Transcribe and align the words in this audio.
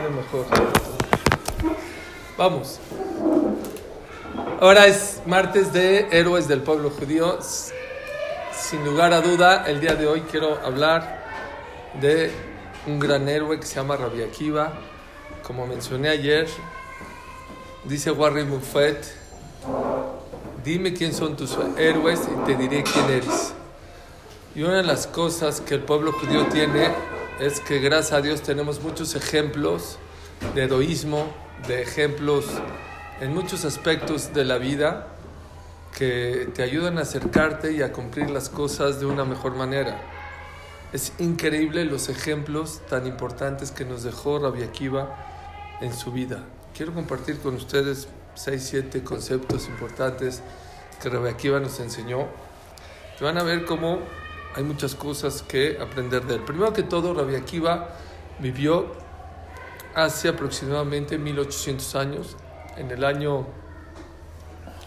mejor. 0.00 0.46
Vamos. 2.38 2.80
Ahora 4.60 4.86
es 4.86 5.20
martes 5.26 5.72
de 5.72 6.08
héroes 6.10 6.48
del 6.48 6.62
pueblo 6.62 6.90
judío. 6.90 7.38
Sin 8.52 8.84
lugar 8.84 9.12
a 9.12 9.20
duda, 9.20 9.64
el 9.66 9.80
día 9.80 9.94
de 9.94 10.06
hoy 10.06 10.22
quiero 10.22 10.58
hablar 10.64 11.22
de 12.00 12.30
un 12.86 12.98
gran 12.98 13.28
héroe 13.28 13.60
que 13.60 13.66
se 13.66 13.74
llama 13.74 13.96
Rabbi 13.96 14.22
Akiva. 14.22 14.72
Como 15.42 15.66
mencioné 15.66 16.08
ayer, 16.08 16.48
dice 17.84 18.10
Warren 18.12 18.48
Buffett, 18.48 19.04
dime 20.64 20.94
quién 20.94 21.12
son 21.12 21.36
tus 21.36 21.58
héroes 21.76 22.20
y 22.32 22.46
te 22.46 22.56
diré 22.56 22.82
quién 22.82 23.10
eres. 23.10 23.52
Y 24.54 24.62
una 24.62 24.78
de 24.78 24.84
las 24.84 25.06
cosas 25.06 25.60
que 25.60 25.74
el 25.74 25.82
pueblo 25.82 26.12
judío 26.12 26.46
tiene 26.46 26.88
es 27.42 27.58
que 27.58 27.80
gracias 27.80 28.12
a 28.12 28.20
Dios 28.20 28.40
tenemos 28.42 28.80
muchos 28.80 29.16
ejemplos 29.16 29.98
de 30.54 30.62
heroísmo, 30.62 31.26
de 31.66 31.82
ejemplos 31.82 32.44
en 33.20 33.34
muchos 33.34 33.64
aspectos 33.64 34.32
de 34.32 34.44
la 34.44 34.58
vida 34.58 35.08
que 35.98 36.48
te 36.54 36.62
ayudan 36.62 36.98
a 36.98 37.00
acercarte 37.00 37.72
y 37.72 37.82
a 37.82 37.92
cumplir 37.92 38.30
las 38.30 38.48
cosas 38.48 39.00
de 39.00 39.06
una 39.06 39.24
mejor 39.24 39.56
manera. 39.56 40.00
Es 40.92 41.14
increíble 41.18 41.84
los 41.84 42.08
ejemplos 42.08 42.80
tan 42.88 43.08
importantes 43.08 43.72
que 43.72 43.84
nos 43.84 44.04
dejó 44.04 44.38
Rabbi 44.38 44.62
Akiva 44.62 45.12
en 45.80 45.92
su 45.92 46.12
vida. 46.12 46.44
Quiero 46.76 46.94
compartir 46.94 47.40
con 47.40 47.56
ustedes 47.56 48.06
seis, 48.36 48.68
siete 48.70 49.02
conceptos 49.02 49.66
importantes 49.66 50.42
que 51.02 51.08
Rabbi 51.08 51.30
Akiva 51.30 51.58
nos 51.58 51.80
enseñó. 51.80 52.28
Que 53.18 53.24
van 53.24 53.36
a 53.36 53.42
ver 53.42 53.64
cómo 53.64 53.98
hay 54.54 54.64
muchas 54.64 54.94
cosas 54.94 55.42
que 55.42 55.78
aprender 55.80 56.24
de 56.24 56.36
él. 56.36 56.42
Primero 56.42 56.72
que 56.72 56.82
todo, 56.82 57.12
Rabbi 57.14 57.36
Akiva 57.36 57.96
vivió 58.38 58.92
hace 59.94 60.28
aproximadamente 60.28 61.18
1800 61.18 61.94
años, 61.96 62.36
en 62.76 62.90
el 62.90 63.04
año, 63.04 63.46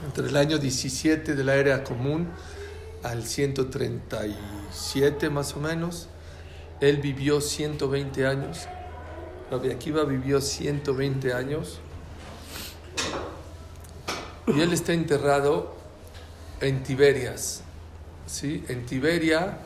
entre 0.06 0.28
el 0.28 0.38
año 0.38 0.58
17 0.58 1.36
de 1.36 1.44
la 1.44 1.56
era 1.56 1.84
común 1.84 2.30
al 3.04 3.24
137 3.24 5.30
más 5.30 5.56
o 5.56 5.60
menos. 5.60 6.08
Él 6.82 6.98
vivió 6.98 7.40
120 7.42 8.28
años. 8.28 8.68
Rabbi 9.52 9.70
Akiva 9.72 10.04
vivió 10.04 10.42
120 10.42 11.34
años. 11.34 11.80
Y 14.48 14.62
él 14.62 14.74
está 14.74 14.94
enterrado 14.94 15.76
en 16.62 16.84
Tiberias, 16.84 17.64
¿sí? 18.26 18.64
En 18.68 18.86
Tiberia, 18.86 19.58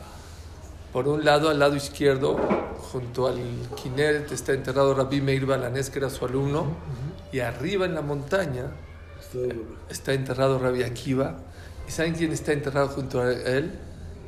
por 0.92 1.08
un 1.08 1.24
lado, 1.24 1.48
al 1.48 1.58
lado 1.58 1.76
izquierdo, 1.76 2.38
junto 2.92 3.26
al 3.26 3.40
Kineret, 3.76 4.32
está 4.32 4.52
enterrado 4.52 4.94
Rabbi 4.94 5.20
Meir 5.20 5.46
Balanés, 5.46 5.90
que 5.90 5.98
era 5.98 6.10
su 6.10 6.24
alumno, 6.24 6.66
y 7.32 7.40
arriba 7.40 7.86
en 7.86 7.94
la 7.94 8.02
montaña 8.02 8.72
está 9.88 10.12
enterrado 10.12 10.58
Rabbi 10.58 10.82
Akiva. 10.82 11.38
¿Y 11.86 11.92
saben 11.92 12.14
quién 12.14 12.32
está 12.32 12.52
enterrado 12.52 12.88
junto 12.88 13.20
a 13.20 13.32
él? 13.32 13.78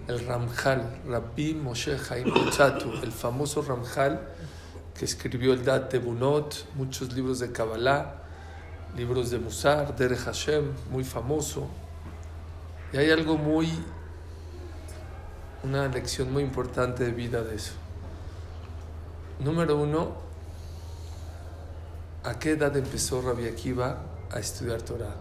El 0.09 0.27
Ramjal, 0.27 1.01
Rabbi 1.09 1.55
Moshe 1.55 1.97
Haim 2.11 2.33
Chatu, 2.51 2.93
el 3.03 3.13
famoso 3.13 3.63
Ramjal 3.63 4.21
que 4.99 5.05
escribió 5.05 5.53
el 5.53 5.65
Dat 5.65 5.95
Bunot, 6.03 6.67
muchos 6.75 7.13
libros 7.13 7.39
de 7.39 7.51
Kabbalah, 7.51 8.15
libros 8.97 9.31
de 9.31 9.39
Musar, 9.39 9.97
Derech 9.97 10.19
Hashem, 10.19 10.65
muy 10.91 11.05
famoso. 11.05 11.67
Y 12.93 12.99
hay 12.99 13.11
algo 13.11 13.37
muy 13.37 13.69
una 15.65 15.87
lección 15.89 16.33
muy 16.33 16.43
importante 16.43 17.05
de 17.05 17.13
vida 17.13 17.43
de 17.43 17.55
eso. 17.55 17.73
Número 19.39 19.77
uno, 19.77 20.13
¿a 22.25 22.39
qué 22.39 22.53
edad 22.53 22.77
empezó 22.77 23.23
Rabbi 23.23 23.47
Akiva 23.47 23.99
a 24.31 24.39
estudiar 24.39 24.83
Torah? 24.83 25.15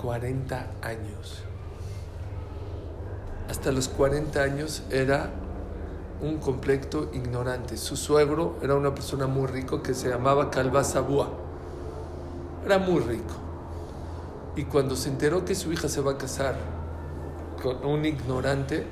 40 0.00 0.66
años. 0.82 1.42
Hasta 3.48 3.72
los 3.72 3.88
40 3.88 4.42
años 4.42 4.82
era 4.90 5.30
un 6.20 6.38
completo 6.38 7.10
ignorante. 7.12 7.76
Su 7.76 7.96
suegro 7.96 8.56
era 8.62 8.76
una 8.76 8.94
persona 8.94 9.26
muy 9.26 9.48
rico 9.48 9.82
que 9.82 9.92
se 9.92 10.08
llamaba 10.08 10.50
Calva 10.50 10.84
Sabúa. 10.84 11.28
Era 12.64 12.78
muy 12.78 13.00
rico. 13.00 13.34
Y 14.54 14.64
cuando 14.64 14.94
se 14.94 15.08
enteró 15.08 15.44
que 15.44 15.54
su 15.54 15.72
hija 15.72 15.88
se 15.88 16.00
va 16.00 16.12
a 16.12 16.18
casar 16.18 16.56
con 17.60 17.84
un 17.84 18.04
ignorante, 18.04 18.86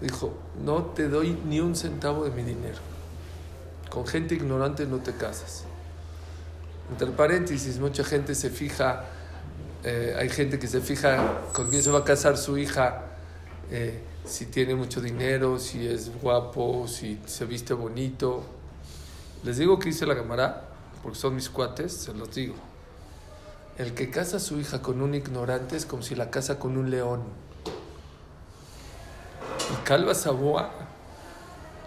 dijo, 0.00 0.34
no 0.64 0.84
te 0.84 1.08
doy 1.08 1.38
ni 1.46 1.60
un 1.60 1.74
centavo 1.76 2.24
de 2.24 2.30
mi 2.30 2.42
dinero. 2.42 2.78
Con 3.90 4.06
gente 4.06 4.34
ignorante 4.34 4.86
no 4.86 4.98
te 4.98 5.12
casas. 5.12 5.64
Entre 6.90 7.08
paréntesis, 7.08 7.78
mucha 7.78 8.04
gente 8.04 8.34
se 8.34 8.50
fija, 8.50 9.04
eh, 9.82 10.14
hay 10.18 10.28
gente 10.28 10.58
que 10.58 10.66
se 10.66 10.80
fija 10.80 11.42
con 11.52 11.68
quién 11.70 11.82
se 11.82 11.90
va 11.90 12.00
a 12.00 12.04
casar 12.04 12.36
su 12.36 12.58
hija, 12.58 13.02
eh, 13.70 14.02
si 14.24 14.46
tiene 14.46 14.74
mucho 14.74 15.00
dinero, 15.00 15.58
si 15.58 15.86
es 15.86 16.10
guapo, 16.20 16.86
si 16.88 17.20
se 17.26 17.44
viste 17.44 17.74
bonito. 17.74 18.44
Les 19.44 19.58
digo 19.58 19.78
que 19.78 19.88
hice 19.90 20.06
la 20.06 20.16
cámara, 20.16 20.68
porque 21.02 21.18
son 21.18 21.34
mis 21.34 21.48
cuates, 21.48 21.92
se 21.92 22.14
los 22.14 22.34
digo. 22.34 22.54
El 23.78 23.94
que 23.94 24.10
casa 24.10 24.38
a 24.38 24.40
su 24.40 24.58
hija 24.58 24.80
con 24.82 25.02
un 25.02 25.14
ignorante 25.14 25.76
es 25.76 25.86
como 25.86 26.02
si 26.02 26.14
la 26.14 26.30
casa 26.30 26.58
con 26.58 26.76
un 26.76 26.90
león. 26.90 27.22
Y 29.72 29.84
Calva 29.84 30.14
Saboa 30.14 30.70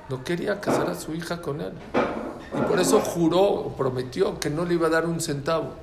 no 0.10 0.24
quería 0.24 0.60
casar 0.60 0.90
a 0.90 0.96
su 0.96 1.14
hija 1.14 1.42
con 1.42 1.62
él. 1.62 1.74
Y 2.58 2.62
por 2.68 2.80
eso 2.80 3.00
juró 3.00 3.42
o 3.42 3.76
prometió 3.76 4.40
que 4.40 4.50
no 4.50 4.66
le 4.66 4.74
iba 4.74 4.88
a 4.88 4.90
dar 4.90 5.06
un 5.06 5.22
centavo. 5.22 5.74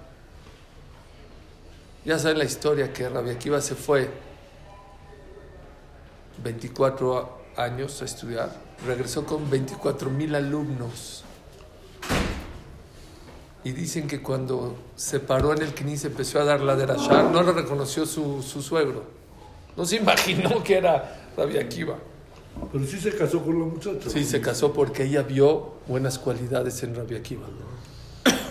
Ya 2.05 2.19
saben 2.19 2.39
la 2.39 2.45
historia 2.45 2.93
que 2.93 3.09
Rabbi 3.09 3.31
Akiva 3.31 3.61
se 3.61 3.75
fue 3.75 4.11
24 6.43 7.39
años 7.57 8.03
a 8.03 8.05
estudiar. 8.05 8.51
Regresó 8.87 9.25
con 9.25 9.49
24 9.49 10.11
mil 10.11 10.35
alumnos. 10.35 11.25
Y 13.65 13.73
dicen 13.73 14.07
que 14.07 14.23
cuando 14.23 14.77
se 14.95 15.19
paró 15.19 15.53
en 15.53 15.63
el 15.63 15.75
Knis 15.75 16.05
empezó 16.05 16.41
a 16.41 16.45
dar 16.45 16.61
la 16.61 16.77
de 16.77 16.87
Rashar, 16.87 17.25
no 17.25 17.43
lo 17.43 17.53
reconoció 17.53 18.07
su, 18.07 18.43
su 18.43 18.63
suegro. 18.63 19.03
No 19.77 19.85
se 19.85 19.97
imaginó 19.97 20.63
que 20.63 20.77
era 20.77 21.26
Rabbi 21.37 21.59
Akiva. 21.59 21.97
Pero 22.73 22.85
sí 22.87 22.99
se 22.99 23.15
casó 23.15 23.45
con 23.45 23.59
la 23.59 23.67
muchacha. 23.67 24.09
Sí, 24.09 24.25
se 24.25 24.41
casó 24.41 24.73
porque 24.73 25.05
ella 25.05 25.23
vio 25.23 25.75
buenas 25.87 26.19
cualidades 26.19 26.83
en 26.83 26.95
Rabbi 26.95 27.17
Akiva. 27.17 27.47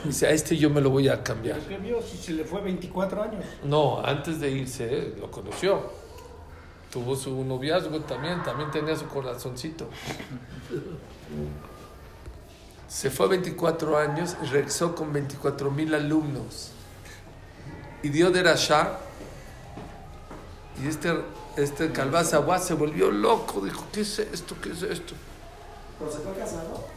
Dice, 0.03 0.27
a 0.27 0.31
este 0.31 0.55
yo 0.55 0.69
me 0.69 0.81
lo 0.81 0.91
voy 0.91 1.07
a 1.09 1.23
cambiar. 1.23 1.59
¿Qué 1.61 1.77
vio 1.77 1.99
si 2.01 2.17
se 2.17 2.33
le 2.33 2.43
fue 2.43 2.61
24 2.61 3.23
años? 3.23 3.43
No, 3.63 4.05
antes 4.05 4.39
de 4.39 4.51
irse, 4.51 5.13
lo 5.19 5.31
conoció. 5.31 5.81
Tuvo 6.91 7.15
su 7.15 7.43
noviazgo 7.43 7.99
también, 8.01 8.43
también 8.43 8.69
tenía 8.69 8.95
su 8.95 9.07
corazoncito. 9.07 9.89
Se 12.87 13.09
fue 13.09 13.25
a 13.25 13.29
24 13.29 13.97
años 13.97 14.37
y 14.43 14.45
regresó 14.45 14.93
con 14.93 15.11
24 15.11 15.71
mil 15.71 15.93
alumnos. 15.95 16.71
Y 18.03 18.09
dio 18.09 18.29
de 18.29 18.43
Rasha. 18.43 18.99
Y 20.83 20.87
este 20.87 21.13
este 21.57 21.91
Calvazaguá 21.91 22.59
se 22.59 22.73
volvió 22.73 23.11
loco, 23.11 23.61
dijo, 23.61 23.85
¿qué 23.91 24.01
es 24.01 24.19
esto? 24.19 24.55
¿Qué 24.61 24.71
es 24.71 24.81
esto? 24.83 25.13
¿Pero 25.97 26.11
se 26.11 26.17
fue 26.19 26.33
casado? 26.33 26.87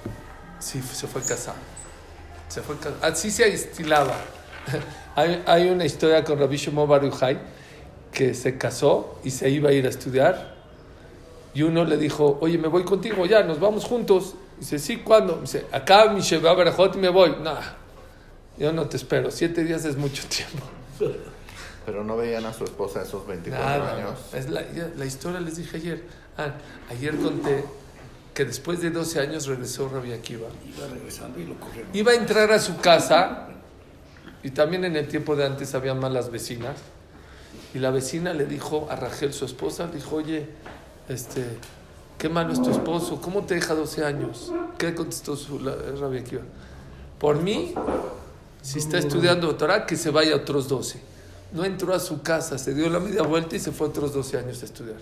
Sí, 0.58 0.82
se 0.82 1.06
fue 1.06 1.22
casado. 1.22 1.58
Se 2.48 2.62
fue 2.62 2.76
casado. 2.76 2.96
Así 3.02 3.30
se 3.30 3.46
estilaba. 3.52 4.16
hay, 5.16 5.42
hay, 5.46 5.68
una 5.68 5.84
historia 5.84 6.24
con 6.24 6.38
Rabbi 6.38 6.56
Shimon 6.56 6.88
Baruchai 6.88 7.38
que 8.12 8.34
se 8.34 8.58
casó 8.58 9.18
y 9.22 9.30
se 9.30 9.48
iba 9.50 9.70
a 9.70 9.72
ir 9.72 9.86
a 9.86 9.90
estudiar. 9.90 10.56
Y 11.54 11.62
uno 11.62 11.84
le 11.84 11.96
dijo, 11.96 12.38
oye, 12.40 12.58
me 12.58 12.68
voy 12.68 12.84
contigo, 12.84 13.26
ya, 13.26 13.42
nos 13.42 13.60
vamos 13.60 13.84
juntos. 13.84 14.34
Dice, 14.58 14.78
sí, 14.78 14.98
¿cuándo? 14.98 15.38
Dice, 15.40 15.66
acá 15.70 16.10
mi 16.12 16.20
Sheba 16.20 16.52
Berajot 16.54 16.96
y 16.96 16.98
me 16.98 17.08
voy. 17.08 17.36
No, 17.42 17.56
yo 18.58 18.72
no 18.72 18.88
te 18.88 18.96
espero, 18.96 19.30
siete 19.30 19.62
días 19.62 19.84
es 19.84 19.96
mucho 19.96 20.24
tiempo. 20.26 20.64
Pero 21.88 22.04
no 22.04 22.18
veían 22.18 22.44
a 22.44 22.52
su 22.52 22.64
esposa 22.64 23.00
esos 23.00 23.26
24 23.26 23.66
Nada, 23.66 23.96
años. 23.96 24.18
Es 24.34 24.50
la, 24.50 24.62
la, 24.94 25.06
historia 25.06 25.40
les 25.40 25.56
dije 25.56 25.78
ayer. 25.78 26.02
Ah, 26.36 26.52
ayer 26.90 27.16
conté 27.16 27.64
que 28.34 28.44
después 28.44 28.82
de 28.82 28.90
12 28.90 29.20
años 29.20 29.46
regresó 29.46 29.88
Rabbi 29.88 30.12
Akiva. 30.12 30.48
Iba 30.66 30.86
regresando 30.86 31.40
y 31.40 31.46
lo 31.46 31.58
corrieron. 31.58 31.88
Iba 31.94 32.12
a 32.12 32.14
entrar 32.16 32.52
a 32.52 32.58
su 32.58 32.76
casa 32.76 33.48
y 34.42 34.50
también 34.50 34.84
en 34.84 34.96
el 34.96 35.08
tiempo 35.08 35.34
de 35.34 35.46
antes 35.46 35.74
había 35.74 35.94
malas 35.94 36.30
vecinas. 36.30 36.76
Y 37.72 37.78
la 37.78 37.90
vecina 37.90 38.34
le 38.34 38.44
dijo 38.44 38.86
a 38.90 38.96
Rachel, 38.96 39.32
su 39.32 39.46
esposa, 39.46 39.86
dijo, 39.86 40.16
oye, 40.16 40.46
este, 41.08 41.42
qué 42.18 42.28
malo 42.28 42.52
es 42.52 42.60
tu 42.60 42.70
esposo, 42.70 43.18
¿cómo 43.18 43.46
te 43.46 43.54
deja 43.54 43.74
12 43.74 44.04
años? 44.04 44.52
¿Qué 44.76 44.94
contestó 44.94 45.36
su, 45.36 45.58
la, 45.58 45.74
Rabbi 45.98 46.18
Akiva? 46.18 46.42
Por 47.18 47.40
mí, 47.40 47.72
si 48.60 48.78
está 48.78 48.98
estudiando 48.98 49.56
Torah, 49.56 49.86
que 49.86 49.96
se 49.96 50.10
vaya 50.10 50.36
otros 50.36 50.68
12 50.68 51.16
no 51.52 51.64
entró 51.64 51.94
a 51.94 51.98
su 52.00 52.22
casa, 52.22 52.58
se 52.58 52.74
dio 52.74 52.88
la 52.90 53.00
media 53.00 53.22
vuelta 53.22 53.56
y 53.56 53.58
se 53.60 53.72
fue 53.72 53.88
otros 53.88 54.12
12 54.12 54.38
años 54.38 54.62
a 54.62 54.64
estudiar. 54.64 54.98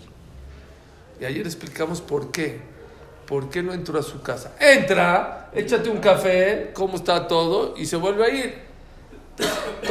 Y 1.21 1.25
ayer 1.25 1.47
explicamos 1.47 2.01
por 2.01 2.31
qué. 2.31 2.61
¿Por 3.27 3.51
qué 3.51 3.61
no 3.63 3.73
entró 3.73 3.99
a 3.99 4.03
su 4.05 4.23
casa? 4.23 4.53
Entra, 4.61 5.51
échate 5.53 5.89
un 5.91 5.99
café, 5.99 6.71
cómo 6.73 6.97
está 6.97 7.27
todo, 7.27 7.75
y 7.77 7.87
se 7.87 7.97
vuelve 7.97 8.25
a 8.25 8.29
ir. 8.31 8.55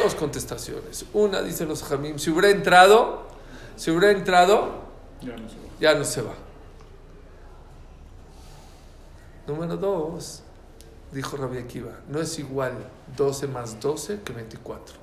Dos 0.02 0.14
contestaciones. 0.14 1.04
Una, 1.12 1.42
dice 1.42 1.66
los 1.66 1.82
Jamim, 1.82 2.18
si 2.18 2.30
hubiera 2.30 2.48
entrado, 2.48 3.26
si 3.76 3.90
hubiera 3.90 4.10
entrado, 4.16 4.86
Ya 5.20 5.36
no 5.36 5.48
se 5.48 5.56
va. 5.56 5.62
ya 5.78 5.94
no 5.94 6.04
se 6.04 6.22
va. 6.22 6.32
Número 9.46 9.76
dos, 9.76 10.42
dijo 11.12 11.36
Rabbi 11.36 11.58
Akiva, 11.58 11.92
no 12.08 12.20
es 12.20 12.38
igual 12.38 12.72
12 13.16 13.46
más 13.48 13.78
12 13.80 14.20
que 14.24 14.32
24. 14.32 14.96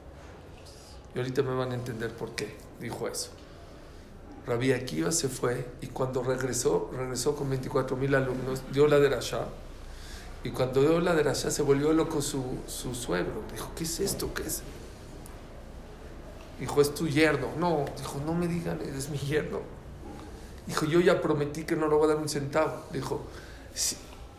Y 1.15 1.19
ahorita 1.19 1.43
me 1.43 1.53
van 1.53 1.71
a 1.71 1.75
entender 1.75 2.11
por 2.11 2.31
qué 2.35 2.55
dijo 2.79 3.07
eso. 3.07 3.29
Rabbi 4.45 4.73
Akiva 4.73 5.11
se 5.11 5.29
fue 5.29 5.65
y 5.81 5.87
cuando 5.87 6.21
regresó, 6.21 6.91
regresó 6.95 7.35
con 7.35 7.49
24 7.49 7.95
mil 7.95 8.13
alumnos, 8.15 8.61
dio 8.71 8.87
la 8.87 8.99
derashá. 8.99 9.47
Y 10.43 10.49
cuando 10.49 10.81
dio 10.81 10.99
la 10.99 11.15
derashá 11.15 11.49
se 11.49 11.61
volvió 11.61 11.93
loco 11.93 12.21
su, 12.21 12.43
su 12.67 12.93
suegro. 12.93 13.43
Dijo, 13.53 13.71
¿qué 13.75 13.85
es 13.85 13.99
esto? 14.01 14.33
¿Qué 14.33 14.43
es? 14.43 14.61
Dijo, 16.59 16.81
es 16.81 16.93
tu 16.93 17.07
yerno. 17.07 17.47
No, 17.57 17.85
dijo, 17.97 18.21
no 18.25 18.33
me 18.33 18.47
digan, 18.47 18.81
eres 18.81 19.09
mi 19.09 19.17
yerno. 19.17 19.61
Dijo, 20.67 20.85
yo 20.85 20.99
ya 20.99 21.21
prometí 21.21 21.63
que 21.63 21.75
no 21.75 21.87
le 21.87 21.95
voy 21.95 22.05
a 22.05 22.07
dar 22.13 22.17
un 22.17 22.27
centavo. 22.27 22.83
Dijo, 22.91 23.21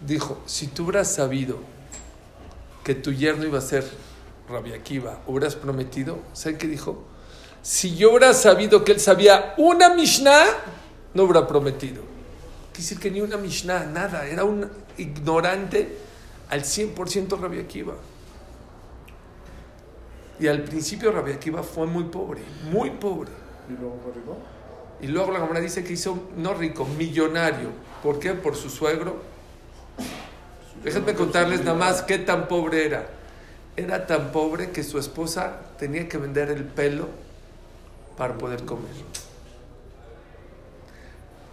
dijo, 0.07 0.43
si 0.47 0.67
tú 0.67 0.85
hubieras 0.85 1.13
sabido 1.13 1.59
que 2.83 2.95
tu 2.95 3.13
yerno 3.13 3.45
iba 3.45 3.59
a 3.59 3.63
ser 3.63 3.85
Rabbi 4.49 4.73
Akiva, 4.73 5.21
hubieras 5.27 5.57
prometido, 5.57 6.19
¿saben 6.33 6.59
qué 6.59 6.67
dijo? 6.67 7.03
Si 7.63 7.97
yo 7.97 8.11
hubiera 8.11 8.35
sabido 8.35 8.85
que 8.85 8.93
él 8.93 9.01
sabía 9.01 9.55
una 9.57 9.95
Mishnah, 9.95 10.45
no 11.15 11.23
hubiera 11.23 11.47
prometido. 11.47 12.03
Quiere 12.73 12.83
decir 12.83 12.99
que 12.99 13.11
ni 13.11 13.21
una 13.21 13.39
Mishnah, 13.39 13.87
nada, 13.87 14.27
era 14.27 14.45
un 14.45 14.69
ignorante 14.99 15.97
al 16.51 16.63
100% 16.63 17.41
Rabbi 17.41 17.61
Akiva. 17.61 17.95
Y 20.39 20.47
al 20.49 20.63
principio 20.65 21.13
Rabbi 21.13 21.33
Akiva 21.33 21.63
fue 21.63 21.87
muy 21.87 22.05
pobre, 22.05 22.43
muy 22.71 22.91
pobre. 22.91 23.31
¿Y 23.69 23.81
luego 23.81 23.99
fue 24.03 24.13
rico? 24.13 24.37
Y 25.01 25.07
luego 25.07 25.33
la 25.33 25.41
Gemara 25.41 25.61
dice 25.61 25.85
que 25.85 25.95
hizo, 25.95 26.29
no 26.37 26.55
rico, 26.55 26.85
millonario. 26.85 27.71
¿Por 28.03 28.19
qué? 28.19 28.35
Por 28.35 28.57
su 28.57 28.69
suegro. 28.69 29.17
Déjenme 30.83 31.15
contarles 31.15 31.61
nada 31.65 31.79
más 31.79 32.03
qué 32.03 32.19
tan 32.19 32.47
pobre 32.47 32.85
era. 32.85 33.09
Era 33.77 34.07
tan 34.07 34.31
pobre 34.31 34.71
que 34.71 34.83
su 34.83 34.99
esposa 34.99 35.61
tenía 35.79 36.09
que 36.09 36.19
vender 36.19 36.51
el 36.51 36.65
pelo 36.65 37.09
para 38.17 38.35
poder 38.35 38.65
comer. 38.65 38.93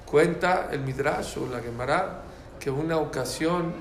Cuenta 0.06 0.70
el 0.72 0.82
Midrash 0.82 1.38
o 1.40 1.48
la 1.48 1.62
Gemara 1.62 2.22
que 2.60 2.70
una 2.70 2.98
ocasión 2.98 3.74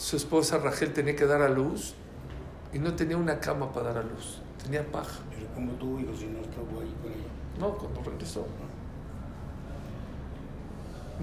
su 0.00 0.16
esposa 0.16 0.56
Rachel 0.56 0.94
tenía 0.94 1.14
que 1.14 1.26
dar 1.26 1.42
a 1.42 1.48
luz 1.48 1.94
y 2.72 2.78
no 2.78 2.94
tenía 2.94 3.18
una 3.18 3.38
cama 3.38 3.70
para 3.70 3.92
dar 3.92 3.98
a 3.98 4.02
luz. 4.02 4.38
Tenía 4.62 4.82
paja. 4.82 5.18
Pero 5.28 5.46
como 5.54 5.72
tú, 5.72 5.98
hijo, 5.98 6.16
si 6.16 6.26
no 6.26 6.40
estuvo 6.40 6.80
ahí 6.80 6.94
con 7.02 7.12
ella. 7.12 7.28
No, 7.58 7.76
cuando 7.76 8.02
regresó. 8.02 8.46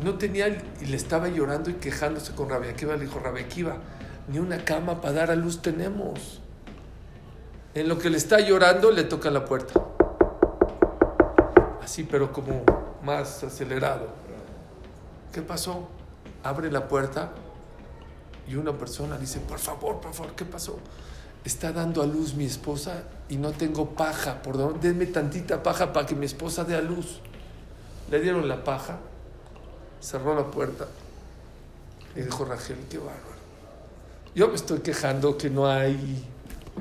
No 0.03 0.15
tenía 0.19 0.47
y 0.47 0.85
le 0.85 0.95
estaba 0.95 1.27
llorando 1.27 1.71
y 1.71 1.73
quejándose 1.75 2.35
con 2.35 2.49
Rabia 2.49 2.71
Akiva. 2.71 2.95
Le 2.95 3.05
dijo, 3.05 3.19
Rabia 3.19 3.45
Akiva, 3.45 3.77
ni 4.27 4.39
una 4.39 4.63
cama 4.63 5.01
para 5.01 5.13
dar 5.13 5.31
a 5.31 5.35
luz 5.35 5.61
tenemos. 5.61 6.41
En 7.73 7.87
lo 7.87 7.97
que 7.97 8.09
le 8.09 8.17
está 8.17 8.39
llorando, 8.39 8.91
le 8.91 9.03
toca 9.03 9.29
la 9.29 9.45
puerta. 9.45 9.79
Así, 11.81 12.03
pero 12.03 12.33
como 12.33 12.63
más 13.03 13.43
acelerado. 13.43 14.07
¿Qué 15.31 15.41
pasó? 15.41 15.87
Abre 16.43 16.71
la 16.71 16.87
puerta 16.87 17.31
y 18.47 18.55
una 18.55 18.77
persona 18.77 19.17
dice, 19.17 19.39
por 19.39 19.59
favor, 19.59 19.99
por 19.99 20.13
favor, 20.13 20.33
¿qué 20.35 20.45
pasó? 20.45 20.79
Está 21.45 21.71
dando 21.71 22.01
a 22.01 22.05
luz 22.05 22.33
mi 22.33 22.45
esposa 22.45 23.03
y 23.29 23.37
no 23.37 23.51
tengo 23.51 23.91
paja. 23.91 24.41
Por 24.41 24.57
dónde? 24.57 24.89
Denme 24.89 25.05
tantita 25.05 25.63
paja 25.63 25.93
para 25.93 26.05
que 26.05 26.15
mi 26.15 26.25
esposa 26.25 26.63
dé 26.63 26.75
a 26.75 26.81
luz. 26.81 27.21
Le 28.09 28.19
dieron 28.19 28.47
la 28.47 28.63
paja, 28.63 28.97
cerró 30.01 30.35
la 30.35 30.49
puerta 30.49 30.87
y 32.15 32.21
dijo 32.21 32.45
Rachel, 32.45 32.77
qué 32.89 32.97
bárbaro. 32.97 33.36
Yo 34.35 34.47
me 34.47 34.55
estoy 34.55 34.79
quejando 34.79 35.37
que 35.37 35.49
no 35.49 35.67
hay 35.67 36.25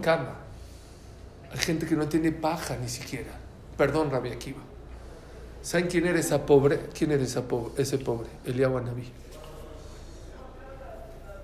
cama. 0.02 0.34
Hay 1.52 1.58
gente 1.58 1.86
que 1.86 1.94
no 1.94 2.06
tiene 2.06 2.32
paja 2.32 2.76
ni 2.76 2.88
siquiera. 2.88 3.32
Perdón, 3.76 4.10
Rabia 4.10 4.34
Akiva. 4.34 4.60
¿Saben 5.62 5.88
quién 5.88 6.06
era 6.06 6.18
esa 6.20 6.46
pobre? 6.46 6.80
¿Quién 6.96 7.10
era 7.10 7.22
esa 7.22 7.42
pobre, 7.42 7.82
ese 7.82 7.98
pobre? 7.98 8.28
Eliyahu 8.44 8.78
Anabí. 8.78 9.10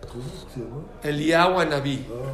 ¿Cómo 0.09 0.23
se 0.55 0.61
llama? 0.61 0.83
Eliyahu 1.03 1.59
Anabí. 1.59 2.07
Ah, 2.09 2.33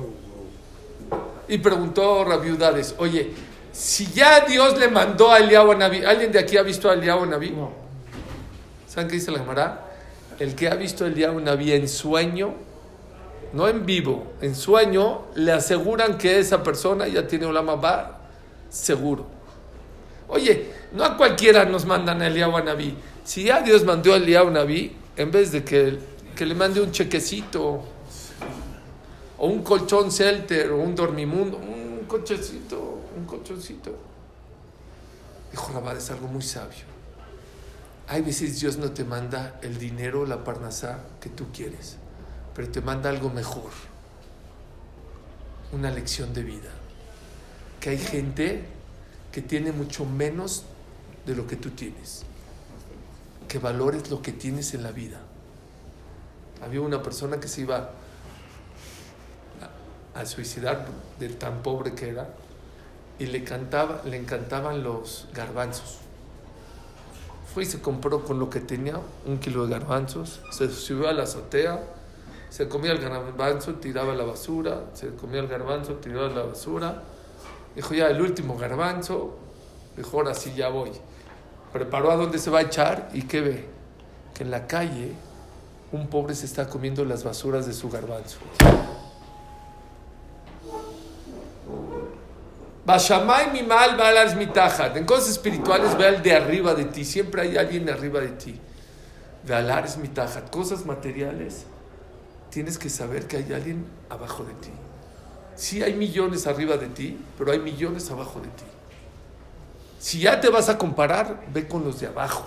wow. 1.11 1.23
Y 1.49 1.56
preguntó 1.59 2.25
Rabiudades, 2.25 2.94
oye, 2.99 3.32
si 3.73 4.06
ya 4.12 4.41
Dios 4.41 4.79
le 4.79 4.88
mandó 4.88 5.32
a 5.32 5.38
Eliyahu 5.38 5.73
Anabí, 5.73 6.05
¿alguien 6.05 6.31
de 6.31 6.38
aquí 6.38 6.59
ha 6.59 6.62
visto 6.62 6.91
a 6.91 6.93
Eliyahu 6.93 7.23
Anabí? 7.23 7.50
No. 7.53 7.71
¿Saben 8.87 9.09
qué 9.09 9.14
dice 9.14 9.31
la 9.31 9.38
Gemara? 9.38 9.87
El 10.38 10.55
que 10.55 10.69
ha 10.69 10.75
visto 10.75 11.05
a 11.05 11.09
Eliyahu 11.09 11.38
Anabí 11.38 11.73
en 11.73 11.88
sueño, 11.88 12.55
no 13.53 13.69
en 13.69 13.87
vivo, 13.87 14.33
en 14.41 14.55
sueño, 14.55 15.27
le 15.35 15.53
aseguran 15.53 16.19
que 16.19 16.39
esa 16.39 16.62
persona 16.62 17.09
ya 17.09 17.27
tiene 17.27 17.47
Olama 17.47 17.77
Ba 17.77 18.21
seguro. 18.69 19.27
Oye, 20.29 20.73
no 20.93 21.05
a 21.05 21.17
cualquiera 21.17 21.65
nos 21.65 21.87
mandan 21.87 22.23
Eliyahu 22.23 22.56
Anabí. 22.56 22.97
Si 23.25 23.45
ya 23.45 23.61
Dios 23.61 23.85
mandó 23.85 24.15
Eliyahu 24.15 24.49
Anabí, 24.49 24.95
en 25.17 25.31
vez 25.31 25.53
de 25.53 25.65
que, 25.65 25.99
que 26.37 26.47
le 26.47 26.55
mande 26.55 26.81
un 26.81 26.93
chequecito, 26.93 27.83
o 29.39 29.47
un 29.47 29.62
colchón 29.62 30.11
celter, 30.11 30.71
o 30.71 30.79
un 30.79 30.95
dormimundo, 30.95 31.56
un 31.56 32.05
colchoncito, 32.06 33.00
un 33.17 33.25
colchoncito. 33.25 33.97
Dijo 35.50 35.73
Rabad, 35.73 35.97
es 35.97 36.11
algo 36.11 36.29
muy 36.29 36.43
sabio. 36.43 36.89
Hay 38.09 38.23
veces 38.23 38.59
Dios 38.61 38.79
no 38.79 38.91
te 38.91 39.05
manda 39.05 39.59
el 39.62 39.79
dinero, 39.79 40.25
la 40.27 40.43
parnasá 40.43 41.00
que 41.21 41.29
tú 41.29 41.47
quieres, 41.53 41.99
pero 42.59 42.73
te 42.73 42.81
manda 42.81 43.09
algo 43.09 43.31
mejor. 43.31 43.71
Una 45.71 45.93
lección 45.93 46.35
de 46.35 46.43
vida. 46.43 46.71
Que 47.79 47.91
hay 47.91 47.99
gente 47.99 48.65
que 49.31 49.43
tiene 49.43 49.71
mucho 49.71 50.05
menos 50.05 50.65
de 51.25 51.37
lo 51.37 51.47
que 51.47 51.55
tú 51.55 51.71
tienes. 51.71 52.25
Que 53.47 53.61
valores 53.61 54.11
lo 54.11 54.23
que 54.23 54.33
tienes 54.33 54.75
en 54.75 54.83
la 54.83 54.91
vida. 54.91 55.21
Había 56.61 56.81
una 56.81 57.01
persona 57.01 57.39
que 57.39 57.47
se 57.47 57.61
iba 57.61 57.93
a, 60.17 60.27
suicidar 60.27 60.85
de 61.21 61.29
tan 61.29 61.62
pobre 61.62 61.95
que 61.95 62.09
era 62.09 62.29
y 63.21 63.27
le, 63.27 63.45
le 64.05 64.17
encantaban 64.17 64.83
los 64.83 65.29
garbanzos. 65.33 65.99
Fue 67.55 67.62
y 67.62 67.67
se 67.67 67.81
compró 67.81 68.25
con 68.25 68.41
lo 68.41 68.50
que 68.50 68.59
tenía 68.59 68.99
un 69.27 69.38
kilo 69.38 69.65
de 69.65 69.71
garbanzos, 69.75 70.41
se 70.50 70.69
subió 70.71 71.09
a 71.09 71.12
la 71.12 71.23
azotea, 71.23 71.98
se 72.50 72.69
comía 72.69 72.93
el 72.93 72.99
garbanzo, 72.99 73.75
tiraba 73.75 74.14
la 74.14 74.25
basura, 74.25 74.87
se 74.95 75.14
comía 75.14 75.40
el 75.40 75.49
garbanzo, 75.49 75.95
tiraba 75.95 76.28
la 76.28 76.43
basura. 76.43 77.02
Dijo, 77.75 77.95
ya, 77.95 78.09
el 78.09 78.21
último 78.21 78.57
garbanzo, 78.57 79.37
dijo, 79.97 80.17
ahora 80.17 80.35
sí 80.35 80.55
ya 80.57 80.69
voy. 80.69 80.90
Preparó 81.73 82.11
a 82.11 82.17
dónde 82.17 82.38
se 82.38 82.50
va 82.50 82.61
a 82.61 82.62
echar 82.62 83.11
y 83.12 83.23
¿qué 83.23 83.40
ve? 83.40 83.67
Que 84.35 84.43
en 84.43 84.50
la 84.50 84.67
calle 84.67 85.12
un 85.93 86.09
pobre 86.09 86.35
se 86.35 86.47
está 86.47 86.69
comiendo 86.69 87.05
las 87.05 87.25
basuras 87.25 87.67
de 87.67 87.73
su 87.73 87.88
garbanzo. 87.90 88.38
Bashamay 92.85 93.52
mi 93.52 93.62
mal 93.62 93.99
balas 93.99 94.35
mi 94.35 94.47
tajat. 94.47 94.97
En 94.97 95.05
cosas 95.05 95.28
espirituales 95.28 95.97
ve 95.99 96.07
al 96.07 96.23
de 96.23 96.35
arriba 96.35 96.75
de 96.75 96.87
ti. 96.87 97.05
Siempre 97.05 97.43
hay 97.43 97.57
alguien 97.59 97.88
arriba 97.90 98.19
de 98.21 98.28
ti. 98.28 98.59
Vealar 99.47 99.85
es 99.85 99.99
mi 99.99 100.09
tajat. 100.09 100.49
Cosas 100.49 100.87
materiales, 100.87 101.67
tienes 102.50 102.78
que 102.78 102.90
saber 102.90 103.26
que 103.26 103.37
hay 103.37 103.52
alguien 103.52 103.85
abajo 104.09 104.45
de 104.45 104.52
ti. 104.55 104.71
Sí 105.57 105.83
hay 105.83 105.95
millones 105.95 106.47
arriba 106.47 106.76
de 106.76 106.87
ti, 106.87 107.19
pero 107.37 107.52
hay 107.52 107.59
millones 107.59 108.11
abajo 108.11 108.40
de 108.40 108.49
ti. 108.49 108.64
Si 109.99 110.21
ya 110.21 110.40
te 110.40 110.49
vas 110.49 110.69
a 110.69 110.78
comparar, 110.78 111.45
ve 111.52 111.67
con 111.67 111.85
los 111.85 112.00
de 112.00 112.07
abajo. 112.07 112.47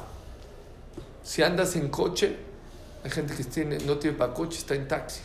Si 1.24 1.44
andas 1.44 1.76
en 1.76 1.90
coche, 1.90 2.38
hay 3.04 3.12
gente 3.12 3.34
que 3.36 3.66
no 3.86 3.98
tiene 3.98 4.18
para 4.18 4.34
coche, 4.34 4.60
está 4.60 4.76
en 4.76 4.88
taxi. 4.88 5.22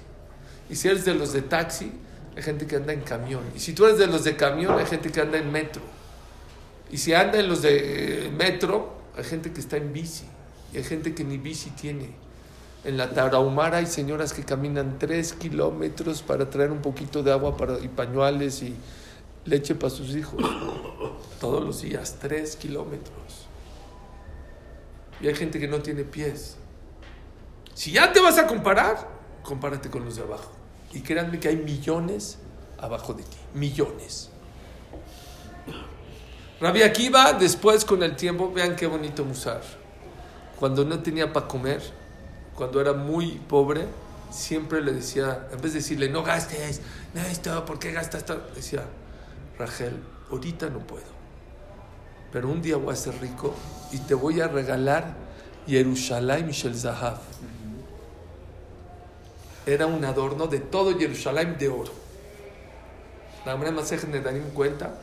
Y 0.69 0.75
si 0.75 0.89
eres 0.89 1.05
de 1.05 1.15
los 1.15 1.33
de 1.33 1.43
taxi, 1.43 1.93
hay 2.37 2.43
gente 2.43 2.67
que 2.67 2.77
anda 2.77 2.93
en 2.93 3.03
camión. 3.03 3.45
Y 3.55 3.61
si 3.61 3.73
tú 3.73 3.87
eres 3.87 3.99
de 3.99 4.09
los 4.09 4.25
de 4.25 4.37
camión, 4.37 4.79
hay 4.79 4.87
gente 4.87 5.11
que 5.11 5.21
anda 5.21 5.39
en 5.39 5.51
metro. 5.51 5.83
Y 6.91 6.99
si 6.99 7.15
anda 7.15 7.39
en 7.39 7.49
los 7.49 7.63
de 7.63 8.31
metro, 8.37 8.97
hay 9.17 9.25
gente 9.25 9.53
que 9.53 9.61
está 9.61 9.77
en 9.77 9.93
bici. 9.93 10.25
Y 10.73 10.79
hay 10.79 10.85
gente 10.85 11.15
que 11.15 11.25
ni 11.25 11.39
bici 11.39 11.71
tiene. 11.71 12.26
En 12.87 12.97
la 12.97 13.11
Tarahumara 13.11 13.79
hay 13.79 13.87
señoras 13.87 14.33
que 14.33 14.45
caminan 14.45 14.97
tres 15.01 15.33
kilómetros 15.33 16.23
para 16.23 16.49
traer 16.49 16.71
un 16.71 16.83
poquito 16.83 17.25
de 17.25 17.33
agua 17.33 17.57
para, 17.57 17.81
y 17.81 17.89
pañuales 17.89 18.63
y 18.63 18.77
leche 19.45 19.75
para 19.75 19.91
sus 19.91 20.15
hijos. 20.15 20.41
Todos 21.41 21.65
los 21.65 21.83
días, 21.83 22.19
tres 22.21 22.55
kilómetros. 22.55 23.49
Y 25.21 25.27
hay 25.27 25.35
gente 25.35 25.59
que 25.59 25.67
no 25.67 25.81
tiene 25.81 26.05
pies. 26.05 26.59
Si 27.75 27.91
ya 27.91 28.13
te 28.13 28.21
vas 28.21 28.39
a 28.39 28.47
comparar, 28.47 29.09
compárate 29.43 29.91
con 29.91 30.05
los 30.05 30.15
de 30.15 30.23
abajo. 30.23 30.53
Y 30.93 31.01
créanme 31.01 31.41
que 31.41 31.49
hay 31.49 31.57
millones 31.57 32.39
abajo 32.79 33.15
de 33.15 33.25
ti. 33.25 33.37
Millones. 33.55 34.31
Rabbi 36.61 36.83
Akiva, 36.83 37.33
después 37.33 37.85
con 37.85 38.05
el 38.05 38.15
tiempo, 38.15 38.53
vean 38.53 38.77
qué 38.77 38.87
bonito 38.87 39.25
musar. 39.25 39.63
Cuando 40.61 40.85
no 40.85 41.01
tenía 41.01 41.33
para 41.33 41.49
comer, 41.49 41.83
cuando 42.57 42.81
era 42.81 42.93
muy 42.93 43.33
pobre, 43.49 43.87
siempre 44.31 44.83
le 44.83 44.93
decía, 44.93 45.49
en 45.53 45.61
vez 45.61 45.73
de 45.73 45.81
decirle, 45.81 46.09
no 46.09 46.23
gastes, 46.23 46.81
no 47.15 47.21
esto, 47.21 47.65
¿por 47.65 47.79
qué 47.79 47.93
gastas 47.93 48.23
esto? 48.23 48.41
Decía, 48.55 48.83
Rachel, 49.59 50.03
ahorita 50.31 50.69
no 50.71 50.81
puedo. 50.81 51.17
Pero 52.33 52.49
un 52.49 52.61
día 52.61 52.77
voy 52.77 52.93
a 52.93 52.97
ser 52.97 53.21
rico 53.21 53.55
y 53.93 53.99
te 53.99 54.15
voy 54.15 54.41
a 54.41 54.49
regalar 54.49 55.15
Jerusalén 55.67 56.51
Shel 56.51 56.77
Zahav. 56.77 57.19
Era 59.65 59.87
un 59.87 60.05
adorno 60.05 60.47
de 60.47 60.61
todo 60.61 60.97
Jerusalén 60.99 61.57
de 61.59 61.69
oro. 61.69 61.93
La 63.45 63.55
manera 63.55 63.73
más 63.73 63.91
de 63.91 64.21
Danim 64.21 64.51
cuenta 64.51 64.95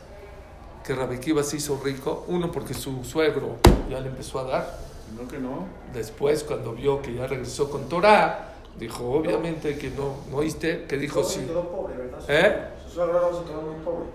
que 0.84 0.94
Rabbi 0.94 1.16
Akiva 1.16 1.44
se 1.44 1.58
hizo 1.58 1.80
rico, 1.84 2.26
uno 2.28 2.52
porque 2.52 2.74
su 2.74 3.04
suegro 3.06 3.58
ya 3.90 4.00
le 4.00 4.10
empezó 4.10 4.40
a 4.40 4.44
dar, 4.44 4.80
No 5.20 5.28
que 5.28 5.38
no. 5.38 5.68
después 5.94 6.44
cuando 6.44 6.74
vio 6.74 7.02
que 7.02 7.14
ya 7.14 7.28
regresó 7.28 7.70
con 7.70 7.88
Torah, 7.88 8.54
dijo 8.80 9.12
obviamente 9.12 9.78
que 9.78 9.90
no, 9.92 10.16
¿no 10.32 10.38
oíste? 10.38 10.86
Que 10.86 10.98
dijo 10.98 11.24
Se 11.24 11.42
sí. 11.42 11.46
quedó 11.46 11.70
pobre, 11.70 11.96
¿verdad? 11.98 12.20
¿Eh? 12.28 12.68
Su 12.88 12.96
suegro 12.96 13.32
no 13.32 13.38
se 13.40 13.46
quedó 13.46 13.62
muy 13.62 13.76
pobre. 13.84 14.08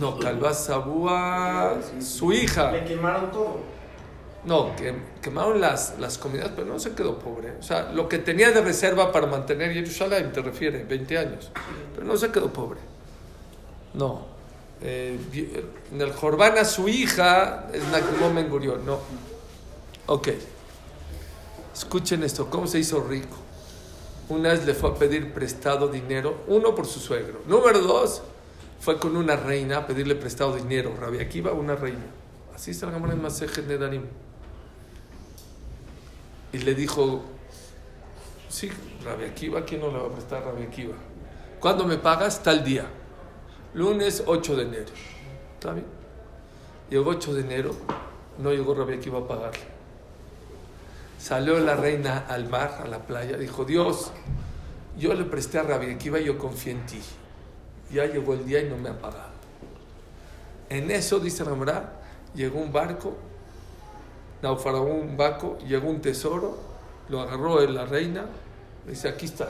No, 0.00 0.18
Calvás 0.18 0.64
Sabúa, 0.64 1.76
su 2.00 2.32
hija. 2.32 2.72
Le 2.72 2.84
quemaron 2.84 3.30
todo. 3.30 3.74
No, 4.44 4.76
que 4.76 4.94
quemaron 5.22 5.60
las, 5.60 5.98
las 5.98 6.18
comunidades, 6.18 6.52
pero 6.54 6.66
no 6.66 6.78
se 6.78 6.92
quedó 6.94 7.18
pobre. 7.18 7.52
O 7.58 7.62
sea, 7.62 7.90
lo 7.92 8.08
que 8.08 8.18
tenía 8.18 8.50
de 8.50 8.60
reserva 8.60 9.10
para 9.10 9.26
mantener 9.26 9.72
Jerusalén, 9.72 10.32
te 10.32 10.42
refiere, 10.42 10.84
20 10.84 11.18
años. 11.18 11.50
Pero 11.94 12.06
no 12.06 12.16
se 12.16 12.30
quedó 12.30 12.52
pobre. 12.52 12.80
No. 13.94 14.26
Eh, 14.82 15.18
en 15.92 16.00
el 16.00 16.12
Jorbana, 16.12 16.64
su 16.64 16.88
hija, 16.88 17.68
es. 17.72 17.82
No. 17.84 18.98
Ok. 20.06 20.28
Escuchen 21.74 22.22
esto, 22.22 22.48
¿cómo 22.50 22.66
se 22.66 22.78
hizo 22.78 23.02
rico? 23.02 23.36
Una 24.28 24.50
vez 24.50 24.64
le 24.64 24.74
fue 24.74 24.90
a 24.90 24.94
pedir 24.94 25.32
prestado 25.32 25.88
dinero, 25.88 26.44
uno 26.46 26.74
por 26.74 26.86
su 26.86 27.00
suegro. 27.00 27.40
Número 27.46 27.80
dos, 27.80 28.22
fue 28.80 28.98
con 28.98 29.16
una 29.16 29.36
reina 29.36 29.78
a 29.78 29.86
pedirle 29.86 30.14
prestado 30.14 30.54
dinero. 30.56 30.94
Rabia 30.98 31.22
Akiva, 31.22 31.52
una 31.52 31.74
reina. 31.74 32.04
Así 32.54 32.70
está 32.70 32.86
la 32.86 32.96
en 32.96 33.20
Masejet 33.20 33.66
Nedarim. 33.66 34.02
Y 36.52 36.58
le 36.58 36.74
dijo, 36.74 37.22
sí, 38.48 38.70
Rabia 39.04 39.26
Akiva, 39.26 39.64
¿quién 39.64 39.80
no 39.80 39.90
le 39.90 39.98
va 39.98 40.06
a 40.06 40.12
prestar 40.12 40.44
Rabia 40.44 40.66
Akiva? 40.66 40.94
¿Cuándo 41.60 41.84
me 41.84 41.98
pagas? 41.98 42.42
Tal 42.42 42.62
día. 42.62 42.86
Lunes 43.74 44.22
8 44.26 44.56
de 44.56 44.62
enero. 44.62 44.92
¿Está 45.54 45.72
bien? 45.72 45.86
Llegó 46.88 47.10
8 47.10 47.34
de 47.34 47.40
enero, 47.40 47.74
no 48.38 48.52
llegó 48.52 48.74
Rabia 48.74 48.96
a 48.96 49.26
pagarle. 49.26 49.73
Salió 51.24 51.58
la 51.58 51.74
reina 51.74 52.26
al 52.28 52.50
mar, 52.50 52.82
a 52.84 52.86
la 52.86 52.98
playa, 52.98 53.38
dijo, 53.38 53.64
Dios, 53.64 54.10
yo 54.98 55.14
le 55.14 55.24
presté 55.24 55.58
a 55.58 55.62
Rabia 55.62 55.94
Akiva 55.94 56.20
y 56.20 56.26
yo 56.26 56.36
confié 56.36 56.72
en 56.72 56.84
ti. 56.84 57.00
Ya 57.90 58.04
llegó 58.04 58.34
el 58.34 58.44
día 58.44 58.60
y 58.60 58.68
no 58.68 58.76
me 58.76 58.90
ha 58.90 58.98
pagado. 59.00 59.30
En 60.68 60.90
eso, 60.90 61.20
dice 61.20 61.42
Ramra, 61.42 61.94
llegó 62.34 62.60
un 62.60 62.70
barco, 62.70 63.16
naufragó 64.42 64.84
un 64.84 65.16
barco, 65.16 65.56
llegó 65.66 65.88
un 65.88 66.02
tesoro, 66.02 66.58
lo 67.08 67.22
agarró 67.22 67.58
la 67.68 67.86
reina, 67.86 68.26
dice, 68.86 69.08
aquí 69.08 69.24
está. 69.24 69.48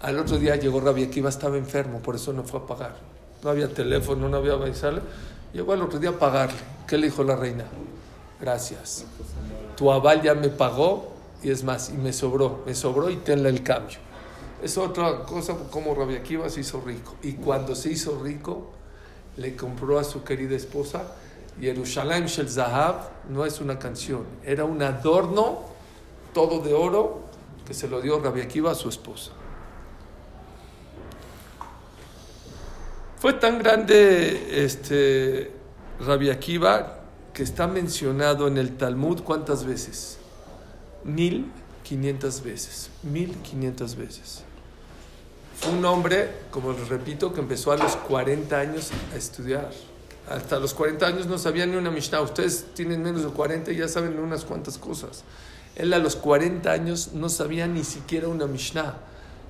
Al 0.00 0.18
otro 0.18 0.36
día 0.36 0.56
llegó 0.56 0.80
Rabia 0.80 1.06
Akiva, 1.06 1.28
estaba 1.28 1.58
enfermo, 1.58 2.00
por 2.00 2.16
eso 2.16 2.32
no 2.32 2.42
fue 2.42 2.58
a 2.58 2.66
pagar. 2.66 2.96
No 3.44 3.50
había 3.50 3.72
teléfono, 3.72 4.28
no 4.28 4.38
había 4.38 4.54
avisarle. 4.54 5.02
Llegó 5.52 5.74
al 5.74 5.82
otro 5.82 6.00
día 6.00 6.10
a 6.10 6.18
pagarle. 6.18 6.58
¿Qué 6.88 6.98
le 6.98 7.06
dijo 7.06 7.22
la 7.22 7.36
reina? 7.36 7.66
Gracias. 8.40 9.06
Tu 9.80 9.90
aval 9.90 10.20
ya 10.20 10.34
me 10.34 10.50
pagó 10.50 11.10
y 11.42 11.50
es 11.50 11.64
más, 11.64 11.88
y 11.88 11.94
me 11.94 12.12
sobró, 12.12 12.62
me 12.66 12.74
sobró 12.74 13.08
y 13.08 13.16
tenle 13.16 13.48
el 13.48 13.62
cambio. 13.62 13.96
Es 14.62 14.76
otra 14.76 15.22
cosa 15.22 15.56
como 15.70 15.94
Rabia 15.94 16.18
Akiva 16.18 16.50
se 16.50 16.60
hizo 16.60 16.82
rico. 16.84 17.16
Y 17.22 17.32
cuando 17.32 17.74
se 17.74 17.90
hizo 17.90 18.22
rico, 18.22 18.72
le 19.38 19.56
compró 19.56 19.98
a 19.98 20.04
su 20.04 20.22
querida 20.22 20.54
esposa 20.54 21.04
Jerusalem 21.58 22.26
Shel 22.26 22.50
Zahav, 22.50 23.08
no 23.30 23.46
es 23.46 23.62
una 23.62 23.78
canción, 23.78 24.26
era 24.44 24.66
un 24.66 24.82
adorno 24.82 25.60
todo 26.34 26.60
de 26.60 26.74
oro 26.74 27.22
que 27.66 27.72
se 27.72 27.88
lo 27.88 28.02
dio 28.02 28.20
Rabia 28.20 28.44
Akiva 28.44 28.72
a 28.72 28.74
su 28.74 28.90
esposa. 28.90 29.30
Fue 33.18 33.32
tan 33.32 33.58
grande 33.58 34.62
este 34.62 35.52
Rabbi 36.00 36.28
que 37.40 37.44
está 37.44 37.66
mencionado 37.66 38.48
en 38.48 38.58
el 38.58 38.76
Talmud 38.76 39.22
cuántas 39.22 39.64
veces? 39.64 40.18
Mil 41.04 41.50
quinientas 41.82 42.44
veces. 42.44 42.90
Mil 43.02 43.34
quinientas 43.36 43.96
veces. 43.96 44.42
Fue 45.58 45.72
un 45.72 45.82
hombre, 45.86 46.30
como 46.50 46.74
les 46.74 46.90
repito, 46.90 47.32
que 47.32 47.40
empezó 47.40 47.72
a 47.72 47.78
los 47.78 47.96
40 47.96 48.58
años 48.58 48.90
a 49.14 49.16
estudiar. 49.16 49.70
Hasta 50.28 50.58
los 50.58 50.74
40 50.74 51.06
años 51.06 51.26
no 51.28 51.38
sabía 51.38 51.64
ni 51.64 51.76
una 51.76 51.90
Mishnah. 51.90 52.20
Ustedes 52.20 52.66
tienen 52.74 53.02
menos 53.02 53.22
de 53.22 53.30
40 53.30 53.72
y 53.72 53.76
ya 53.78 53.88
saben 53.88 54.18
unas 54.18 54.44
cuantas 54.44 54.76
cosas. 54.76 55.24
Él 55.76 55.94
a 55.94 55.98
los 55.98 56.16
40 56.16 56.70
años 56.70 57.12
no 57.14 57.30
sabía 57.30 57.66
ni 57.66 57.84
siquiera 57.84 58.28
una 58.28 58.46
Mishnah. 58.46 58.98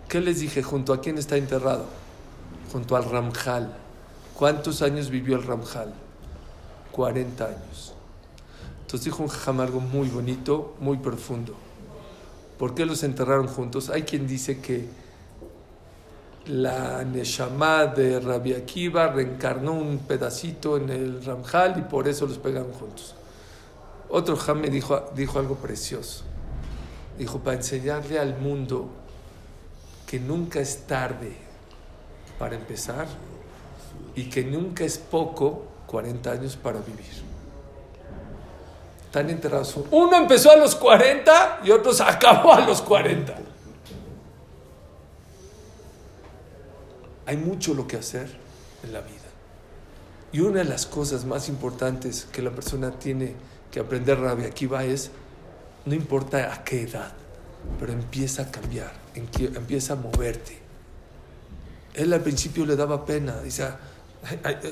¿Qué 0.09 0.21
les 0.21 0.39
dije? 0.39 0.63
¿Junto 0.63 0.93
a 0.93 1.01
quién 1.01 1.19
está 1.19 1.37
enterrado? 1.37 1.87
junto 2.71 2.95
al 2.95 3.11
Ramjal. 3.11 3.75
¿Cuántos 4.37 4.81
años 4.81 5.11
vivió 5.11 5.35
el 5.35 5.43
Ramjal? 5.43 5.93
40 7.01 7.47
años. 7.47 7.95
Entonces 8.83 9.07
dijo 9.07 9.23
un 9.23 9.31
jajam 9.31 9.61
algo 9.61 9.81
muy 9.81 10.09
bonito, 10.09 10.75
muy 10.81 10.99
profundo. 10.99 11.55
¿Por 12.59 12.75
qué 12.75 12.85
los 12.85 13.03
enterraron 13.05 13.47
juntos? 13.47 13.89
Hay 13.89 14.03
quien 14.03 14.27
dice 14.27 14.61
que 14.61 14.87
la 16.45 17.03
Neshama 17.03 17.87
de 17.87 18.21
Rabbi 18.21 18.53
Akiva 18.53 19.07
reencarnó 19.07 19.73
un 19.73 20.01
pedacito 20.01 20.77
en 20.77 20.91
el 20.91 21.25
Ramjal 21.25 21.79
y 21.79 21.83
por 21.85 22.07
eso 22.07 22.27
los 22.27 22.37
pegaron 22.37 22.73
juntos. 22.73 23.15
Otro 24.11 24.37
jajam 24.37 24.61
me 24.61 24.69
dijo, 24.69 25.11
dijo 25.17 25.39
algo 25.39 25.55
precioso. 25.55 26.25
Dijo, 27.17 27.39
para 27.39 27.57
enseñarle 27.57 28.19
al 28.19 28.39
mundo 28.39 28.91
que 30.07 30.21
nunca 30.21 30.61
es 30.61 30.87
tarde 30.87 31.35
para 32.39 32.57
empezar 32.57 33.07
y 34.15 34.25
que 34.25 34.45
nunca 34.45 34.85
es 34.85 34.99
poco 34.99 35.70
40 35.91 36.31
años 36.31 36.57
para 36.57 36.79
vivir. 36.79 37.05
Están 39.07 39.29
enterrados. 39.29 39.77
Uno 39.91 40.17
empezó 40.17 40.53
a 40.53 40.57
los 40.57 40.77
40 40.77 41.63
y 41.65 41.73
otro 41.73 41.93
se 41.93 42.05
acabó 42.05 42.53
a 42.53 42.61
los 42.61 42.81
40. 42.81 43.37
Hay 47.27 47.37
mucho 47.37 47.75
lo 47.75 47.89
que 47.89 47.97
hacer 47.97 48.31
en 48.85 48.93
la 48.93 49.01
vida. 49.01 49.17
Y 50.31 50.39
una 50.41 50.61
de 50.61 50.67
las 50.67 50.87
cosas 50.87 51.25
más 51.25 51.49
importantes 51.49 52.25
que 52.31 52.41
la 52.41 52.53
persona 52.53 52.93
tiene 52.93 53.35
que 53.73 53.81
aprender 53.81 54.21
Rabia 54.21 54.47
Akiva 54.47 54.85
es, 54.85 55.11
no 55.87 55.95
importa 55.95 56.55
a 56.55 56.63
qué 56.63 56.83
edad, 56.83 57.13
pero 57.81 57.93
empieza 57.93 58.43
a 58.43 58.51
cambiar, 58.53 58.93
empieza 59.15 59.95
a 59.95 59.97
moverte. 59.97 60.57
Él 61.95 62.13
al 62.13 62.21
principio 62.21 62.65
le 62.65 62.77
daba 62.77 63.05
pena, 63.05 63.41
dice, 63.41 63.67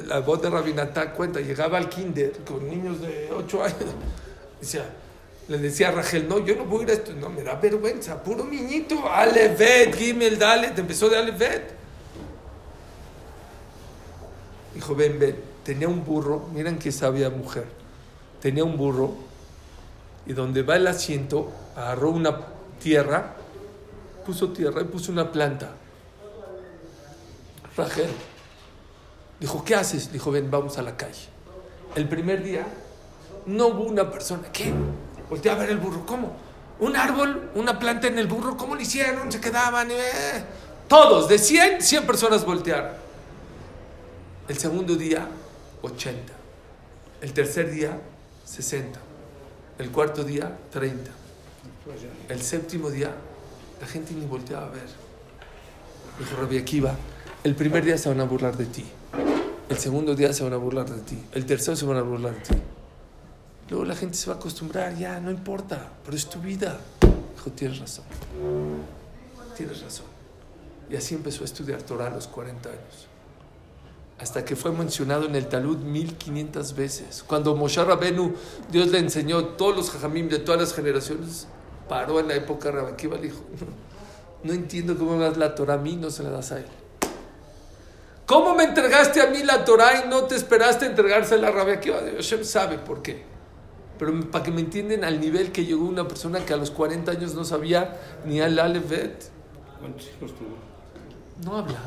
la 0.07 0.21
voz 0.21 0.43
de 0.43 0.51
Rabinatá 0.51 1.13
cuenta, 1.13 1.41
llegaba 1.41 1.79
al 1.79 1.89
kinder 1.89 2.33
con 2.47 2.69
niños 2.69 3.01
de 3.01 3.31
8 3.33 3.63
años, 3.63 3.95
decía, 4.61 4.85
le 5.49 5.59
decía 5.59 5.89
a 5.89 5.93
Rachel, 5.93 6.29
no, 6.29 6.45
yo 6.45 6.55
no 6.55 6.67
voy 6.67 6.81
a 6.81 6.83
ir 6.85 6.91
a 6.91 6.93
esto, 6.95 7.13
no, 7.15 7.31
me 7.31 7.43
da 7.43 7.55
vergüenza, 7.55 8.23
puro 8.23 8.45
niñito, 8.45 9.09
Alevet, 9.11 9.95
Gimel, 9.97 10.39
Dale, 10.39 10.69
te 10.71 10.83
empezó 10.83 11.09
de 11.09 11.17
Alevet. 11.17 11.73
Dijo, 14.75 14.95
ven, 14.95 15.19
ven, 15.19 15.37
tenía 15.65 15.89
un 15.89 16.05
burro, 16.05 16.49
miren 16.53 16.79
qué 16.79 16.93
sabia 16.93 17.31
mujer, 17.31 17.65
tenía 18.41 18.65
un 18.65 18.77
burro, 18.77 19.15
y 20.27 20.35
donde 20.35 20.63
va 20.63 20.77
el 20.77 20.87
asiento, 20.87 21.51
agarró 21.75 22.11
una 22.11 22.39
tierra, 22.79 23.35
puso 24.27 24.53
tierra 24.53 24.83
y 24.83 24.85
puso 24.85 25.11
una 25.11 25.33
planta. 25.33 25.71
Rachel. 27.75 28.11
Dijo, 29.41 29.65
¿qué 29.65 29.75
haces? 29.75 30.13
Dijo, 30.13 30.31
ven, 30.31 30.51
vamos 30.51 30.79
a 30.79 30.83
la 30.83 30.97
calle. 30.97 31.29
El 31.95 32.09
primer 32.09 32.43
día 32.43 32.67
no 33.47 33.69
hubo 33.69 33.85
una 33.85 34.11
persona. 34.11 34.51
¿Qué? 34.53 34.73
Volteé 35.31 35.53
a 35.53 35.55
ver 35.55 35.71
el 35.71 35.79
burro. 35.79 36.05
¿Cómo? 36.07 36.37
Un 36.81 36.97
árbol, 36.97 37.51
una 37.55 37.79
planta 37.79 38.09
en 38.09 38.19
el 38.19 38.27
burro. 38.27 38.57
¿Cómo 38.57 38.75
lo 38.75 38.81
hicieron? 38.81 39.31
Se 39.31 39.41
quedaban. 39.41 39.91
Eh. 39.91 40.45
Todos, 40.89 41.29
de 41.29 41.39
100, 41.39 41.83
100 41.83 42.07
personas 42.07 42.45
voltearon. 42.45 42.93
El 44.49 44.59
segundo 44.59 44.97
día, 44.97 45.27
80. 45.83 46.33
El 47.21 47.33
tercer 47.33 47.71
día, 47.71 48.01
60. 48.45 48.99
El 49.79 49.91
cuarto 49.91 50.25
día, 50.25 50.57
30. 50.71 51.11
El 52.29 52.43
séptimo 52.43 52.91
día, 52.91 53.15
La 53.81 53.87
gente 53.87 54.13
ni 54.13 54.27
volteaba 54.27 54.67
a 54.67 54.71
ver. 54.71 54.89
Dijo 56.19 56.37
Rabbi 56.41 56.59
Akiva, 56.59 56.97
el 57.45 57.55
primer 57.55 57.85
día 57.85 57.97
se 57.97 58.09
van 58.09 58.21
a 58.21 58.25
burlar 58.25 58.57
de 58.57 58.67
ti. 58.67 58.85
El 59.69 59.77
segundo 59.77 60.15
día 60.15 60.33
se 60.33 60.43
van 60.43 60.55
a 60.55 60.57
burlar 60.57 60.89
de 60.89 61.01
ti. 61.03 61.23
El 61.33 61.45
tercero 61.45 61.77
se 61.77 61.85
van 61.85 61.99
a 61.99 62.03
burlar 62.03 62.35
de 62.35 62.41
ti. 62.41 62.55
Luego 63.69 63.85
la 63.85 63.95
gente 63.95 64.17
se 64.17 64.29
va 64.31 64.37
a 64.37 64.39
acostumbrar, 64.39 64.97
ya, 64.97 65.21
no 65.21 65.31
importa, 65.31 65.93
pero 66.05 66.17
es 66.17 66.27
tu 66.27 66.41
vida. 66.41 66.79
Dijo, 67.35 67.51
tienes 67.51 67.79
razón. 67.79 68.05
Tienes 69.57 69.83
razón. 69.83 70.07
Y 70.89 70.97
así 70.97 71.15
empezó 71.15 71.43
a 71.43 71.45
estudiar 71.45 71.83
Torah 71.83 72.07
a 72.07 72.11
los 72.11 72.27
40 72.29 72.67
años. 72.67 73.09
Hasta 74.19 74.43
que 74.43 74.57
fue 74.57 74.73
mencionado 74.73 75.27
en 75.27 75.37
el 75.37 75.49
Talud 75.49 75.77
1500 75.77 76.75
veces. 76.75 77.23
Cuando 77.27 77.55
Moshe 77.55 77.85
Rabenu, 77.85 78.35
Dios 78.73 78.89
le 78.89 78.99
enseñó 78.99 79.45
todos 79.49 79.77
los 79.77 79.91
jajamim 79.91 80.31
de 80.31 80.39
todas 80.39 80.61
las 80.63 80.73
generaciones, 80.73 81.47
paró 81.89 82.21
en 82.21 82.29
la 82.29 82.35
época 82.35 82.71
de 82.71 82.77
Rabbi 82.77 82.93
Akiva 82.93 83.19
y 83.19 83.23
dijo, 83.23 83.41
no 84.45 84.53
entiendo 84.55 84.97
cómo 84.97 85.19
das 85.19 85.37
la 85.37 85.55
Torah 85.55 85.75
a 85.75 85.79
mí, 85.79 85.95
no 85.95 86.11
se 86.11 86.23
la 86.23 86.31
das 86.31 86.53
a 86.53 86.59
él. 86.59 86.67
¿Cómo 88.29 88.55
me 88.55 88.65
entregaste 88.65 89.23
a 89.23 89.29
mí 89.29 89.43
la 89.43 89.65
Torah 89.65 90.05
y 90.05 90.09
no 90.11 90.25
te 90.25 90.37
esperaste 90.37 90.85
a 90.85 90.89
entregársela 90.91 91.49
a 91.49 91.51
Rabbi 91.51 91.71
Akiva? 91.73 91.99
Hashem 92.15 92.45
sabe 92.45 92.77
por 92.77 93.01
qué. 93.01 93.25
Pero 93.99 94.21
para 94.31 94.45
que 94.45 94.51
me 94.51 94.61
entiendan 94.61 95.03
al 95.03 95.19
nivel 95.19 95.51
que 95.51 95.65
llegó 95.65 95.87
una 95.87 96.07
persona 96.07 96.45
que 96.45 96.53
a 96.53 96.59
los 96.59 96.71
40 96.71 97.11
años 97.11 97.35
no 97.35 97.47
sabía 97.47 97.99
ni 98.27 98.43
al 98.43 98.59
Alevet, 98.59 99.31
¿Cuántos 99.81 100.09
hijos 100.09 100.35
tuvo? 100.35 100.57
no 101.43 101.57
habla. 101.57 101.81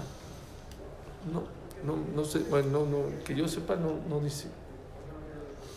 No, 1.31 1.43
no, 1.85 2.03
no 2.15 2.25
sé, 2.25 2.39
bueno, 2.49 2.79
no, 2.79 2.85
no, 2.87 3.23
que 3.23 3.35
yo 3.35 3.47
sepa, 3.47 3.75
no, 3.75 3.99
no 4.09 4.19
dice. 4.19 4.47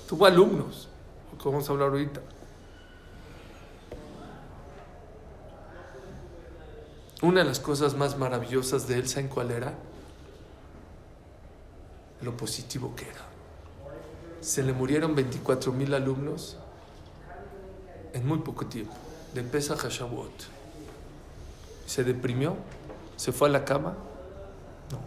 Tuvo 0.08 0.24
alumnos, 0.24 0.88
que 1.42 1.46
vamos 1.46 1.68
a 1.68 1.72
hablar 1.72 1.90
ahorita. 1.90 2.22
Una 7.20 7.40
de 7.40 7.46
las 7.46 7.60
cosas 7.60 7.94
más 7.94 8.16
maravillosas 8.16 8.88
de 8.88 8.94
él, 8.94 9.08
¿saben 9.08 9.28
cuál 9.28 9.50
era? 9.50 9.74
Lo 12.24 12.36
positivo 12.36 12.94
que 12.96 13.04
era. 13.04 13.20
Se 14.40 14.62
le 14.62 14.72
murieron 14.72 15.14
24 15.14 15.72
mil 15.72 15.92
alumnos 15.92 16.56
en 18.14 18.26
muy 18.26 18.38
poco 18.38 18.66
tiempo, 18.66 18.94
de 19.34 19.42
Pesach 19.42 19.84
a 19.84 19.88
Shavuot. 19.88 20.32
Se 21.86 22.02
deprimió, 22.02 22.56
se 23.16 23.32
fue 23.32 23.48
a 23.48 23.52
la 23.52 23.64
cama. 23.64 23.94
No. 24.90 24.98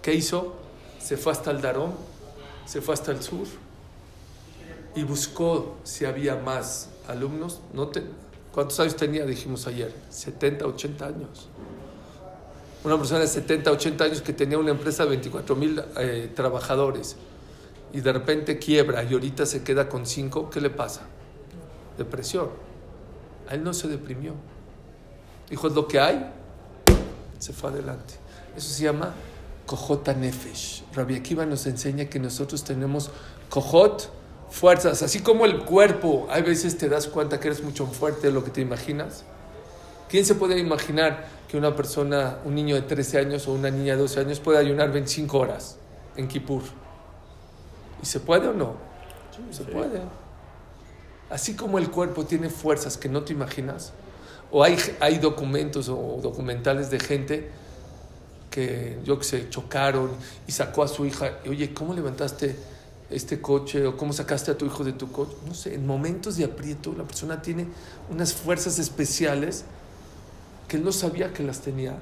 ¿Qué 0.00 0.14
hizo? 0.14 0.54
Se 0.98 1.16
fue 1.16 1.32
hasta 1.32 1.50
el 1.50 1.60
Darón, 1.60 1.92
se 2.64 2.80
fue 2.80 2.94
hasta 2.94 3.12
el 3.12 3.22
sur 3.22 3.46
y 4.94 5.02
buscó 5.02 5.76
si 5.84 6.06
había 6.06 6.36
más 6.36 6.88
alumnos. 7.08 7.60
¿Cuántos 8.52 8.80
años 8.80 8.96
tenía? 8.96 9.26
Dijimos 9.26 9.66
ayer. 9.66 9.92
70, 10.08 10.66
80 10.66 11.06
años. 11.06 11.48
Una 12.84 12.98
persona 12.98 13.20
de 13.20 13.28
70, 13.28 13.70
80 13.70 14.04
años 14.04 14.20
que 14.20 14.34
tenía 14.34 14.58
una 14.58 14.70
empresa 14.70 15.04
de 15.04 15.10
24 15.10 15.56
mil 15.56 15.82
eh, 15.96 16.30
trabajadores 16.34 17.16
y 17.94 18.00
de 18.02 18.12
repente 18.12 18.58
quiebra 18.58 19.02
y 19.04 19.14
ahorita 19.14 19.46
se 19.46 19.62
queda 19.62 19.88
con 19.88 20.04
5, 20.04 20.50
¿qué 20.50 20.60
le 20.60 20.68
pasa? 20.68 21.02
Depresión. 21.96 22.50
A 23.48 23.54
él 23.54 23.64
no 23.64 23.72
se 23.72 23.88
deprimió. 23.88 24.34
Dijo, 25.48 25.68
es 25.68 25.74
lo 25.74 25.88
que 25.88 25.98
hay, 25.98 26.30
se 27.38 27.54
fue 27.54 27.70
adelante. 27.70 28.14
Eso 28.54 28.68
se 28.68 28.84
llama 28.84 29.14
Kojota 29.64 30.12
Nefesh. 30.12 30.84
Rabbi 30.94 31.16
Akiva 31.16 31.46
nos 31.46 31.66
enseña 31.66 32.04
que 32.06 32.18
nosotros 32.18 32.64
tenemos 32.64 33.10
Kojot, 33.48 34.10
fuerzas, 34.50 35.02
así 35.02 35.20
como 35.20 35.46
el 35.46 35.64
cuerpo. 35.64 36.26
Hay 36.30 36.42
veces 36.42 36.76
te 36.76 36.90
das 36.90 37.06
cuenta 37.06 37.40
que 37.40 37.48
eres 37.48 37.62
mucho 37.62 37.86
más 37.86 37.96
fuerte 37.96 38.26
de 38.26 38.32
lo 38.34 38.44
que 38.44 38.50
te 38.50 38.60
imaginas. 38.60 39.24
¿Quién 40.14 40.24
se 40.24 40.36
puede 40.36 40.60
imaginar 40.60 41.26
que 41.48 41.56
una 41.56 41.74
persona, 41.74 42.38
un 42.44 42.54
niño 42.54 42.76
de 42.76 42.82
13 42.82 43.18
años 43.18 43.48
o 43.48 43.52
una 43.52 43.68
niña 43.68 43.94
de 43.94 44.02
12 44.02 44.20
años 44.20 44.38
puede 44.38 44.58
ayunar 44.58 44.92
25 44.92 45.36
horas 45.36 45.76
en 46.14 46.28
Kippur? 46.28 46.62
¿Y 48.00 48.06
se 48.06 48.20
puede 48.20 48.46
o 48.46 48.52
no? 48.52 48.76
Se 49.50 49.64
puede. 49.64 50.02
Así 51.30 51.56
como 51.56 51.78
el 51.78 51.90
cuerpo 51.90 52.24
tiene 52.24 52.48
fuerzas 52.48 52.96
que 52.96 53.08
no 53.08 53.24
te 53.24 53.32
imaginas, 53.32 53.92
o 54.52 54.62
hay, 54.62 54.78
hay 55.00 55.18
documentos 55.18 55.88
o 55.88 56.20
documentales 56.22 56.90
de 56.90 57.00
gente 57.00 57.50
que, 58.52 59.00
yo 59.02 59.18
que 59.18 59.24
sé, 59.24 59.50
chocaron 59.50 60.12
y 60.46 60.52
sacó 60.52 60.84
a 60.84 60.86
su 60.86 61.06
hija, 61.06 61.40
y, 61.44 61.48
oye, 61.48 61.74
¿cómo 61.74 61.92
levantaste 61.92 62.54
este 63.10 63.40
coche? 63.40 63.84
¿O 63.84 63.96
cómo 63.96 64.12
sacaste 64.12 64.52
a 64.52 64.56
tu 64.56 64.64
hijo 64.64 64.84
de 64.84 64.92
tu 64.92 65.10
coche? 65.10 65.34
No 65.44 65.54
sé, 65.54 65.74
en 65.74 65.84
momentos 65.84 66.36
de 66.36 66.44
aprieto 66.44 66.94
la 66.96 67.02
persona 67.02 67.42
tiene 67.42 67.66
unas 68.12 68.32
fuerzas 68.32 68.78
especiales 68.78 69.64
que 70.74 70.80
no 70.80 70.90
sabía 70.90 71.32
que 71.32 71.44
las 71.44 71.60
tenía. 71.60 71.94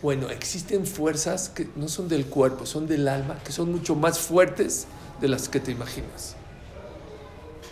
Bueno, 0.00 0.30
existen 0.30 0.86
fuerzas 0.86 1.48
que 1.48 1.68
no 1.74 1.88
son 1.88 2.06
del 2.08 2.26
cuerpo, 2.26 2.64
son 2.64 2.86
del 2.86 3.08
alma, 3.08 3.36
que 3.44 3.50
son 3.50 3.72
mucho 3.72 3.96
más 3.96 4.20
fuertes 4.20 4.86
de 5.20 5.26
las 5.26 5.48
que 5.48 5.58
te 5.58 5.72
imaginas. 5.72 6.36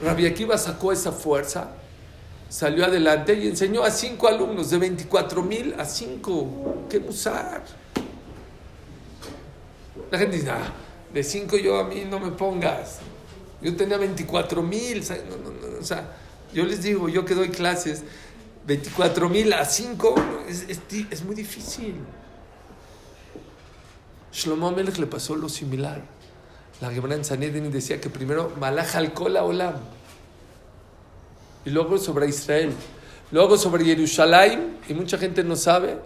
Rabbi 0.02 0.26
Akiva 0.26 0.58
sacó 0.58 0.90
esa 0.90 1.12
fuerza, 1.12 1.68
salió 2.48 2.84
adelante 2.84 3.34
y 3.34 3.46
enseñó 3.46 3.84
a 3.84 3.92
cinco 3.92 4.26
alumnos, 4.26 4.70
de 4.70 4.78
24 4.78 5.40
mil 5.40 5.72
a 5.78 5.84
cinco. 5.84 6.48
¿Qué 6.90 6.98
usar? 6.98 7.62
La 10.10 10.18
gente 10.18 10.34
dice, 10.38 10.50
ah, 10.50 10.72
de 11.12 11.22
cinco 11.22 11.56
yo 11.56 11.78
a 11.78 11.84
mí 11.84 12.04
no 12.10 12.18
me 12.18 12.32
pongas. 12.32 12.98
Yo 13.62 13.76
tenía 13.76 13.98
24 13.98 14.62
mil. 14.64 15.00
No, 15.30 15.36
no, 15.36 15.50
no, 15.52 15.78
o 15.78 15.84
sea, 15.84 16.10
yo 16.52 16.64
les 16.64 16.82
digo, 16.82 17.08
yo 17.08 17.24
que 17.24 17.34
doy 17.34 17.50
clases, 17.50 18.02
24 18.66 19.28
mil 19.28 19.52
a 19.52 19.64
5 19.64 20.14
es, 20.48 20.64
es, 20.68 20.80
es, 21.10 21.22
muy 21.22 21.34
difícil. 21.34 21.96
Shlomo 24.32 24.70
Melech 24.72 24.98
le 24.98 25.06
pasó 25.06 25.36
lo 25.36 25.48
similar. 25.48 26.02
La 26.80 26.90
Gemara 26.90 27.14
en 27.14 27.70
decía 27.70 28.00
que 28.00 28.08
primero 28.08 28.52
Malach 28.58 28.96
al 28.96 29.12
Olam. 29.16 29.74
Y 31.64 31.70
luego 31.70 31.98
sobre 31.98 32.28
Israel. 32.28 32.72
Luego 33.30 33.56
sobre 33.56 33.84
Jerusalén. 33.84 34.78
Y 34.88 34.94
mucha 34.94 35.18
gente 35.18 35.44
no 35.44 35.56
sabe 35.56 35.98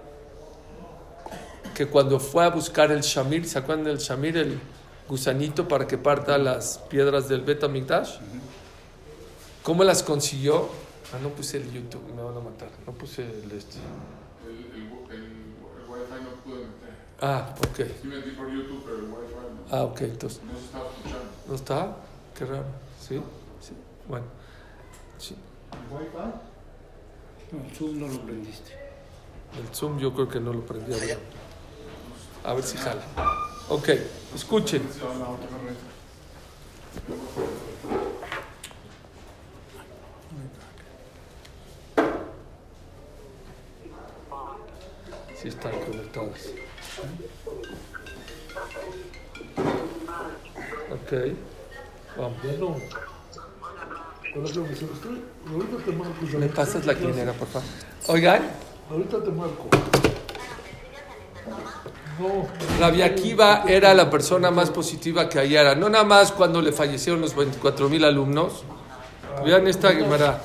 que 1.74 1.86
cuando 1.86 2.18
fue 2.18 2.44
a 2.44 2.50
buscar 2.50 2.90
el 2.90 3.02
Shamir, 3.02 3.46
¿se 3.46 3.58
acuerdan 3.58 3.84
del 3.84 3.98
Shamir? 3.98 4.36
El 4.36 4.60
gusanito 5.08 5.66
para 5.66 5.86
que 5.86 5.96
parta 5.96 6.36
las 6.36 6.78
piedras 6.90 7.28
del 7.28 7.42
Bet 7.42 7.62
Amikdash. 7.62 8.16
¿Cómo 9.62 9.84
las 9.84 10.02
consiguió? 10.02 10.87
Ah, 11.12 11.18
no 11.22 11.30
puse 11.30 11.56
el 11.58 11.72
YouTube, 11.72 12.02
me 12.14 12.22
van 12.22 12.36
a 12.36 12.40
matar. 12.40 12.68
No 12.86 12.92
puse 12.92 13.22
el 13.22 13.50
este. 13.52 13.78
El, 14.46 14.56
el, 14.56 14.82
el, 15.10 15.24
el 15.24 15.88
wifi 15.88 16.22
no 16.22 16.30
pude 16.44 16.58
meter. 16.66 16.94
Ah, 17.20 17.54
ok. 17.58 17.76
Sí 18.02 18.08
metí 18.08 18.30
por 18.32 18.48
YouTube, 18.50 18.82
pero 18.84 18.96
el 18.98 19.04
wifi 19.04 19.34
no, 19.70 19.76
Ah, 19.76 19.82
ok, 19.84 20.00
entonces. 20.02 20.40
no 20.44 20.58
se 20.58 20.64
estaba 20.66 20.88
escuchando. 20.90 21.24
¿No 21.48 21.54
está? 21.54 21.96
Qué 22.36 22.44
raro. 22.44 22.64
¿Sí? 23.00 23.16
Sí. 23.60 23.72
Bueno. 24.06 24.26
Sí. 25.18 25.34
No, 27.50 27.64
el 27.64 27.74
Zoom 27.74 27.98
no 28.00 28.08
lo 28.08 28.20
prendiste. 28.20 28.72
El 29.58 29.74
Zoom 29.74 29.98
yo 29.98 30.12
creo 30.12 30.28
que 30.28 30.40
no 30.40 30.52
lo 30.52 30.64
prendí. 30.66 30.92
A 30.92 30.96
ver, 30.98 31.18
a 32.44 32.52
ver 32.54 32.62
si 32.62 32.76
jala. 32.76 33.02
Ok, 33.70 33.88
escuchen. 34.34 34.82
Están 45.48 45.72
conectados. 45.80 46.50
Ok. 50.92 51.12
Vamos. 52.18 52.36
Ahorita 55.50 55.76
te 55.84 55.92
marco. 55.92 56.38
¿Me 56.38 56.48
pasas 56.48 56.84
la 56.84 56.94
clinera, 56.94 57.32
por 57.32 57.48
favor? 57.48 57.68
Oigan, 58.08 58.42
Ahorita 58.90 59.22
te 59.22 59.30
marco. 59.30 59.68
No, 62.18 62.46
Rabbi 62.78 63.00
Akiva 63.00 63.64
era 63.66 63.94
la 63.94 64.10
persona 64.10 64.50
más 64.50 64.68
positiva 64.70 65.30
que 65.30 65.38
hallara. 65.38 65.74
No 65.74 65.88
nada 65.88 66.04
más 66.04 66.32
cuando 66.32 66.60
le 66.60 66.72
fallecieron 66.72 67.22
los 67.22 67.34
24 67.34 67.88
mil 67.88 68.04
alumnos. 68.04 68.64
Vean 69.44 69.66
esta 69.66 69.94
Gemara. 69.94 70.42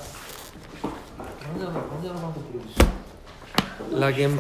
La, 3.92 4.12
gem, 4.12 4.40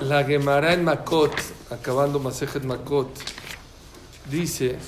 la 0.00 0.24
Gemara 0.24 0.72
en 0.72 0.84
Makot, 0.84 1.34
acabando 1.70 2.18
Masejet 2.18 2.64
Makot, 2.64 3.10
dice. 4.30 4.78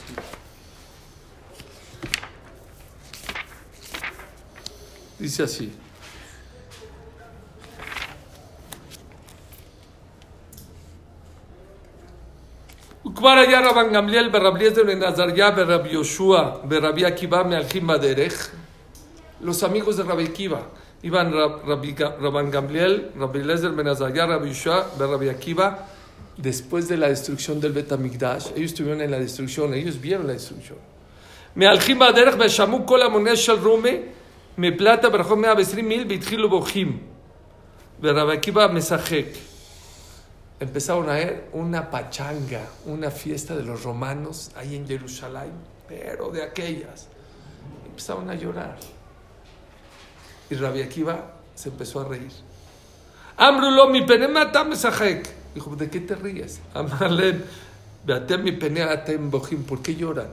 Dice 5.19 5.43
así. 5.43 5.71
וכבר 13.15 13.31
היה 13.31 13.71
רבן 13.71 13.93
גמליאל 13.93 14.29
ברב 14.29 14.57
אליעזר 14.57 14.85
בן 14.85 15.03
עזריה 15.03 15.51
ברב 15.51 15.87
יהושע 15.87 16.43
ברבי 16.65 17.05
עקיבא 17.05 17.43
מהלכים 17.43 17.87
בדרך, 17.87 18.51
los 19.43 19.63
amigos 19.63 19.97
de 19.97 20.03
Rabbi 20.03 20.27
Akiva, 20.27 20.61
Iban 21.02 21.32
Rabbi 21.32 21.94
Gamliel, 21.94 23.12
Rabbi 23.18 23.40
Lezer 23.40 23.72
Benazayar, 23.72 24.28
Rabbi 24.28 24.50
Yishua, 24.50 24.86
Rabbi 25.00 25.30
Akiva, 25.30 25.88
después 26.36 26.90
de 26.90 26.98
la 26.98 27.08
destrucción 27.08 27.62
del 27.62 27.72
Betamigdash, 27.72 28.52
ellos 28.56 28.72
estuvieron 28.72 29.02
en 29.02 29.12
la 29.12 29.20
destrucción, 29.20 29.74
ellos 29.74 30.00
vieron 30.02 30.28
la 30.28 30.34
destrucción. 30.34 30.78
Me 31.56 31.68
aljim 31.68 32.00
baderech 32.00 32.38
beshamu 32.38 32.86
kol 32.86 33.02
amoné 33.02 33.36
shel 33.36 33.60
rume, 33.60 34.12
me 34.58 34.72
plata 34.74 35.10
berachom 35.10 35.40
mea 35.40 35.56
besrim 35.56 35.88
mil 35.88 36.06
bitchilu 36.06 36.50
bochim. 36.50 37.00
Rabbi 38.02 38.34
Akiva 38.34 38.68
mesajek. 38.68 39.48
Empezaron 40.60 41.10
a 41.10 41.14
ver 41.14 41.48
una 41.54 41.90
pachanga, 41.90 42.68
una 42.86 43.10
fiesta 43.10 43.56
de 43.56 43.64
los 43.64 43.84
romanos 43.84 44.52
ahí 44.58 44.76
en 44.76 44.86
Jerusalén, 44.86 45.54
pero 45.88 46.30
de 46.30 46.44
aquellas. 46.44 47.08
Empezaron 47.88 48.30
a 48.30 48.36
llorar 48.36 48.76
Y 50.51 50.55
Rabbi 50.55 50.83
Akiva 50.83 51.33
se 51.55 51.69
empezó 51.69 52.01
a 52.01 52.09
reír. 52.09 52.33
Amrulo, 53.37 53.89
mi 53.89 54.03
pene 54.03 54.29
mata 54.29 54.65
mesajek. 54.65 55.29
Dijo, 55.55 55.75
¿de 55.77 55.89
qué 55.89 56.01
te 56.01 56.15
ríes? 56.15 56.61
Amarlen, 56.75 57.45
veatem 58.05 58.43
mi 58.43 58.53
pene 58.53 58.83
atem 58.83 59.31
bohim, 59.31 59.65
¿por 59.65 59.81
qué 59.83 59.95
lloran? 59.95 60.29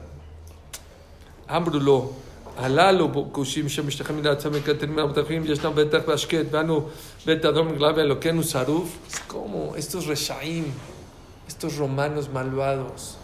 אמרו 1.56 1.78
לו, 1.78 2.12
הללו 2.56 3.32
כושים 3.32 3.68
שמשתחררים 3.68 4.20
מן 4.20 4.26
העצמם 4.26 4.60
כתרים 4.60 4.96
מהמתחים, 4.96 5.42
ישנם 5.46 5.72
בטח 5.74 5.98
בהשקט, 6.06 6.46
ואנו 6.50 6.88
בית 7.26 7.44
אדום 7.44 7.68
מגלה 7.68 7.90
ואלוקינו 7.96 8.42
שרוף. 8.42 8.98
Es 9.10 9.32
como 9.32 9.76
estos 9.76 10.06
reshaim, 10.06 10.64
estos 11.48 11.76
romanos 11.76 12.28
malvados. 12.32 13.16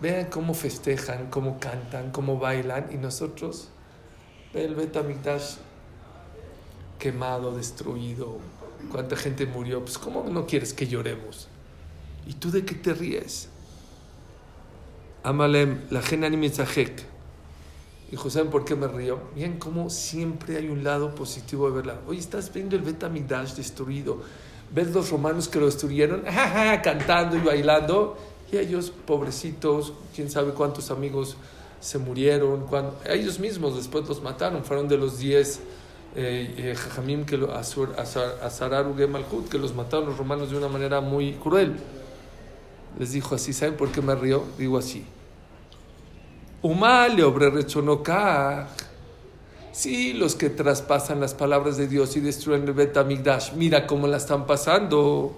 Vean 0.00 0.26
cómo 0.30 0.54
festejan, 0.54 1.28
cómo 1.30 1.58
cantan, 1.60 2.10
cómo 2.12 2.38
bailan, 2.38 2.84
y 2.90 2.96
nosotros, 2.96 3.68
ve 4.52 4.64
el 4.64 4.74
Bet 4.74 4.96
HaMikdash 4.96 5.56
quemado, 6.99 7.55
destruido, 7.55 8.37
cuánta 8.91 9.15
gente 9.15 9.45
murió. 9.45 9.81
Pues, 9.81 9.97
¿cómo 9.97 10.25
no 10.29 10.45
quieres 10.45 10.73
que 10.73 10.87
lloremos? 10.87 11.47
¿Y 12.27 12.33
tú 12.33 12.51
de 12.51 12.63
qué 12.65 12.75
te 12.75 12.93
ríes? 12.93 13.49
Amalem, 15.23 15.81
la 15.89 16.01
genani 16.01 16.37
mitzahek. 16.37 17.03
Dijo, 18.11 18.29
¿saben 18.29 18.49
por 18.49 18.65
qué 18.65 18.75
me 18.75 18.87
río? 18.87 19.19
Miren 19.35 19.59
cómo 19.59 19.89
siempre 19.89 20.57
hay 20.57 20.67
un 20.69 20.83
lado 20.83 21.13
positivo 21.13 21.69
de 21.69 21.75
verla. 21.75 21.99
Oye, 22.07 22.19
estás 22.19 22.51
viendo 22.51 22.75
el 22.75 22.81
Bet 22.81 23.03
HaMikdash 23.03 23.53
destruido. 23.53 24.21
Ves 24.73 24.91
los 24.91 25.09
romanos 25.09 25.47
que 25.47 25.59
lo 25.59 25.65
destruyeron, 25.65 26.23
cantando 26.83 27.37
y 27.37 27.39
bailando. 27.39 28.17
Y 28.51 28.57
ellos, 28.57 28.91
pobrecitos, 29.05 29.93
quién 30.15 30.29
sabe 30.31 30.53
cuántos 30.53 30.89
amigos 30.89 31.37
se 31.81 31.99
murieron. 31.99 32.65
cuán- 32.65 32.91
ellos 33.05 33.39
mismos 33.39 33.75
después 33.75 34.07
los 34.07 34.23
mataron. 34.23 34.63
Fueron 34.63 34.87
de 34.87 34.97
los 34.97 35.19
10 35.19 35.57
eh, 35.57 35.59
eh, 35.59 35.63
jajamim 36.15 37.25
que 37.25 37.37
Asur- 37.37 37.95
Asar- 37.97 38.39
Asararu 38.43 38.95
Gemalhut, 38.95 39.49
que 39.49 39.57
los 39.57 39.73
mataron 39.73 40.07
los 40.07 40.17
romanos 40.17 40.49
de 40.51 40.57
una 40.57 40.67
manera 40.67 41.01
muy 41.01 41.33
cruel. 41.33 41.75
Les 42.97 43.11
dijo 43.11 43.35
así, 43.35 43.53
¿saben 43.53 43.75
por 43.75 43.91
qué 43.91 44.01
me 44.01 44.15
río? 44.15 44.43
Digo 44.57 44.77
así. 44.77 45.05
Umale 46.61 47.23
obre. 47.23 47.51
Sí, 49.71 50.13
los 50.13 50.35
que 50.35 50.49
traspasan 50.49 51.19
las 51.21 51.33
palabras 51.33 51.77
de 51.77 51.87
Dios 51.87 52.17
y 52.17 52.19
destruyen 52.19 52.67
el 52.67 52.73
Bet 52.73 52.97
Amigdash, 52.97 53.53
mira 53.53 53.87
cómo 53.87 54.07
la 54.07 54.17
están 54.17 54.45
pasando. 54.45 55.35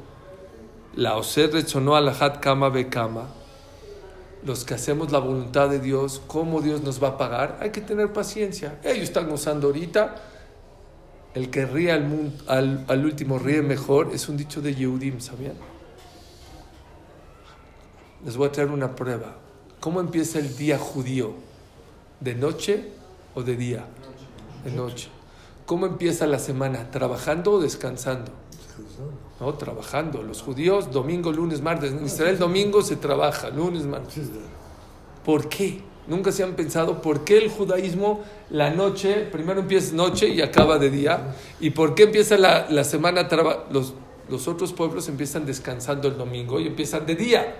La 0.95 1.15
Oser 1.17 1.51
rechonó 1.53 1.95
a 1.95 2.01
la 2.01 2.11
Hat 2.11 2.39
Kama 2.39 2.69
Bekama. 2.69 3.27
Los 4.43 4.65
que 4.65 4.73
hacemos 4.73 5.11
la 5.11 5.19
voluntad 5.19 5.69
de 5.69 5.79
Dios, 5.79 6.21
¿cómo 6.25 6.61
Dios 6.61 6.81
nos 6.81 7.03
va 7.03 7.09
a 7.09 7.17
pagar? 7.17 7.59
Hay 7.61 7.69
que 7.69 7.81
tener 7.81 8.11
paciencia. 8.11 8.79
Ellos 8.83 9.03
están 9.03 9.29
gozando 9.29 9.67
ahorita. 9.67 10.15
El 11.33 11.49
que 11.49 11.65
ríe 11.65 11.91
al, 11.91 12.03
mun- 12.07 12.33
al, 12.47 12.85
al 12.87 13.05
último 13.05 13.39
ríe 13.39 13.61
mejor 13.61 14.11
es 14.13 14.27
un 14.27 14.35
dicho 14.37 14.61
de 14.61 14.75
Yehudim, 14.75 15.19
¿sabían? 15.21 15.53
Les 18.25 18.35
voy 18.37 18.47
a 18.49 18.51
traer 18.51 18.69
una 18.69 18.95
prueba. 18.95 19.37
¿Cómo 19.79 19.99
empieza 19.99 20.39
el 20.39 20.55
día 20.57 20.77
judío? 20.77 21.33
¿De 22.19 22.35
noche 22.35 22.91
o 23.33 23.41
de 23.43 23.55
día? 23.55 23.85
De 24.63 24.71
noche. 24.71 25.09
¿Cómo 25.65 25.85
empieza 25.85 26.27
la 26.27 26.37
semana? 26.37 26.91
¿Trabajando 26.91 27.53
o 27.53 27.59
descansando? 27.61 28.31
No, 29.39 29.53
trabajando. 29.55 30.21
Los 30.21 30.41
judíos, 30.41 30.91
domingo, 30.91 31.31
lunes, 31.31 31.61
martes. 31.61 31.93
En 31.93 32.05
Israel, 32.05 32.37
domingo 32.37 32.81
se 32.83 32.97
trabaja, 32.97 33.49
lunes, 33.49 33.85
martes. 33.85 34.29
¿Por 35.25 35.47
qué? 35.49 35.81
Nunca 36.11 36.33
se 36.33 36.43
han 36.43 36.55
pensado 36.55 37.01
por 37.01 37.23
qué 37.23 37.37
el 37.37 37.49
judaísmo, 37.49 38.21
la 38.49 38.69
noche, 38.69 39.13
primero 39.31 39.61
empieza 39.61 39.95
noche 39.95 40.27
y 40.27 40.41
acaba 40.41 40.77
de 40.77 40.89
día. 40.89 41.33
¿Y 41.61 41.69
por 41.69 41.95
qué 41.95 42.03
empieza 42.03 42.37
la, 42.37 42.67
la 42.69 42.83
semana? 42.83 43.29
traba- 43.29 43.63
Los, 43.71 43.93
los 44.29 44.49
otros 44.49 44.73
pueblos 44.73 45.07
empiezan 45.07 45.45
descansando 45.45 46.09
el 46.09 46.17
domingo 46.17 46.59
y 46.59 46.67
empiezan 46.67 47.05
de 47.05 47.15
día. 47.15 47.55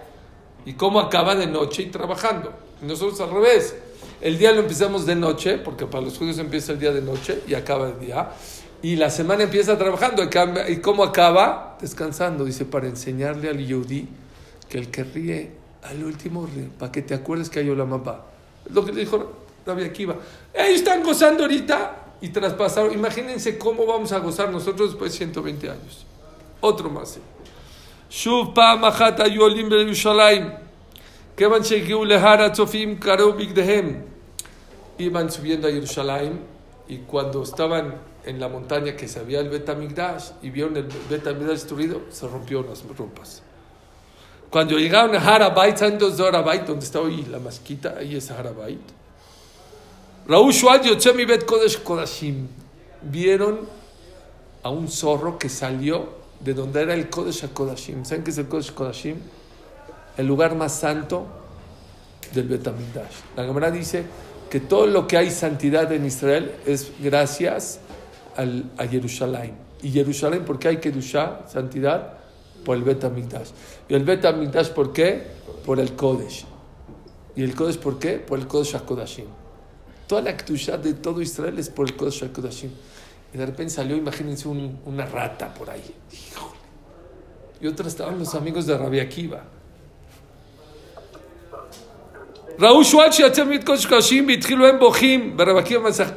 ¿Y 0.66 0.74
cómo 0.74 1.00
acaba 1.00 1.34
de 1.36 1.48
noche 1.48 1.84
y 1.84 1.86
trabajando? 1.86 2.52
Y 2.82 2.86
nosotros 2.88 3.22
al 3.22 3.32
revés. 3.32 3.74
El 4.20 4.38
día 4.38 4.52
lo 4.52 4.60
empezamos 4.60 5.06
de 5.06 5.16
noche, 5.16 5.58
porque 5.58 5.86
para 5.86 6.04
los 6.04 6.18
judíos 6.18 6.38
empieza 6.38 6.74
el 6.74 6.80
día 6.80 6.92
de 6.92 7.02
noche 7.02 7.40
y 7.48 7.54
acaba 7.54 7.88
de 7.88 8.06
día. 8.06 8.32
Y 8.82 8.98
la 8.98 9.10
semana 9.10 9.44
empieza 9.44 9.78
trabajando. 9.78 10.24
¿Y 10.24 10.28
cambia- 10.28 10.70
¿Y 10.70 10.82
cómo 10.82 11.06
acaba? 11.06 11.78
Descansando. 11.80 12.44
Dice, 12.44 12.66
para 12.66 12.88
enseñarle 12.88 13.48
al 13.48 13.66
yudí 13.66 14.10
que 14.68 14.78
el 14.78 14.92
que 14.92 15.06
ríe 15.06 15.52
al 15.84 16.04
último 16.04 16.46
ríe, 16.46 16.68
para 16.78 16.92
que 16.92 17.02
te 17.02 17.14
acuerdes 17.14 17.50
que 17.50 17.60
hay 17.60 17.70
Olamapá. 17.70 18.26
Es 18.71 18.73
lo 18.73 18.85
que 18.85 18.93
le 18.93 19.01
dijo 19.01 19.33
Rabbi 19.65 19.85
Akiva. 19.85 20.17
Ellos 20.55 20.79
están 20.79 21.03
gozando 21.03 21.45
ahorita 21.45 22.15
y 22.21 22.29
traspasaron. 22.29 22.93
Imagínense 22.93 23.59
cómo 23.59 23.87
vamos 23.87 24.13
a 24.13 24.19
gozar 24.19 24.51
nosotros 24.51 24.91
después 24.91 25.13
de 25.13 25.19
120 25.19 25.71
años. 25.71 26.07
Otro 26.61 26.91
más. 26.91 27.19
שוב 28.11 28.55
פעם 28.55 28.85
אחת 28.85 29.21
היו 29.21 29.43
עולים 29.43 29.69
בירושלים, 29.69 30.51
כיוון 31.37 31.65
שהגיעו 31.65 32.05
להר 32.05 32.43
הצופים 32.43 32.99
קראו 32.99 33.33
בגדיהם. 33.33 34.03
Iban 34.99 35.31
subiendo 35.31 35.69
a 35.69 35.71
Jerusalén 35.71 36.41
y 36.89 36.99
cuando 36.99 37.43
estaban 37.43 37.97
en 38.25 38.41
la 38.41 38.49
montaña 38.49 38.97
que 38.97 39.09
se 39.09 39.21
había 39.21 39.41
el 39.41 39.51
Betamigdash 39.51 40.31
y 40.41 40.49
vieron 40.49 40.75
el 40.79 40.89
Betamigdash 41.11 41.59
destruido, 41.61 42.01
se 42.09 42.27
rompieron 42.27 42.67
las 42.67 42.83
ropas. 42.97 43.43
Cuando 44.52 44.78
llegaron 44.78 45.16
a 45.16 45.20
Harabait, 45.20 45.78
¿saben 45.78 45.98
dónde 45.98 46.14
es 46.14 46.20
Harabait? 46.20 46.66
Donde 46.66 46.84
está 46.84 47.00
hoy 47.00 47.24
la 47.24 47.40
mezquita, 47.40 47.96
ahí 47.98 48.18
es 48.18 48.30
Harabait. 48.30 48.82
Raúl 50.28 50.52
Shual 50.52 50.82
Yotzé 50.82 51.14
mi 51.14 51.24
Bet 51.24 51.46
Kodesh 51.46 51.82
Kodashim. 51.82 52.48
Vieron 53.02 53.62
a 54.62 54.70
un 54.70 54.90
zorro 54.90 55.40
que 55.40 55.48
salió 55.48 56.10
de 56.42 56.54
donde 56.54 56.82
era 56.82 56.94
el 56.94 57.10
Kodesh 57.10 57.46
HaKodashim. 57.46 58.04
¿Saben 58.04 58.26
qué 58.26 58.32
es 58.32 58.38
el 58.40 58.48
Kodesh 58.48 58.72
HaKodashim? 58.72 59.16
El 60.18 60.28
lugar 60.28 60.54
más 60.56 60.74
santo 60.74 61.26
del 62.34 62.50
Betamigdash. 62.50 63.16
La 63.38 63.46
Gemara 63.46 63.72
dice 63.72 64.04
que 64.50 64.60
todo 64.60 64.86
lo 64.86 65.08
que 65.08 65.16
hay 65.16 65.32
santidad 65.32 65.90
en 65.94 66.06
Israel 66.06 66.52
es 66.66 66.92
gracias 67.00 67.80
al, 68.36 68.66
a 68.78 68.86
Jerusalén. 68.86 69.56
Y 69.82 69.92
Jerusalén, 69.92 70.44
¿por 70.44 70.60
qué 70.60 70.68
hay 70.68 70.78
Kedushá, 70.78 71.48
santidad? 71.48 72.21
por 72.64 72.78
el 72.78 72.84
Bet 72.84 73.04
¿Y 73.90 73.94
el 73.94 74.04
Bet 74.04 74.74
por 74.74 74.94
qué? 74.94 75.24
Por 75.66 75.80
el 75.80 75.96
Kodesh. 75.96 76.46
¿Y 77.36 77.44
el 77.44 77.56
Kodesh 77.56 77.78
por 77.78 78.00
qué? 78.00 78.14
Por 78.18 78.40
el 78.40 78.48
Kodesh 78.48 78.76
HaKodashim. 78.76 79.26
Toda 80.08 80.22
la 80.22 80.36
Ketushá 80.36 80.78
de 80.78 80.94
todo 80.94 81.22
Israel 81.22 81.58
es 81.60 81.70
por 81.70 81.88
el 81.88 81.96
Kodesh 81.96 82.24
HaKodashim. 82.24 82.72
Y 83.34 83.38
de 83.38 83.46
repente 83.46 83.74
salió, 83.74 83.96
imagínense, 83.96 84.48
una 84.48 85.06
rata 85.06 85.54
por 85.54 85.70
ahí. 85.70 85.96
Híjole. 86.12 86.52
Y 87.62 87.68
otra 87.68 87.88
estaban 87.88 88.20
los 88.20 88.36
amigos 88.36 88.66
de 88.66 88.78
Rabia 88.78 89.04
Akiva. 89.04 89.44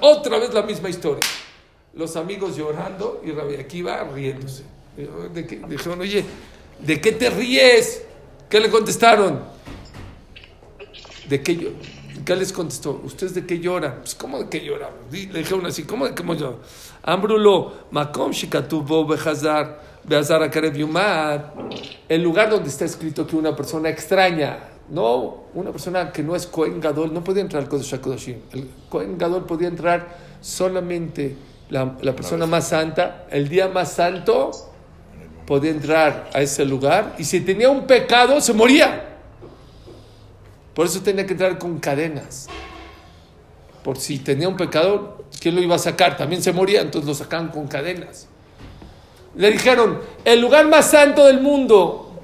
Otra 0.00 0.38
vez 0.38 0.52
la 0.52 0.62
misma 0.62 0.88
historia. 0.88 1.22
Los 1.94 2.16
amigos 2.16 2.56
llorando 2.56 3.22
y 3.24 3.30
Rabia 3.30 3.60
Akiva 3.60 4.02
riéndose. 4.04 4.73
¿De 4.96 5.46
qué? 5.46 5.60
Dijeron, 5.68 6.00
oye, 6.00 6.24
¿de 6.78 7.00
qué 7.00 7.12
te 7.12 7.30
ríes? 7.30 8.04
¿Qué 8.48 8.60
le 8.60 8.70
contestaron? 8.70 9.40
¿De 11.28 11.42
qué 11.42 11.56
yo? 11.56 11.70
¿Qué 12.24 12.36
les 12.36 12.52
contestó? 12.52 13.00
¿Ustedes 13.04 13.34
de 13.34 13.44
qué 13.44 13.58
lloran? 13.58 13.96
Pues, 14.00 14.14
¿cómo 14.14 14.38
de 14.38 14.48
qué 14.48 14.64
lloran? 14.64 14.90
Le 15.10 15.40
dijeron 15.40 15.66
así, 15.66 15.82
¿cómo 15.82 16.06
de 16.06 16.14
qué 16.14 16.22
lloran? 16.22 16.56
Ambrulo, 17.02 17.72
Makom 17.90 18.30
Shikatubo 18.30 19.06
el 22.08 22.22
lugar 22.22 22.50
donde 22.50 22.68
está 22.68 22.84
escrito 22.84 23.26
que 23.26 23.36
una 23.36 23.56
persona 23.56 23.88
extraña, 23.88 24.58
no, 24.90 25.44
una 25.54 25.72
persona 25.72 26.12
que 26.12 26.22
no 26.22 26.36
es 26.36 26.46
Kohen 26.46 26.80
Gadol, 26.80 27.12
no 27.12 27.24
podía 27.24 27.42
entrar 27.42 27.62
al 27.62 27.68
Kodesh 27.68 27.94
HaKodashim. 27.94 28.36
El 28.52 28.68
Kohen 28.88 29.18
Gadol 29.18 29.44
podía 29.44 29.68
entrar 29.68 30.16
solamente 30.40 31.36
la, 31.70 31.96
la 32.00 32.14
persona 32.14 32.46
más 32.46 32.68
santa, 32.68 33.26
el 33.30 33.48
día 33.48 33.68
más 33.68 33.92
santo 33.92 34.73
podía 35.46 35.70
entrar 35.70 36.30
a 36.32 36.40
ese 36.40 36.64
lugar 36.64 37.14
y 37.18 37.24
si 37.24 37.40
tenía 37.40 37.70
un 37.70 37.86
pecado 37.86 38.40
se 38.40 38.52
moría. 38.52 39.10
Por 40.74 40.86
eso 40.86 41.00
tenía 41.02 41.24
que 41.26 41.32
entrar 41.32 41.58
con 41.58 41.78
cadenas. 41.78 42.48
por 43.82 43.98
si 43.98 44.18
tenía 44.18 44.48
un 44.48 44.56
pecado, 44.56 45.24
¿quién 45.40 45.54
lo 45.54 45.60
iba 45.60 45.74
a 45.74 45.78
sacar? 45.78 46.16
También 46.16 46.42
se 46.42 46.52
moría, 46.52 46.80
entonces 46.80 47.06
lo 47.06 47.14
sacaban 47.14 47.48
con 47.48 47.68
cadenas. 47.68 48.28
Le 49.36 49.50
dijeron, 49.50 50.00
el 50.24 50.40
lugar 50.40 50.66
más 50.68 50.90
santo 50.90 51.26
del 51.26 51.42
mundo, 51.42 52.22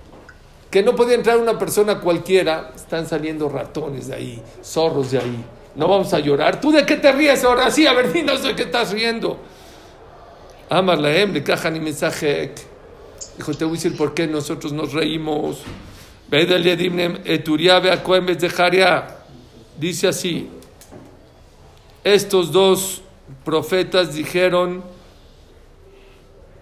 que 0.70 0.82
no 0.82 0.94
podía 0.94 1.16
entrar 1.16 1.36
una 1.36 1.58
persona 1.58 2.00
cualquiera, 2.00 2.72
están 2.74 3.06
saliendo 3.06 3.48
ratones 3.50 4.06
de 4.06 4.14
ahí, 4.14 4.42
zorros 4.64 5.10
de 5.10 5.18
ahí. 5.18 5.44
No 5.74 5.86
vamos 5.86 6.14
a 6.14 6.18
llorar. 6.18 6.60
¿Tú 6.60 6.72
de 6.72 6.86
qué 6.86 6.96
te 6.96 7.12
ríes 7.12 7.44
ahora? 7.44 7.70
Sí, 7.70 7.86
a 7.86 7.92
ver, 7.92 8.10
dinos 8.12 8.42
de 8.42 8.54
qué 8.54 8.62
estás 8.62 8.92
riendo. 8.92 9.38
Amar 10.68 10.98
la 10.98 11.14
hembre, 11.14 11.42
caja 11.42 11.70
ni 11.70 11.80
mensaje. 11.80 12.54
Dijo, 13.40 13.54
te 13.54 13.64
voy 13.64 13.72
a 13.72 13.76
decir 13.76 13.96
por 13.96 14.12
qué 14.12 14.26
nosotros 14.26 14.70
nos 14.70 14.92
reímos. 14.92 15.62
Dice 19.78 20.08
así, 20.08 20.50
estos 22.04 22.52
dos 22.52 23.00
profetas 23.42 24.12
dijeron 24.12 24.84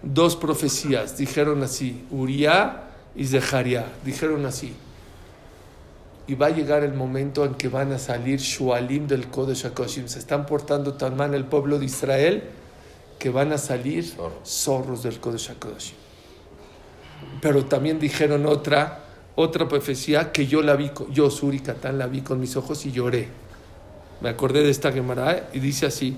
dos 0.05 0.37
profecías, 0.37 1.19
dijeron 1.19 1.64
así, 1.64 2.05
Uriah 2.12 2.91
y 3.17 3.27
Zeharia, 3.27 3.87
dijeron 4.05 4.47
así. 4.47 4.73
Y 6.29 6.37
va 6.37 6.47
a 6.47 6.51
llegar 6.51 6.85
el 6.85 6.95
momento 6.95 7.45
en 7.45 7.55
que 7.55 7.69
van 7.69 7.91
a 7.91 7.99
salir 7.99 8.38
Shualim 8.38 9.09
del 9.09 9.27
Kodesh 9.27 9.67
HaKoshim. 9.67 10.07
Se 10.07 10.21
están 10.21 10.47
portando 10.47 10.95
tan 10.95 11.17
mal 11.17 11.35
el 11.35 11.45
pueblo 11.45 11.81
de 11.81 11.87
Israel 11.87 12.45
que 13.19 13.31
van 13.31 13.53
a 13.53 13.59
salir 13.59 14.14
zorros 14.45 15.03
del 15.03 15.19
Kodesh 15.19 15.51
HaKoshim. 15.51 16.07
Pero 17.40 17.64
también 17.64 17.98
dijeron 17.98 18.46
otra, 18.46 19.04
otra 19.37 19.68
profecía 19.68 20.33
que 20.33 20.46
yo 20.46 20.62
la 20.62 20.76
vi, 20.76 20.90
yo 21.11 21.31
Suri 21.31 21.61
Katán 21.61 21.98
la 21.98 22.07
vi 22.07 22.22
con 22.22 22.40
mis 22.40 22.57
ojos 22.57 22.85
y 22.87 22.92
lloré. 22.92 23.28
Me 24.20 24.28
acordé 24.28 24.62
de 24.62 24.70
esta 24.70 24.90
Gemara 24.90 25.48
y 25.52 25.61
dice 25.61 25.87
así. 25.87 26.16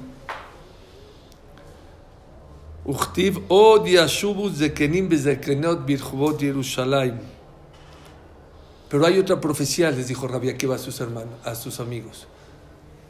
Pero 8.88 9.06
hay 9.06 9.18
otra 9.18 9.40
profecía, 9.40 9.90
les 9.90 10.08
dijo 10.08 10.26
Rabbi 10.26 10.48
Akiva 10.48 10.74
a 10.74 10.78
sus 10.78 11.00
hermanos, 11.00 11.34
a 11.44 11.54
sus 11.54 11.78
amigos. 11.78 12.26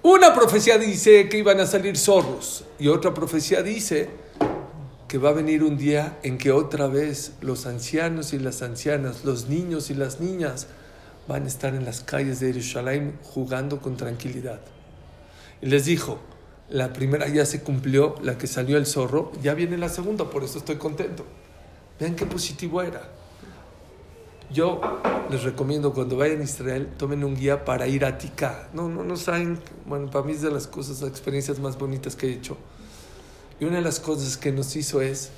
Una 0.02 0.34
profecía 0.34 0.76
dice 0.76 1.28
que 1.28 1.38
iban 1.38 1.60
a 1.60 1.66
salir 1.66 1.96
zorros 1.96 2.64
y 2.78 2.88
otra 2.88 3.14
profecía 3.14 3.62
dice 3.62 4.10
que 5.10 5.18
va 5.18 5.30
a 5.30 5.32
venir 5.32 5.64
un 5.64 5.76
día 5.76 6.20
en 6.22 6.38
que 6.38 6.52
otra 6.52 6.86
vez 6.86 7.32
los 7.40 7.66
ancianos 7.66 8.32
y 8.32 8.38
las 8.38 8.62
ancianas, 8.62 9.24
los 9.24 9.48
niños 9.48 9.90
y 9.90 9.94
las 9.94 10.20
niñas 10.20 10.68
van 11.26 11.46
a 11.46 11.48
estar 11.48 11.74
en 11.74 11.84
las 11.84 12.00
calles 12.00 12.38
de 12.38 12.52
Jerusalén 12.52 13.18
jugando 13.24 13.80
con 13.80 13.96
tranquilidad. 13.96 14.60
Y 15.60 15.66
les 15.66 15.86
dijo, 15.86 16.20
la 16.68 16.92
primera 16.92 17.26
ya 17.26 17.44
se 17.44 17.60
cumplió, 17.60 18.14
la 18.22 18.38
que 18.38 18.46
salió 18.46 18.76
el 18.76 18.86
zorro, 18.86 19.32
ya 19.42 19.54
viene 19.54 19.76
la 19.78 19.88
segunda, 19.88 20.30
por 20.30 20.44
eso 20.44 20.58
estoy 20.58 20.76
contento. 20.76 21.24
Vean 21.98 22.14
qué 22.14 22.24
positivo 22.24 22.80
era. 22.80 23.10
Yo 24.52 24.80
les 25.28 25.42
recomiendo 25.42 25.92
cuando 25.92 26.18
vayan 26.18 26.40
a 26.40 26.44
Israel, 26.44 26.88
tomen 26.96 27.24
un 27.24 27.34
guía 27.34 27.64
para 27.64 27.88
ir 27.88 28.04
a 28.04 28.16
Tika. 28.16 28.68
No, 28.72 28.88
no, 28.88 29.02
no 29.02 29.16
saben, 29.16 29.58
bueno, 29.86 30.08
para 30.08 30.24
mí 30.24 30.34
es 30.34 30.42
de 30.42 30.52
las 30.52 30.68
cosas, 30.68 31.00
las 31.00 31.10
experiencias 31.10 31.58
más 31.58 31.76
bonitas 31.76 32.14
que 32.14 32.28
he 32.28 32.32
hecho. 32.32 32.56
Y 33.60 33.64
una 33.66 33.76
de 33.76 33.82
las 33.82 34.00
cosas 34.00 34.36
que 34.36 34.50
nos 34.50 34.74
hizo 34.74 35.02
es, 35.02 35.30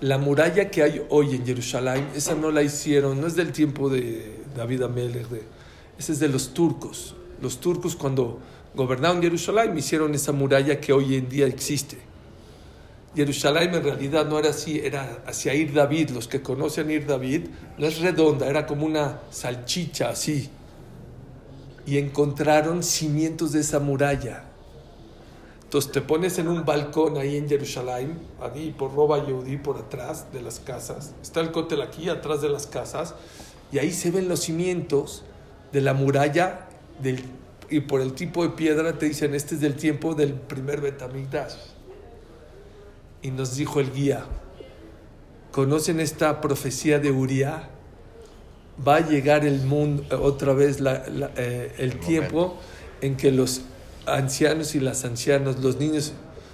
la 0.00 0.18
muralla 0.18 0.70
que 0.70 0.82
hay 0.82 1.04
hoy 1.08 1.34
en 1.34 1.44
Jerusalén, 1.44 2.08
esa 2.14 2.34
no 2.34 2.50
la 2.50 2.62
hicieron, 2.62 3.20
no 3.20 3.26
es 3.26 3.34
del 3.34 3.52
tiempo 3.52 3.88
de 3.88 4.40
David 4.54 4.82
Amelech, 4.82 5.26
esa 5.98 6.12
es 6.12 6.20
de 6.20 6.28
los 6.28 6.54
turcos. 6.54 7.14
Los 7.40 7.60
turcos 7.60 7.96
cuando 7.96 8.38
gobernaron 8.74 9.20
Jerusalén 9.20 9.76
hicieron 9.76 10.14
esa 10.14 10.32
muralla 10.32 10.80
que 10.80 10.92
hoy 10.92 11.16
en 11.16 11.28
día 11.28 11.46
existe. 11.46 11.98
Jerusalén 13.14 13.74
en 13.74 13.82
realidad 13.82 14.26
no 14.26 14.38
era 14.38 14.50
así, 14.50 14.78
era 14.78 15.22
hacia 15.26 15.54
Ir 15.54 15.72
David. 15.72 16.10
Los 16.10 16.28
que 16.28 16.42
conocen 16.42 16.90
Ir 16.90 17.06
David, 17.06 17.46
no 17.78 17.86
es 17.86 17.98
redonda, 18.00 18.46
era 18.46 18.66
como 18.66 18.84
una 18.84 19.22
salchicha 19.30 20.10
así. 20.10 20.50
Y 21.86 21.96
encontraron 21.96 22.82
cimientos 22.82 23.52
de 23.52 23.60
esa 23.60 23.80
muralla. 23.80 24.44
Entonces 25.66 25.92
te 25.92 26.00
pones 26.00 26.38
en 26.38 26.48
un 26.48 26.64
balcón 26.64 27.18
ahí 27.18 27.36
en 27.36 27.48
Jerusalén, 27.48 28.18
ahí 28.40 28.74
por 28.76 28.94
Roba 28.94 29.26
Yehudi, 29.26 29.58
por 29.58 29.76
atrás 29.76 30.32
de 30.32 30.40
las 30.40 30.60
casas. 30.60 31.12
Está 31.20 31.40
el 31.40 31.50
cótel 31.50 31.82
aquí, 31.82 32.08
atrás 32.08 32.40
de 32.40 32.48
las 32.48 32.66
casas. 32.66 33.14
Y 33.72 33.78
ahí 33.78 33.92
se 33.92 34.10
ven 34.10 34.28
los 34.28 34.40
cimientos 34.40 35.24
de 35.72 35.80
la 35.80 35.92
muralla 35.92 36.68
del, 37.02 37.22
y 37.68 37.80
por 37.80 38.00
el 38.00 38.12
tipo 38.12 38.42
de 38.44 38.50
piedra 38.50 38.96
te 38.96 39.06
dicen, 39.06 39.34
este 39.34 39.56
es 39.56 39.60
del 39.60 39.74
tiempo 39.74 40.14
del 40.14 40.34
primer 40.34 40.80
Betamigdash 40.80 41.54
y 43.22 43.30
nos 43.30 43.56
dijo 43.56 43.80
el 43.80 43.92
guía, 43.92 44.24
¿conocen 45.50 46.00
esta 46.00 46.40
profecía 46.40 46.98
de 46.98 47.10
Uriah? 47.10 47.70
Va 48.86 48.96
a 48.96 49.00
llegar 49.00 49.44
el 49.44 49.62
mundo, 49.62 50.04
otra 50.22 50.52
vez 50.52 50.78
eh, 50.80 51.74
el, 51.78 51.98
tiempo 51.98 52.56
en 53.00 53.16
que 53.16 53.32
los 53.32 53.62
ancianos 54.06 54.74
y 54.74 54.80
las 54.80 55.04
ancianas, 55.04 55.58
los 55.60 55.76
niños, 55.76 56.12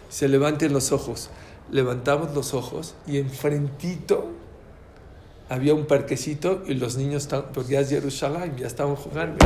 se 0.08 0.28
levanten 0.28 0.72
los 0.72 0.92
ojos. 0.92 1.30
Levantamos 1.70 2.34
los 2.34 2.54
ojos 2.54 2.94
y 3.06 3.18
enfrentito 3.18 4.28
había 5.52 5.74
un 5.74 5.84
parquecito 5.84 6.62
y 6.66 6.72
los 6.72 6.96
niños, 6.96 7.28
porque 7.52 7.72
ya 7.72 7.80
es 7.80 7.90
Jerusalén, 7.90 8.56
ya 8.56 8.66
estaban 8.66 8.96
jugando. 8.96 9.36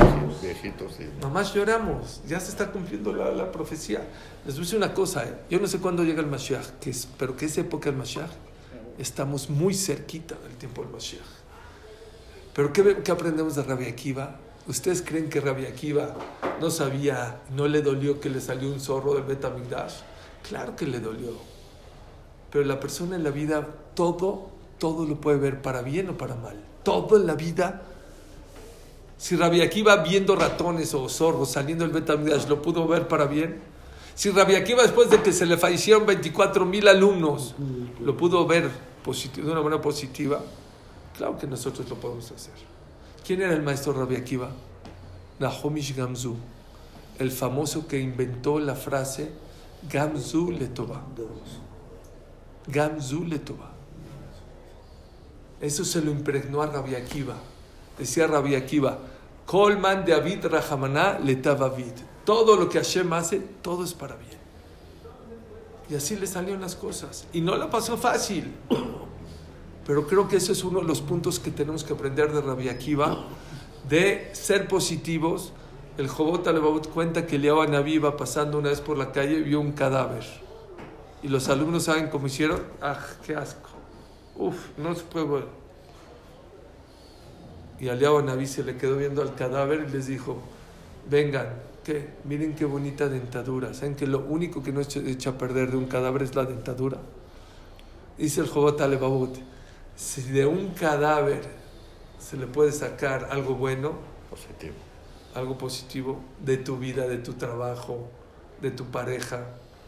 Viejitos, 0.40 0.94
sí. 0.96 1.04
Nomás 1.20 1.52
lloramos, 1.52 2.22
ya 2.28 2.38
se 2.38 2.50
está 2.50 2.70
cumpliendo 2.70 3.12
la, 3.12 3.50
profecía. 3.50 4.06
Les 4.44 4.54
voy 4.54 4.62
a 4.62 4.64
decir 4.66 4.78
una 4.78 4.94
cosa, 4.94 5.24
¿eh? 5.24 5.34
yo 5.50 5.58
no 5.58 5.66
sé 5.66 5.78
cuándo 5.78 6.04
llega 6.04 6.20
el 6.20 6.28
Mashiach, 6.28 6.78
que 6.80 6.90
es, 6.90 7.08
pero 7.18 7.36
que 7.36 7.46
es 7.46 7.58
época 7.58 7.90
del 7.90 7.98
Mashiach, 7.98 8.30
estamos 8.98 9.50
muy 9.50 9.74
cerquita 9.74 10.36
del 10.44 10.56
tiempo 10.56 10.82
del 10.82 10.92
Mashiach. 10.92 11.26
Pero 12.54 12.72
¿qué, 12.72 12.98
qué 13.02 13.10
aprendemos 13.10 13.56
de 13.56 13.64
Rabbi 13.64 13.86
Akiva? 13.86 14.36
¿Ustedes 14.68 15.02
creen 15.02 15.28
que 15.28 15.40
Rabbi 15.40 15.66
Akiva 15.66 16.14
no 16.60 16.70
sabía, 16.70 17.40
no 17.54 17.68
le 17.68 17.82
dolió 17.82 18.20
que 18.20 18.28
le 18.28 18.40
salió 18.40 18.68
un 18.68 18.80
zorro 18.80 19.14
del 19.14 19.24
Betamigdash? 19.24 19.94
Claro 20.48 20.74
que 20.74 20.86
le 20.86 21.00
dolió. 21.00 21.30
Pero 22.50 22.64
la 22.64 22.80
persona 22.80 23.16
en 23.16 23.24
la 23.24 23.30
vida, 23.30 23.66
todo 23.94 24.56
todo 24.78 25.06
lo 25.06 25.20
puede 25.20 25.38
ver 25.38 25.62
para 25.62 25.82
bien 25.82 26.10
o 26.10 26.18
para 26.18 26.34
mal. 26.34 26.56
Todo 26.82 27.16
en 27.16 27.26
la 27.26 27.34
vida. 27.34 27.82
Si 29.18 29.36
Rabbi 29.36 29.62
Akiva 29.62 29.96
viendo 29.96 30.36
ratones 30.36 30.92
o 30.94 31.08
zorros 31.08 31.50
saliendo 31.50 31.84
del 31.84 31.92
Betamidash 31.92 32.46
lo 32.48 32.60
pudo 32.60 32.86
ver 32.86 33.08
para 33.08 33.26
bien. 33.26 33.60
Si 34.14 34.30
Rabbi 34.30 34.54
Akiva 34.54 34.82
después 34.82 35.10
de 35.10 35.22
que 35.22 35.32
se 35.32 35.46
le 35.46 35.56
fallecieron 35.56 36.06
24 36.06 36.64
mil 36.66 36.88
alumnos 36.88 37.54
lo 38.00 38.16
pudo 38.16 38.46
ver 38.46 38.70
de 39.04 39.42
una 39.42 39.62
manera 39.62 39.80
positiva, 39.80 40.40
claro 41.16 41.38
que 41.38 41.46
nosotros 41.46 41.88
lo 41.88 41.96
podemos 41.96 42.30
hacer. 42.32 42.75
¿Quién 43.26 43.42
era 43.42 43.54
el 43.54 43.62
maestro 43.62 43.92
Rabbi 43.92 44.14
Akiva? 44.14 44.50
Nahomish 45.40 45.96
Gamzu, 45.96 46.36
el 47.18 47.32
famoso 47.32 47.88
que 47.88 47.98
inventó 47.98 48.60
la 48.60 48.76
frase 48.76 49.32
Gamzu 49.90 50.52
Letova. 50.52 51.02
Gamzu 52.68 53.24
Letova. 53.24 53.72
Eso 55.60 55.84
se 55.84 56.02
lo 56.02 56.12
impregnó 56.12 56.62
a 56.62 56.66
Rabbi 56.66 56.94
Akiva. 56.94 57.34
Decía 57.98 58.28
Rabbi 58.28 58.54
Akiva, 58.54 58.96
Colman 59.44 60.04
David 60.04 60.46
Rahamana 60.46 61.18
Letavavid. 61.18 61.94
Todo 62.24 62.54
lo 62.54 62.68
que 62.68 62.78
Hashem 62.78 63.12
hace, 63.12 63.40
todo 63.60 63.82
es 63.82 63.92
para 63.92 64.14
bien. 64.14 64.38
Y 65.90 65.96
así 65.96 66.14
le 66.14 66.28
salieron 66.28 66.60
las 66.60 66.76
cosas. 66.76 67.26
Y 67.32 67.40
no 67.40 67.56
la 67.56 67.68
pasó 67.70 67.96
fácil. 67.96 68.54
Pero 69.86 70.06
creo 70.06 70.26
que 70.26 70.36
ese 70.36 70.52
es 70.52 70.64
uno 70.64 70.80
de 70.80 70.86
los 70.86 71.00
puntos 71.00 71.38
que 71.38 71.52
tenemos 71.52 71.84
que 71.84 71.92
aprender 71.92 72.32
de 72.32 72.40
Rabbi 72.40 72.68
Akiva, 72.68 73.24
de 73.88 74.30
ser 74.32 74.66
positivos. 74.66 75.52
El 75.96 76.08
Jobot 76.08 76.46
Alevabot 76.46 76.90
cuenta 76.90 77.24
que 77.24 77.38
León 77.38 77.70
Naví 77.70 77.94
iba 77.94 78.16
pasando 78.16 78.58
una 78.58 78.70
vez 78.70 78.80
por 78.80 78.98
la 78.98 79.12
calle 79.12 79.38
y 79.38 79.42
vio 79.42 79.60
un 79.60 79.72
cadáver. 79.72 80.24
Y 81.22 81.28
los 81.28 81.48
alumnos 81.48 81.84
saben 81.84 82.08
cómo 82.08 82.26
hicieron. 82.26 82.60
¡Ah, 82.82 82.98
qué 83.24 83.36
asco! 83.36 83.70
Uf, 84.34 84.56
no 84.76 84.94
se 84.94 85.04
puede 85.04 85.26
ver. 85.26 85.44
Y 87.78 87.88
Aliao 87.88 88.20
Naví 88.22 88.46
se 88.46 88.64
le 88.64 88.76
quedó 88.76 88.96
viendo 88.96 89.22
al 89.22 89.34
cadáver 89.34 89.86
y 89.88 89.92
les 89.92 90.06
dijo, 90.06 90.38
vengan, 91.08 91.46
¿qué? 91.84 92.10
Miren 92.24 92.54
qué 92.56 92.64
bonita 92.64 93.08
dentadura. 93.08 93.72
¿Saben 93.72 93.94
que 93.94 94.06
lo 94.06 94.18
único 94.18 94.62
que 94.62 94.72
no 94.72 94.80
echa 94.80 95.30
a 95.30 95.38
perder 95.38 95.70
de 95.70 95.76
un 95.76 95.86
cadáver 95.86 96.22
es 96.22 96.34
la 96.34 96.44
dentadura? 96.44 96.98
Dice 98.18 98.40
el 98.40 98.48
Jobot 98.48 98.80
Alebabut, 98.80 99.36
si 99.96 100.22
de 100.22 100.46
un 100.46 100.74
cadáver 100.74 101.42
se 102.18 102.36
le 102.36 102.46
puede 102.46 102.72
sacar 102.72 103.28
algo 103.30 103.54
bueno, 103.54 103.94
positivo. 104.30 104.74
algo 105.34 105.58
positivo 105.58 106.20
de 106.40 106.56
tu 106.56 106.76
vida, 106.76 107.06
de 107.06 107.18
tu 107.18 107.34
trabajo, 107.34 108.08
de 108.60 108.70
tu 108.70 108.86
pareja, 108.86 109.46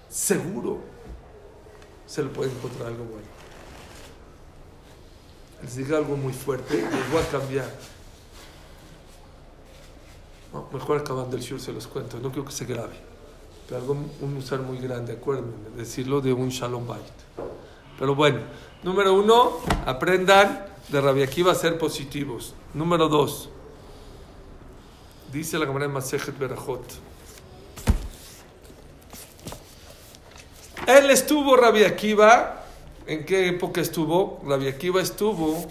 seguro 0.09 0.79
se 2.07 2.23
le 2.23 2.29
puede 2.29 2.51
encontrar 2.51 2.89
algo 2.89 3.05
bueno 3.05 3.39
les 5.63 5.77
diga 5.77 5.99
algo 5.99 6.17
muy 6.17 6.33
fuerte, 6.33 6.77
les 6.77 7.11
voy 7.11 7.23
a 7.23 7.27
cambiar. 7.27 7.69
mejor 10.73 10.99
acabando 10.99 11.37
el 11.37 11.43
show 11.43 11.59
se 11.59 11.73
los 11.73 11.87
cuento, 11.87 12.19
no 12.21 12.31
quiero 12.31 12.45
que 12.45 12.53
se 12.53 12.65
grabe. 12.65 12.95
pero 13.67 13.81
algo, 13.81 13.97
un 14.21 14.37
usar 14.37 14.61
muy 14.61 14.79
grande, 14.79 15.15
acuérdenme, 15.15 15.53
decirlo 15.77 16.21
de 16.21 16.33
un 16.33 16.49
Shalom 16.49 16.87
Bait. 16.87 17.03
Pero 17.99 18.15
bueno, 18.15 18.41
número 18.83 19.15
uno, 19.15 19.59
aprendan 19.87 20.67
de 20.89 21.01
Rabbi 21.01 21.23
Akiva 21.23 21.53
a 21.53 21.55
ser 21.55 21.79
positivos. 21.79 22.55
Número 22.75 23.09
dos, 23.09 23.49
dice 25.33 25.59
la 25.59 25.67
Gemara 25.67 25.87
de 25.87 25.93
Masejet 25.93 26.39
Berajot. 26.39 26.83
Él 30.87 31.11
estuvo, 31.11 31.57
Rabbi 31.57 31.85
Akiva, 31.85 32.65
¿en 33.07 33.27
qué 33.27 33.49
época 33.49 33.81
estuvo? 33.81 34.41
Rabbi 34.47 34.69
Akiva 34.69 35.03
estuvo 35.03 35.67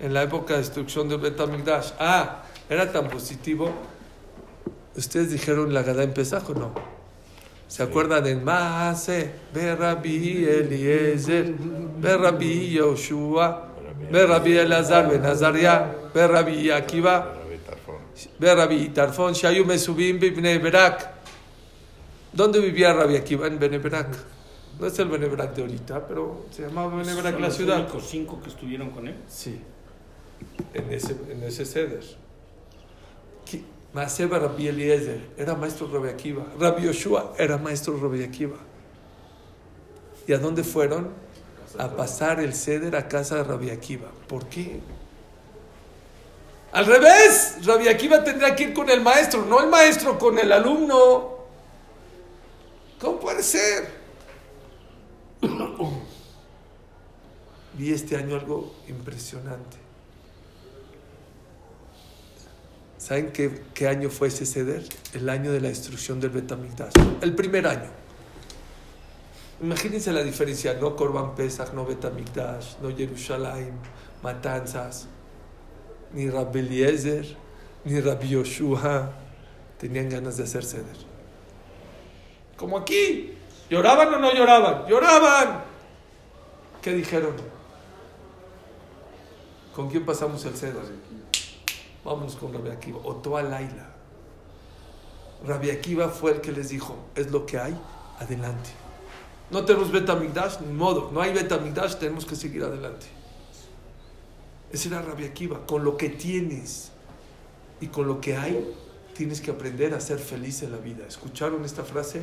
en 0.00 0.12
la 0.12 0.22
época 0.22 0.54
de 0.54 0.60
destrucción 0.60 1.08
del 1.08 1.18
Betamigdash. 1.18 1.92
Ah, 1.98 2.42
era 2.68 2.92
tan 2.92 3.08
positivo. 3.08 3.70
¿Ustedes 4.94 5.30
dijeron 5.30 5.72
la 5.72 5.82
Gada 5.82 6.02
en 6.02 6.12
Pesaj 6.12 6.50
o 6.50 6.54
no? 6.54 6.97
¿Se 7.68 7.82
acuerdan 7.82 8.24
del 8.24 8.40
Maase? 8.40 9.30
Ve 9.52 9.76
Rabbi 9.76 10.44
Eliezer, 10.44 11.54
ve 11.98 12.16
Rabbi 12.16 12.70
Yoshua, 12.70 13.68
ve 14.10 14.26
Rabbi 14.26 14.56
Elazar, 14.56 15.10
ve 15.10 15.18
Nazaria, 15.18 15.94
ve 16.14 16.26
Rabbi 16.26 16.70
Akiva, 16.70 17.34
Rabbi 18.40 18.88
Tarfon, 18.88 19.34
Shayu 19.34 19.66
Mesubim, 19.66 20.18
Bibne 20.18 20.58
Berak. 20.58 21.10
¿Dónde 22.32 22.58
vivía 22.60 22.92
Rabbi 22.92 23.16
Akiva? 23.16 23.46
En 23.46 23.58
Beneberak. 23.58 24.08
No 24.80 24.86
es 24.86 24.98
el 24.98 25.08
Beneberak 25.08 25.54
de 25.54 25.62
ahorita, 25.62 26.06
pero 26.06 26.46
se 26.50 26.62
llamaba 26.62 26.96
Beneberak 26.96 27.34
la 27.38 27.48
los 27.48 27.56
ciudad. 27.56 27.80
únicos 27.80 28.06
cinco 28.08 28.40
que 28.42 28.48
estuvieron 28.48 28.90
con 28.90 29.08
él. 29.08 29.16
Sí, 29.28 29.60
en 30.72 30.92
ese, 30.92 31.16
en 31.30 31.42
ese 31.42 31.64
ceder. 31.66 32.04
Maaseba 33.92 34.38
Rabbi 34.38 34.68
Eliezer 34.68 35.20
era 35.36 35.54
maestro 35.54 35.88
Rabbi 35.88 36.08
Akiva. 36.08 36.44
Rabbi 36.58 36.82
Yoshua 36.82 37.34
era 37.38 37.56
maestro 37.56 37.96
Rabbi 37.98 38.22
Akiva. 38.22 38.56
¿Y 40.26 40.32
a 40.32 40.38
dónde 40.38 40.62
fueron? 40.62 41.08
A 41.78 41.88
pasar 41.88 42.40
el 42.40 42.54
ceder 42.54 42.96
a 42.96 43.08
casa 43.08 43.36
de 43.36 43.44
Rabbi 43.44 43.70
Akiva. 43.70 44.08
¿Por 44.26 44.46
qué? 44.46 44.80
Al 46.72 46.84
revés, 46.84 47.64
Rabbi 47.64 47.88
Akiva 47.88 48.22
tendría 48.22 48.54
que 48.54 48.64
ir 48.64 48.74
con 48.74 48.90
el 48.90 49.00
maestro, 49.00 49.46
no 49.46 49.60
el 49.60 49.68
maestro 49.68 50.18
con 50.18 50.38
el 50.38 50.52
alumno. 50.52 51.38
¿Cómo 53.00 53.18
puede 53.18 53.42
ser? 53.42 53.88
Vi 57.74 57.92
este 57.92 58.16
año 58.16 58.34
algo 58.36 58.74
impresionante. 58.88 59.87
¿Saben 63.08 63.32
qué, 63.32 63.62
qué 63.72 63.88
año 63.88 64.10
fue 64.10 64.28
ese 64.28 64.44
ceder? 64.44 64.84
El 65.14 65.30
año 65.30 65.50
de 65.50 65.62
la 65.62 65.68
destrucción 65.68 66.20
del 66.20 66.28
Betamigdash. 66.28 66.92
El 67.22 67.34
primer 67.34 67.66
año. 67.66 67.88
Imagínense 69.62 70.12
la 70.12 70.22
diferencia. 70.22 70.74
No 70.74 70.94
Corban 70.94 71.34
Pesach, 71.34 71.72
no 71.72 71.86
Betamigdash, 71.86 72.76
no 72.82 72.94
Jerusalén, 72.94 73.72
matanzas. 74.22 75.08
Ni 76.12 76.28
Rabbi 76.28 76.58
Eliezer, 76.58 77.34
ni 77.86 77.98
Rabbi 77.98 78.28
Yoshua 78.28 79.10
tenían 79.78 80.10
ganas 80.10 80.36
de 80.36 80.42
hacer 80.42 80.66
ceder. 80.66 80.98
Como 82.58 82.76
aquí. 82.76 83.32
¿Lloraban 83.70 84.12
o 84.12 84.18
no 84.18 84.34
lloraban? 84.34 84.86
¡Lloraban! 84.86 85.64
¿Qué 86.82 86.92
dijeron? 86.92 87.32
¿Con 89.74 89.88
quién 89.88 90.04
pasamos 90.04 90.44
el 90.44 90.54
ceder? 90.54 91.07
Vámonos 92.04 92.36
con 92.36 92.52
Rabbi 92.52 92.70
Akiva. 92.70 92.98
Otoa 93.04 93.42
Laila. 93.42 93.94
Rabbi 95.46 95.70
Akiva 95.70 96.08
fue 96.08 96.32
el 96.32 96.40
que 96.40 96.52
les 96.52 96.68
dijo, 96.70 96.96
es 97.14 97.30
lo 97.30 97.46
que 97.46 97.58
hay, 97.58 97.78
adelante. 98.18 98.70
No 99.50 99.64
tenemos 99.64 99.90
Betamigdash, 99.90 100.60
ni 100.60 100.72
modo. 100.72 101.10
No 101.12 101.20
hay 101.20 101.32
Betamigdash, 101.32 101.96
tenemos 101.96 102.26
que 102.26 102.36
seguir 102.36 102.62
adelante. 102.62 103.06
Ese 104.72 104.88
era 104.88 105.00
Rabbi 105.00 105.24
Akiva. 105.24 105.66
Con 105.66 105.84
lo 105.84 105.96
que 105.96 106.10
tienes 106.10 106.90
y 107.80 107.86
con 107.86 108.06
lo 108.06 108.20
que 108.20 108.36
hay, 108.36 108.74
tienes 109.14 109.40
que 109.40 109.50
aprender 109.50 109.94
a 109.94 110.00
ser 110.00 110.18
feliz 110.18 110.62
en 110.62 110.72
la 110.72 110.78
vida. 110.78 111.06
¿Escucharon 111.06 111.64
esta 111.64 111.82
frase? 111.82 112.22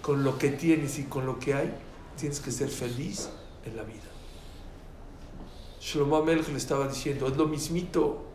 Con 0.00 0.24
lo 0.24 0.38
que 0.38 0.50
tienes 0.50 0.98
y 0.98 1.04
con 1.04 1.26
lo 1.26 1.38
que 1.38 1.54
hay, 1.54 1.72
tienes 2.16 2.40
que 2.40 2.50
ser 2.50 2.68
feliz 2.68 3.28
en 3.64 3.76
la 3.76 3.82
vida. 3.82 4.00
Shlomo 5.80 6.16
Amelch 6.16 6.48
le 6.48 6.56
estaba 6.56 6.88
diciendo, 6.88 7.28
es 7.28 7.36
lo 7.36 7.46
mismito. 7.46 8.31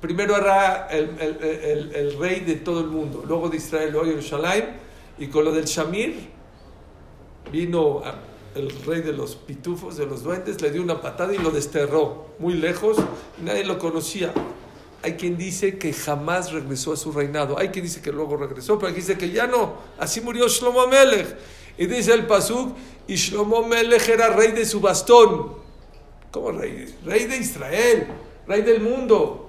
Primero 0.00 0.36
era 0.36 0.86
el, 0.90 1.10
el- 1.20 1.92
el- 1.94 2.18
rey 2.18 2.40
de 2.40 2.56
todo 2.56 2.80
el 2.80 2.86
mundo, 2.86 3.24
luego 3.26 3.48
de 3.48 3.56
Israel, 3.56 3.90
luego 3.90 4.06
de 4.06 4.12
Jerusalén, 4.12 4.76
y 5.18 5.26
con 5.26 5.44
lo 5.44 5.52
del 5.52 5.64
Shamir 5.64 6.28
vino 7.50 8.02
el 8.54 8.70
rey 8.84 9.00
de 9.02 9.12
los 9.12 9.34
pitufos, 9.36 9.96
de 9.96 10.06
los 10.06 10.22
duendes, 10.22 10.60
le 10.62 10.70
dio 10.70 10.82
una 10.82 11.00
patada 11.00 11.34
y 11.34 11.38
lo 11.38 11.50
desterró 11.50 12.26
muy 12.38 12.54
lejos, 12.54 12.96
nadie 13.42 13.64
lo 13.64 13.78
conocía. 13.78 14.32
Hay 15.02 15.14
quien 15.14 15.36
dice 15.36 15.78
que 15.78 15.92
jamás 15.92 16.52
regresó 16.52 16.92
a 16.92 16.96
su 16.96 17.12
reinado, 17.12 17.58
hay 17.58 17.68
quien 17.68 17.84
dice 17.84 18.00
que 18.00 18.10
luego 18.12 18.36
regresó, 18.36 18.76
pero 18.78 18.88
hay 18.88 18.94
quien 18.94 19.06
dice 19.06 19.18
que 19.18 19.30
ya 19.30 19.46
no, 19.46 19.74
así 19.98 20.20
murió 20.20 20.48
Shlomo 20.48 20.86
Melech. 20.86 21.36
Y 21.76 21.86
dice 21.86 22.12
el 22.12 22.26
Pasuk, 22.26 22.76
y 23.06 23.14
Shlomo 23.14 23.66
Melech 23.66 24.08
era 24.08 24.28
rey 24.30 24.50
de 24.52 24.64
su 24.66 24.80
bastón. 24.80 25.52
¿Cómo 26.32 26.50
rey? 26.52 26.92
Rey 27.04 27.26
de 27.26 27.36
Israel, 27.36 28.06
rey 28.48 28.62
del 28.62 28.80
mundo 28.80 29.47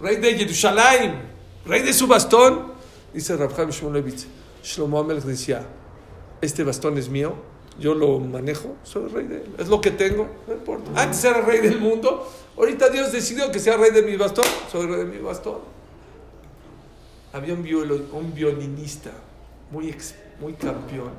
rey 0.00 0.16
de 0.16 0.34
Jerusalén, 0.36 1.20
rey 1.66 1.82
de 1.82 1.92
su 1.92 2.06
bastón. 2.06 2.72
Dice 3.12 3.36
Rabhaim 3.36 3.70
Shmulevitz, 3.70 4.26
Shlomo 4.62 4.98
Amelech 5.00 5.24
decía, 5.24 5.66
este 6.40 6.62
bastón 6.62 6.98
es 6.98 7.08
mío, 7.08 7.34
yo 7.78 7.94
lo 7.94 8.18
manejo, 8.18 8.76
soy 8.82 9.08
rey 9.08 9.26
de 9.26 9.36
él, 9.36 9.54
es 9.58 9.68
lo 9.68 9.80
que 9.80 9.90
tengo, 9.90 10.28
no 10.46 10.54
importa. 10.54 10.90
Antes 11.00 11.24
era 11.24 11.40
rey 11.40 11.60
del 11.60 11.78
mundo, 11.80 12.30
ahorita 12.56 12.90
Dios 12.90 13.12
decidió 13.12 13.50
que 13.50 13.58
sea 13.60 13.76
rey 13.76 13.90
de 13.92 14.02
mi 14.02 14.16
bastón, 14.16 14.44
soy 14.70 14.86
rey 14.86 14.98
de 14.98 15.04
mi 15.06 15.18
bastón. 15.18 15.58
Había 17.32 17.54
un 17.54 18.32
violinista 18.34 19.10
muy, 19.70 19.88
ex- 19.90 20.14
muy 20.40 20.54
campeón 20.54 21.12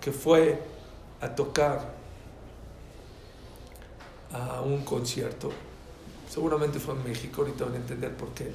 que 0.00 0.12
fue 0.12 0.58
a 1.20 1.28
tocar 1.34 1.92
a 4.32 4.62
un 4.62 4.84
concierto 4.84 5.50
Seguramente 6.30 6.78
fue 6.78 6.94
en 6.94 7.02
México, 7.02 7.42
ahorita 7.42 7.64
van 7.64 7.74
a 7.74 7.76
entender 7.78 8.16
por 8.16 8.28
qué. 8.28 8.52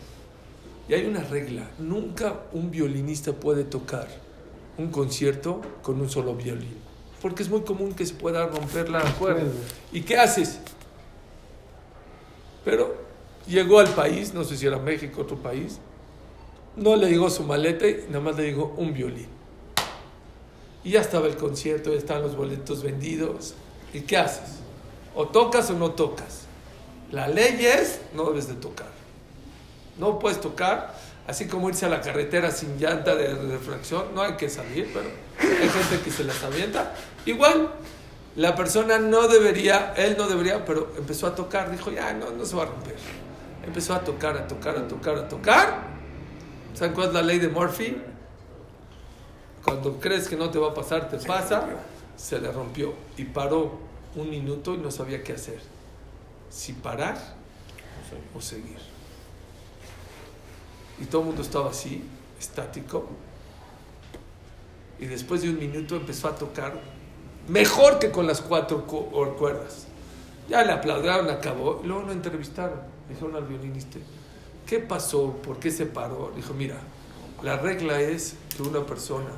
Y 0.87 0.93
hay 0.93 1.05
una 1.05 1.21
regla, 1.21 1.69
nunca 1.77 2.43
un 2.53 2.71
violinista 2.71 3.33
puede 3.33 3.65
tocar 3.65 4.07
un 4.77 4.91
concierto 4.91 5.61
con 5.81 5.99
un 5.99 6.09
solo 6.09 6.35
violín, 6.35 6.77
porque 7.21 7.43
es 7.43 7.49
muy 7.49 7.61
común 7.61 7.93
que 7.93 8.05
se 8.05 8.13
pueda 8.13 8.45
romper 8.47 8.87
la 8.87 9.01
cuerda. 9.15 9.51
¿Y 9.91 10.01
qué 10.01 10.17
haces? 10.17 10.59
Pero 12.63 12.95
llegó 13.45 13.79
al 13.79 13.89
país, 13.89 14.33
no 14.33 14.45
sé 14.45 14.55
si 14.55 14.65
era 14.65 14.77
México, 14.79 15.23
otro 15.23 15.35
país, 15.35 15.79
no 16.77 16.95
le 16.95 17.09
llegó 17.09 17.29
su 17.29 17.43
maleta 17.43 17.89
y 17.89 18.05
nada 18.07 18.21
más 18.21 18.37
le 18.37 18.43
llegó 18.43 18.73
un 18.77 18.93
violín. 18.93 19.27
Y 20.81 20.91
ya 20.91 21.01
estaba 21.01 21.27
el 21.27 21.35
concierto, 21.35 21.91
ya 21.91 21.97
estaban 21.97 22.23
los 22.23 22.37
boletos 22.37 22.83
vendidos. 22.83 23.53
¿Y 23.93 24.01
qué 24.01 24.17
haces? 24.17 24.59
O 25.13 25.27
tocas 25.27 25.69
o 25.71 25.73
no 25.73 25.91
tocas. 25.91 26.44
La 27.15 27.29
ley 27.29 27.65
es, 27.65 28.01
no 28.13 28.25
debes 28.25 28.49
de 28.49 28.55
tocar. 28.55 28.89
No 29.97 30.19
puedes 30.19 30.41
tocar, 30.41 30.93
así 31.25 31.47
como 31.47 31.69
irse 31.69 31.85
a 31.85 31.89
la 31.89 32.01
carretera 32.01 32.51
sin 32.51 32.77
llanta 32.77 33.15
de 33.15 33.33
refracción, 33.33 34.13
no 34.13 34.21
hay 34.21 34.33
que 34.33 34.49
salir, 34.49 34.91
pero 34.93 35.07
hay 35.39 35.69
gente 35.69 36.03
que 36.03 36.11
se 36.11 36.25
las 36.25 36.43
avienta. 36.43 36.93
Igual, 37.25 37.69
la 38.35 38.53
persona 38.53 38.99
no 38.99 39.29
debería, 39.29 39.93
él 39.95 40.17
no 40.17 40.27
debería, 40.27 40.65
pero 40.65 40.91
empezó 40.97 41.27
a 41.27 41.35
tocar, 41.35 41.71
dijo, 41.71 41.89
ya, 41.89 42.11
no, 42.11 42.31
no 42.31 42.43
se 42.43 42.53
va 42.53 42.63
a 42.63 42.65
romper. 42.65 42.97
Empezó 43.65 43.93
a 43.93 44.01
tocar, 44.01 44.35
a 44.35 44.45
tocar, 44.45 44.77
a 44.77 44.85
tocar, 44.85 45.15
a 45.15 45.29
tocar. 45.29 45.83
¿Saben 46.73 46.93
cuál 46.93 47.07
es 47.07 47.13
la 47.13 47.21
ley 47.21 47.39
de 47.39 47.47
Murphy? 47.47 47.95
Cuando 49.63 50.01
crees 50.01 50.27
que 50.27 50.35
no 50.35 50.49
te 50.49 50.59
va 50.59 50.71
a 50.71 50.73
pasar, 50.73 51.09
te 51.09 51.17
pasa. 51.19 51.65
Se 52.17 52.41
le 52.41 52.51
rompió 52.51 52.93
y 53.15 53.23
paró 53.23 53.79
un 54.17 54.29
minuto 54.29 54.73
y 54.73 54.79
no 54.79 54.91
sabía 54.91 55.23
qué 55.23 55.31
hacer 55.31 55.74
si 56.55 56.71
parar 56.73 57.17
o 58.33 58.39
seguir. 58.41 58.77
Y 61.01 61.05
todo 61.05 61.21
el 61.21 61.27
mundo 61.27 61.41
estaba 61.41 61.69
así, 61.69 62.03
estático. 62.39 63.07
Y 64.99 65.05
después 65.07 65.41
de 65.41 65.49
un 65.49 65.59
minuto 65.59 65.97
empezó 65.97 66.29
a 66.29 66.35
tocar 66.35 66.79
mejor 67.49 67.99
que 67.99 68.11
con 68.11 68.25
las 68.25 68.39
cuatro 68.41 68.87
cu- 68.87 69.09
cuerdas. 69.37 69.87
Ya 70.47 70.63
le 70.63 70.71
aplaudieron, 70.71 71.29
acabó. 71.29 71.81
Luego 71.83 72.03
lo 72.03 72.11
entrevistaron. 72.13 72.79
Dijeron 73.09 73.35
al 73.35 73.45
violinista, 73.45 73.99
¿qué 74.65 74.79
pasó? 74.79 75.33
¿Por 75.43 75.59
qué 75.59 75.69
se 75.71 75.85
paró? 75.85 76.31
Dijo, 76.35 76.53
mira, 76.53 76.77
la 77.43 77.57
regla 77.57 77.99
es 77.99 78.35
que 78.55 78.63
una 78.63 78.85
persona 78.85 79.29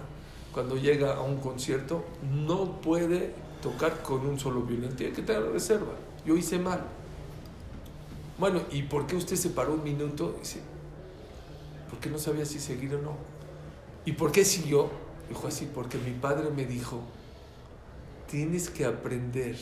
cuando 0.54 0.78
llega 0.78 1.16
a 1.16 1.22
un 1.22 1.38
concierto 1.38 2.06
no 2.22 2.80
puede 2.82 3.34
tocar 3.62 4.02
con 4.04 4.26
un 4.28 4.40
solo 4.40 4.62
violín, 4.62 4.96
tiene 4.96 5.14
que 5.14 5.24
tener 5.24 5.44
reserva. 5.52 5.94
Yo 6.26 6.36
hice 6.38 6.60
mal. 6.60 6.82
Bueno, 8.38 8.62
¿y 8.72 8.84
por 8.84 9.08
qué 9.08 9.16
usted 9.16 9.36
se 9.36 9.50
paró 9.50 9.74
un 9.74 9.84
minuto? 9.84 10.36
Dice, 10.40 10.62
porque 11.90 12.10
no 12.10 12.20
sabía 12.20 12.46
si 12.46 12.60
seguir 12.60 12.94
o 12.96 13.02
no. 13.02 13.16
¿Y 14.06 14.12
por 14.12 14.32
qué 14.32 14.46
siguió? 14.46 14.90
Dijo 15.28 15.48
así, 15.48 15.68
porque 15.74 15.98
mi 15.98 16.12
padre 16.12 16.50
me 16.50 16.66
dijo, 16.66 17.02
tienes 18.30 18.70
que 18.70 18.86
aprender 18.86 19.58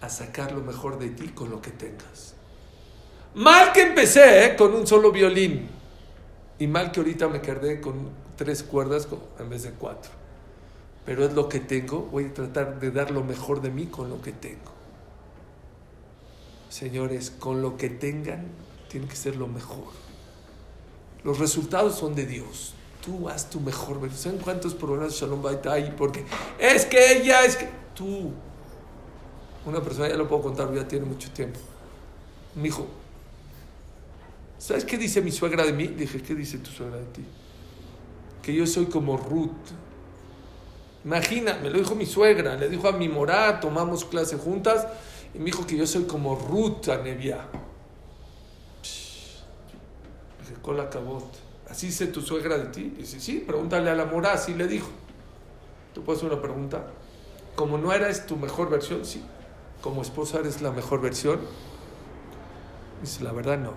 a 0.00 0.08
sacar 0.08 0.52
lo 0.52 0.60
mejor 0.60 0.98
de 0.98 1.08
ti 1.08 1.28
con 1.28 1.50
lo 1.50 1.60
que 1.62 1.70
tengas. 1.70 2.34
Mal 3.34 3.72
que 3.72 3.82
empecé 3.82 4.44
¿eh? 4.44 4.56
con 4.56 4.74
un 4.74 4.86
solo 4.86 5.10
violín. 5.10 5.68
Y 6.58 6.66
mal 6.66 6.92
que 6.92 7.00
ahorita 7.00 7.28
me 7.28 7.40
quedé 7.40 7.80
con 7.80 8.10
tres 8.36 8.62
cuerdas 8.62 9.08
en 9.38 9.48
vez 9.48 9.62
de 9.62 9.70
cuatro. 9.70 10.10
Pero 11.04 11.24
es 11.24 11.32
lo 11.34 11.48
que 11.48 11.60
tengo. 11.60 12.02
Voy 12.02 12.26
a 12.26 12.34
tratar 12.34 12.80
de 12.80 12.90
dar 12.90 13.10
lo 13.10 13.24
mejor 13.24 13.62
de 13.62 13.70
mí 13.70 13.86
con 13.86 14.10
lo 14.10 14.20
que 14.20 14.32
tengo. 14.32 14.77
Señores, 16.68 17.30
con 17.30 17.62
lo 17.62 17.76
que 17.76 17.88
tengan, 17.88 18.46
tiene 18.88 19.06
que 19.06 19.16
ser 19.16 19.36
lo 19.36 19.46
mejor. 19.46 19.92
Los 21.24 21.38
resultados 21.38 21.96
son 21.96 22.14
de 22.14 22.26
Dios. 22.26 22.74
Tú 23.04 23.28
haz 23.28 23.50
tu 23.50 23.60
mejor. 23.60 23.98
¿Saben 24.12 24.38
cuántos 24.38 24.74
programas 24.74 25.12
de 25.12 25.20
Shalom 25.20 25.42
Bait 25.42 25.66
hay? 25.66 25.94
Porque 25.96 26.24
es 26.58 26.84
que 26.86 27.18
ella, 27.18 27.44
es 27.44 27.56
que 27.56 27.68
tú. 27.94 28.32
Una 29.64 29.82
persona, 29.82 30.08
ya 30.08 30.16
lo 30.16 30.28
puedo 30.28 30.42
contar, 30.42 30.72
ya 30.74 30.86
tiene 30.86 31.04
mucho 31.04 31.30
tiempo. 31.30 31.58
Me 32.54 32.64
dijo, 32.64 32.86
¿sabes 34.58 34.84
qué 34.84 34.96
dice 34.96 35.20
mi 35.20 35.32
suegra 35.32 35.64
de 35.64 35.72
mí? 35.72 35.86
Dije, 35.88 36.22
¿qué 36.22 36.34
dice 36.34 36.58
tu 36.58 36.70
suegra 36.70 36.96
de 36.96 37.06
ti? 37.06 37.24
Que 38.42 38.54
yo 38.54 38.66
soy 38.66 38.86
como 38.86 39.16
Ruth. 39.16 39.50
Imagina, 41.04 41.58
me 41.62 41.70
lo 41.70 41.78
dijo 41.78 41.94
mi 41.94 42.06
suegra, 42.06 42.56
le 42.56 42.68
dijo 42.68 42.88
a 42.88 42.92
mi 42.92 43.08
morá, 43.08 43.60
tomamos 43.60 44.04
clase 44.04 44.36
juntas, 44.36 44.86
y 45.34 45.38
me 45.38 45.46
dijo 45.46 45.66
que 45.66 45.76
yo 45.76 45.86
soy 45.86 46.04
como 46.04 46.34
Ruth 46.34 46.88
a 46.88 46.98
Nevia. 46.98 47.44
Dije, 50.40 50.54
cola 50.62 50.88
cabot. 50.88 51.24
¿Así 51.68 51.86
dice 51.86 52.06
tu 52.06 52.22
suegra 52.22 52.56
de 52.56 52.66
ti? 52.66 52.94
Dice, 52.96 53.20
sí, 53.20 53.44
pregúntale 53.46 53.90
a 53.90 53.94
la 53.94 54.06
morá, 54.06 54.32
así 54.32 54.54
le 54.54 54.66
dijo. 54.66 54.88
¿Tú 55.92 56.02
puedes 56.02 56.20
hacer 56.20 56.32
una 56.32 56.40
pregunta? 56.40 56.86
Como 57.54 57.76
no 57.76 57.92
eres 57.92 58.26
tu 58.26 58.36
mejor 58.36 58.70
versión, 58.70 59.04
sí. 59.04 59.22
Como 59.82 60.02
esposa 60.02 60.38
eres 60.38 60.62
la 60.62 60.70
mejor 60.70 61.00
versión. 61.00 61.40
Dice, 63.02 63.22
la 63.22 63.32
verdad 63.32 63.58
no. 63.58 63.72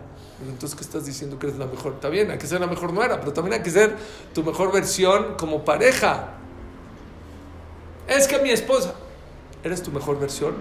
Entonces, 0.47 0.75
¿qué 0.75 0.83
estás 0.83 1.05
diciendo 1.05 1.37
que 1.37 1.47
eres 1.47 1.59
la 1.59 1.67
mejor? 1.67 1.93
Está 1.93 2.09
bien, 2.09 2.31
hay 2.31 2.37
que 2.37 2.47
ser 2.47 2.61
la 2.61 2.67
mejor 2.67 2.93
nuera, 2.93 3.19
pero 3.19 3.33
también 3.33 3.55
hay 3.55 3.63
que 3.63 3.69
ser 3.69 3.95
tu 4.33 4.43
mejor 4.43 4.71
versión 4.71 5.35
como 5.37 5.63
pareja. 5.63 6.37
Es 8.07 8.27
que 8.27 8.39
mi 8.39 8.49
esposa, 8.49 8.95
¿eres 9.63 9.83
tu 9.83 9.91
mejor 9.91 10.19
versión? 10.19 10.55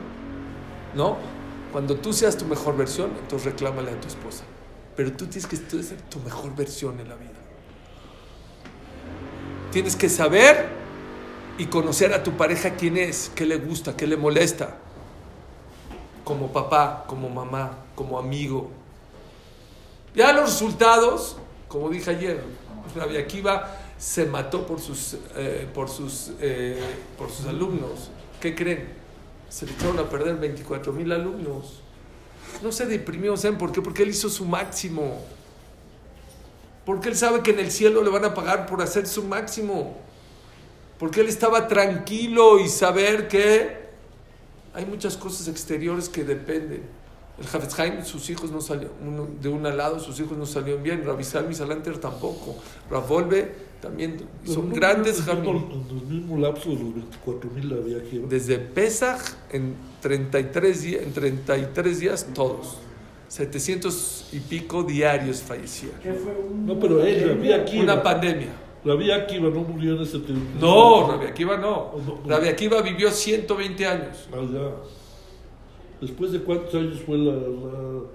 ¿No? 0.95 1.16
Cuando 1.72 1.97
tú 1.97 2.12
seas 2.12 2.36
tu 2.36 2.45
mejor 2.45 2.76
versión, 2.76 3.12
entonces 3.20 3.53
reclámale 3.53 3.93
a 3.93 4.01
tu 4.01 4.09
esposa. 4.09 4.45
Pero 4.97 5.12
tú 5.12 5.26
tienes 5.26 5.47
que 5.47 5.57
ser 5.57 6.01
tu 6.09 6.18
mejor 6.20 6.55
versión 6.57 6.99
en 7.01 7.09
la 7.09 7.14
vida. 7.14 7.30
Tienes 9.70 9.95
que 9.95 10.09
saber 10.09 10.68
y 11.59 11.66
conocer 11.66 12.12
a 12.12 12.22
tu 12.22 12.32
pareja 12.32 12.70
quién 12.70 12.97
es, 12.97 13.30
qué 13.34 13.47
le 13.47 13.57
gusta, 13.57 13.97
qué 13.97 14.07
le 14.07 14.16
molesta. 14.16 14.78
Como 16.24 16.53
papá, 16.53 17.05
como 17.07 17.28
mamá, 17.28 17.78
como 17.95 18.18
amigo. 18.18 18.70
Ya 20.14 20.32
los 20.32 20.51
resultados, 20.51 21.36
como 21.68 21.88
dije 21.88 22.11
ayer, 22.11 22.43
Rabbi 22.97 23.16
Akiva 23.16 23.76
se 23.97 24.24
mató 24.24 24.66
por 24.66 24.80
sus, 24.80 25.16
eh, 25.36 25.68
por 25.72 25.88
sus, 25.88 26.32
eh, 26.41 26.80
por 27.16 27.30
sus 27.30 27.47
alumnos. 27.47 28.11
¿Qué 28.41 28.55
creen? 28.55 28.99
Se 29.51 29.66
le 29.66 29.72
echaron 29.72 29.98
a 29.98 30.09
perder 30.09 30.36
24 30.36 30.92
mil 30.92 31.12
alumnos. 31.12 31.82
No 32.62 32.72
se 32.72 32.86
deprimió, 32.86 33.36
¿saben 33.36 33.59
por 33.59 33.72
qué? 33.72 33.82
Porque 33.82 34.05
él 34.05 34.11
hizo 34.11 34.30
su 34.30 34.44
máximo. 34.44 35.20
Porque 36.86 37.09
él 37.09 37.16
sabe 37.16 37.42
que 37.42 37.51
en 37.51 37.59
el 37.59 37.70
cielo 37.70 38.03
le 38.03 38.11
van 38.11 38.24
a 38.24 38.32
pagar 38.32 38.66
por 38.66 38.80
hacer 38.80 39.07
su 39.07 39.24
máximo. 39.24 39.98
Porque 40.98 41.20
él 41.20 41.28
estaba 41.28 41.68
tranquilo 41.68 42.59
y 42.61 42.68
saber 42.68 43.28
que 43.28 43.76
hay 44.72 44.86
muchas 44.86 45.16
cosas 45.16 45.48
exteriores 45.48 46.09
que 46.09 46.24
dependen. 46.24 46.99
El 47.41 47.47
Hafez 47.47 47.78
Haim, 47.78 48.05
sus 48.05 48.28
hijos 48.28 48.51
no 48.51 48.61
salieron, 48.61 48.93
uno, 49.03 49.26
de 49.41 49.49
un 49.49 49.62
lado 49.62 49.99
sus 49.99 50.20
hijos 50.20 50.36
no 50.36 50.45
salieron 50.45 50.82
bien, 50.82 51.03
Rabbi 51.05 51.24
Salmi 51.24 51.55
Salanter 51.55 51.97
tampoco, 51.97 52.57
Ravolve 52.91 53.70
también, 53.80 54.18
son 54.45 54.68
no 54.68 54.74
grandes 54.74 55.16
que 55.16 55.22
Jamim. 55.22 55.57
En 55.57 55.99
el 55.99 56.07
mismo 56.07 56.36
lapso 56.36 56.68
de 56.68 56.76
los 56.76 56.95
24 56.95 57.51
mil 57.51 57.72
había 57.72 57.97
aquí. 57.97 58.18
¿no? 58.18 58.28
Desde 58.28 58.59
Pesach 58.59 59.22
en 59.51 59.74
33, 60.03 60.82
días, 60.82 61.03
en 61.03 61.12
33 61.14 62.01
días 62.01 62.26
todos. 62.34 62.76
700 63.28 64.28
y 64.32 64.41
pico 64.41 64.82
diarios 64.82 65.41
fallecían. 65.41 65.93
No, 66.66 66.78
pero 66.78 67.03
él, 67.03 67.26
Rabbi 67.28 67.53
Akiva. 67.53 67.82
Una 67.84 68.03
pandemia. 68.03 68.49
Rabbi 68.84 69.11
Akiva 69.12 69.49
no 69.49 69.61
murió 69.61 69.97
en 69.97 70.03
ese 70.03 70.18
tiempo. 70.18 70.45
No, 70.61 71.12
Rabbi 71.12 71.26
Akiva 71.26 71.57
no. 71.57 71.93
No, 72.07 72.20
no. 72.22 72.28
Rabbi 72.28 72.49
Akiva 72.49 72.82
vivió 72.82 73.11
120 73.11 73.86
años. 73.86 74.28
Ah, 74.32 74.41
ya. 74.53 74.99
¿Después 76.01 76.32
de 76.32 76.40
cuántos 76.42 76.74
años 76.74 77.01
fue 77.05 77.18
la, 77.18 77.32
la, 77.32 77.38
Una 77.38 78.09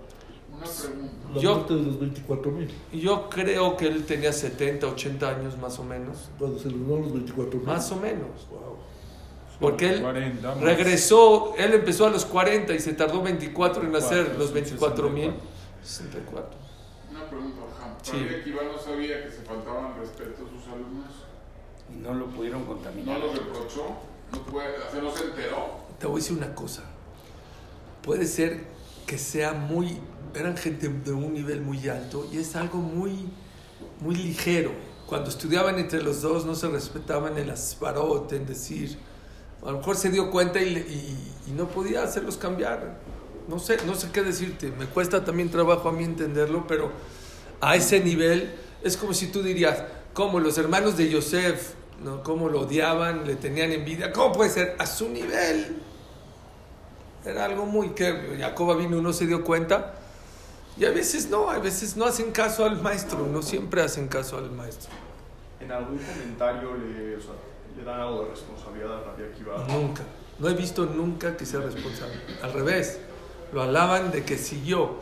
pregunta. 0.65 1.29
la 1.35 1.41
Yo- 1.41 1.53
muerte 1.55 1.73
de 1.75 1.81
los 1.83 1.99
24 1.99 2.51
mil? 2.51 2.71
Yo 2.93 3.29
creo 3.29 3.77
que 3.77 3.87
él 3.87 4.03
tenía 4.05 4.33
70, 4.33 4.87
80 4.87 5.29
años 5.29 5.57
más 5.57 5.77
o 5.79 5.83
menos. 5.83 6.29
Cuando 6.39 6.57
se 6.59 6.69
eliminaron 6.69 7.03
los 7.03 7.13
24 7.13 7.57
mil. 7.59 7.67
Más 7.67 7.91
o 7.91 7.95
menos. 7.97 8.47
Wow. 8.49 8.77
Porque 9.59 9.89
él 9.89 10.01
40 10.01 10.47
más. 10.55 10.61
regresó, 10.61 11.53
él 11.57 11.73
empezó 11.73 12.07
a 12.07 12.09
los 12.09 12.25
40 12.25 12.73
y 12.73 12.79
se 12.79 12.93
tardó 12.93 13.21
24 13.21 13.83
en 13.83 13.95
hacer 13.95 14.25
Cuatro, 14.25 14.39
los 14.39 14.51
24 14.53 15.09
mil. 15.09 15.33
64. 15.83 15.83
64. 15.83 16.57
Una 17.11 17.29
pregunta, 17.29 17.61
Ham. 17.81 17.91
Sí. 18.01 18.11
¿Rabbi 18.17 18.35
Akiva 18.41 18.61
no 18.63 18.77
sabía 18.79 19.23
que 19.23 19.31
se 19.31 19.41
faltaban 19.43 19.97
respeto 19.99 20.43
a 20.45 20.49
sus 20.49 20.67
alumnos? 20.73 21.11
Y 21.93 21.97
no 22.01 22.13
lo 22.15 22.25
pudieron 22.27 22.61
¿No 22.61 22.67
contaminar. 22.67 23.19
los 23.19 23.37
reprochó? 23.37 23.85
¿No, 24.33 24.39
puede, 24.51 24.75
o 24.77 24.91
sea, 24.91 25.01
¿No 25.01 25.11
se 25.15 25.23
enteró? 25.25 25.85
Te 25.99 26.07
voy 26.07 26.15
a 26.15 26.17
decir 26.17 26.37
una 26.37 26.53
cosa. 26.55 26.83
Puede 28.05 28.27
ser 28.27 28.59
que 29.07 29.17
sea 29.17 29.53
muy. 29.53 29.97
Eran 30.35 30.55
gente 30.55 30.87
de 30.89 31.11
un 31.11 31.33
nivel 31.33 31.61
muy 31.61 31.89
alto 31.89 32.27
y 32.31 32.37
es 32.37 32.55
algo 32.55 32.77
muy, 32.77 33.27
muy 33.99 34.15
ligero. 34.15 34.71
Cuando 35.07 35.29
estudiaban 35.29 35.79
entre 35.79 36.03
los 36.03 36.21
dos 36.21 36.45
no 36.45 36.53
se 36.53 36.67
respetaban 36.67 37.35
el 37.39 37.49
asparot, 37.49 38.31
en 38.33 38.45
decir. 38.45 38.97
A 39.65 39.71
lo 39.71 39.79
mejor 39.79 39.95
se 39.95 40.11
dio 40.11 40.29
cuenta 40.29 40.61
y, 40.61 41.17
no 41.55 41.67
podía 41.67 42.03
hacerlos 42.03 42.37
cambiar. 42.37 42.99
No 43.47 43.57
sé, 43.57 43.77
no 43.87 43.95
sé 43.95 44.09
qué 44.13 44.21
decirte. 44.21 44.71
Me 44.77 44.85
cuesta 44.85 45.25
también 45.25 45.49
trabajo 45.49 45.89
a 45.89 45.91
mí 45.91 46.03
entenderlo, 46.03 46.67
pero 46.67 46.91
a 47.59 47.75
ese 47.75 48.01
nivel 48.01 48.53
es 48.83 48.97
como 48.97 49.15
si 49.15 49.27
tú 49.27 49.41
dirías, 49.41 49.83
como 50.13 50.39
los 50.39 50.59
hermanos 50.59 50.95
de 50.95 51.09
Yosef, 51.09 51.73
¿no? 52.03 52.21
cómo 52.21 52.49
lo 52.49 52.61
odiaban, 52.61 53.25
le 53.25 53.35
tenían 53.35 53.71
envidia. 53.71 54.11
¿Cómo 54.11 54.33
puede 54.33 54.51
ser? 54.51 54.75
A 54.77 54.85
su 54.85 55.09
nivel. 55.09 55.81
Era 57.25 57.45
algo 57.45 57.65
muy 57.65 57.89
que 57.89 58.37
Jacoba 58.39 58.75
vino 58.75 58.97
y 58.97 59.01
no 59.01 59.13
se 59.13 59.25
dio 59.25 59.43
cuenta. 59.43 59.95
Y 60.77 60.85
a 60.85 60.91
veces 60.91 61.29
no, 61.29 61.49
a 61.49 61.59
veces 61.59 61.95
no 61.95 62.05
hacen 62.05 62.31
caso 62.31 62.65
al 62.65 62.81
maestro, 62.81 63.25
no 63.27 63.41
siempre 63.41 63.81
hacen 63.81 64.07
caso 64.07 64.37
al 64.37 64.51
maestro. 64.51 64.89
En 65.59 65.71
algún 65.71 65.97
comentario 65.97 66.75
le, 66.75 67.15
o 67.15 67.21
sea, 67.21 67.31
le 67.77 67.83
dan 67.83 68.01
algo 68.01 68.23
de 68.23 68.31
responsabilidad 68.31 68.97
a 68.97 69.01
Rabbi 69.05 69.23
Akiva. 69.23 69.65
Nunca. 69.67 70.03
No 70.37 70.49
he 70.49 70.53
visto 70.53 70.85
nunca 70.85 71.37
que 71.37 71.45
sea 71.45 71.61
responsable. 71.61 72.15
Al 72.43 72.51
revés, 72.51 72.99
lo 73.53 73.61
alaban 73.61 74.11
de 74.11 74.23
que 74.23 74.37
siguió. 74.37 74.95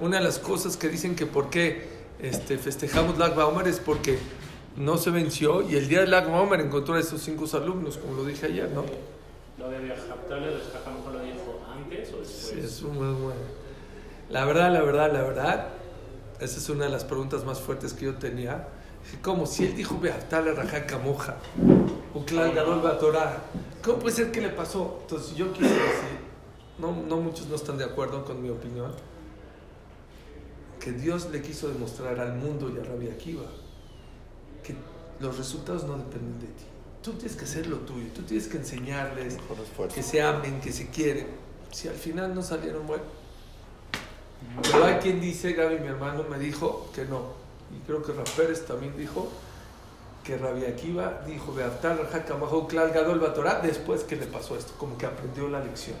Una 0.00 0.18
de 0.18 0.24
las 0.24 0.38
cosas 0.38 0.76
que 0.76 0.88
dicen 0.88 1.16
que 1.16 1.24
por 1.24 1.48
qué 1.48 1.88
este, 2.20 2.58
festejamos 2.58 3.18
Lag 3.18 3.34
BaOmer 3.34 3.66
es 3.68 3.80
porque 3.80 4.18
no 4.76 4.98
se 4.98 5.10
venció 5.10 5.62
y 5.62 5.76
el 5.76 5.88
día 5.88 6.00
de 6.00 6.06
Lag 6.06 6.30
BaOmer 6.30 6.60
encontró 6.60 6.94
a 6.94 7.00
esos 7.00 7.22
cinco 7.22 7.46
alumnos, 7.54 7.96
como 7.96 8.14
lo 8.14 8.24
dije 8.24 8.46
ayer, 8.46 8.70
¿no? 8.70 8.84
Lo 9.58 9.70
de 9.70 9.78
Viajaptale, 9.78 10.48
el 10.48 10.60
Jajam 10.60 11.12
lo 11.12 11.20
dijo 11.20 11.60
antes 11.72 12.12
o 12.12 12.13
después. 12.24 12.52
Sí, 12.54 12.60
es 12.60 12.82
un. 12.82 13.32
La 14.30 14.44
verdad, 14.44 14.72
la 14.72 14.82
verdad, 14.82 15.12
la 15.12 15.22
verdad, 15.22 15.68
esa 16.40 16.58
es 16.58 16.68
una 16.68 16.86
de 16.86 16.90
las 16.90 17.04
preguntas 17.04 17.44
más 17.44 17.60
fuertes 17.60 17.92
que 17.92 18.06
yo 18.06 18.14
tenía. 18.14 18.68
¿Cómo? 19.22 19.46
Si 19.46 19.64
él 19.64 19.76
dijo 19.76 19.98
Beaftale 20.00 20.52
Rajá 20.54 20.98
Moja, 20.98 21.36
Uclal 22.14 22.54
Gadol 22.54 22.80
Batorá, 22.80 23.42
¿cómo 23.82 23.98
puede 23.98 24.16
ser 24.16 24.32
que 24.32 24.40
le 24.40 24.48
pasó? 24.48 25.00
Entonces 25.02 25.36
yo 25.36 25.52
quise 25.52 25.68
decir, 25.74 26.18
no, 26.78 26.92
no 27.06 27.18
muchos 27.18 27.46
no 27.48 27.54
están 27.54 27.76
de 27.76 27.84
acuerdo 27.84 28.24
con 28.24 28.42
mi 28.42 28.48
opinión, 28.48 28.92
que 30.80 30.92
Dios 30.92 31.28
le 31.30 31.42
quiso 31.42 31.68
demostrar 31.68 32.18
al 32.18 32.34
mundo 32.34 32.72
y 32.74 32.78
a 32.78 32.84
Rabbi 32.84 33.08
Akiva 33.08 33.44
que 34.62 34.74
los 35.20 35.36
resultados 35.36 35.84
no 35.84 35.96
dependen 35.98 36.40
de 36.40 36.46
ti. 36.46 36.64
Tú 37.02 37.12
tienes 37.12 37.36
que 37.36 37.44
hacer 37.44 37.66
lo 37.66 37.76
tuyo, 37.78 38.08
tú 38.14 38.22
tienes 38.22 38.48
que 38.48 38.56
enseñarles 38.56 39.36
que 39.94 40.02
se 40.02 40.22
amen, 40.22 40.60
que 40.60 40.72
se 40.72 40.88
quieren. 40.88 41.26
Si 41.74 41.88
al 41.88 41.96
final 41.96 42.32
no 42.32 42.40
salieron 42.40 42.86
buenos. 42.86 43.08
Pero 44.62 44.84
hay 44.84 44.94
quien 44.98 45.20
dice, 45.20 45.54
Gaby, 45.54 45.80
mi 45.80 45.88
hermano, 45.88 46.22
me 46.30 46.38
dijo 46.38 46.88
que 46.94 47.04
no. 47.04 47.32
Y 47.74 47.84
creo 47.84 48.00
que 48.00 48.12
Rapérez 48.12 48.64
también 48.64 48.96
dijo 48.96 49.28
que 50.22 50.38
Rabbi 50.38 50.66
Akiva 50.66 51.22
dijo, 51.26 51.52
Beaftar, 51.52 51.98
Bajo, 52.40 52.68
Klal, 52.68 52.92
Gadol, 52.92 53.18
Batorá, 53.18 53.58
después 53.58 54.04
que 54.04 54.14
le 54.14 54.26
pasó 54.26 54.56
esto, 54.56 54.74
como 54.78 54.96
que 54.96 55.06
aprendió 55.06 55.48
la 55.48 55.64
lección. 55.64 55.96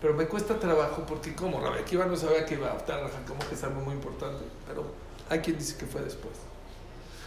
Pero 0.00 0.14
me 0.14 0.26
cuesta 0.26 0.58
trabajo 0.58 1.04
porque 1.06 1.34
como 1.34 1.60
Rabbi 1.60 1.80
Akiva 1.80 2.06
no 2.06 2.16
sabía 2.16 2.46
que 2.46 2.56
Beaftar, 2.56 3.02
Bajo 3.02 3.52
es 3.52 3.62
algo 3.62 3.82
muy 3.82 3.92
importante. 3.92 4.42
Pero 4.66 4.84
hay 5.28 5.40
quien 5.40 5.58
dice 5.58 5.76
que 5.76 5.84
fue 5.84 6.00
después. 6.00 6.32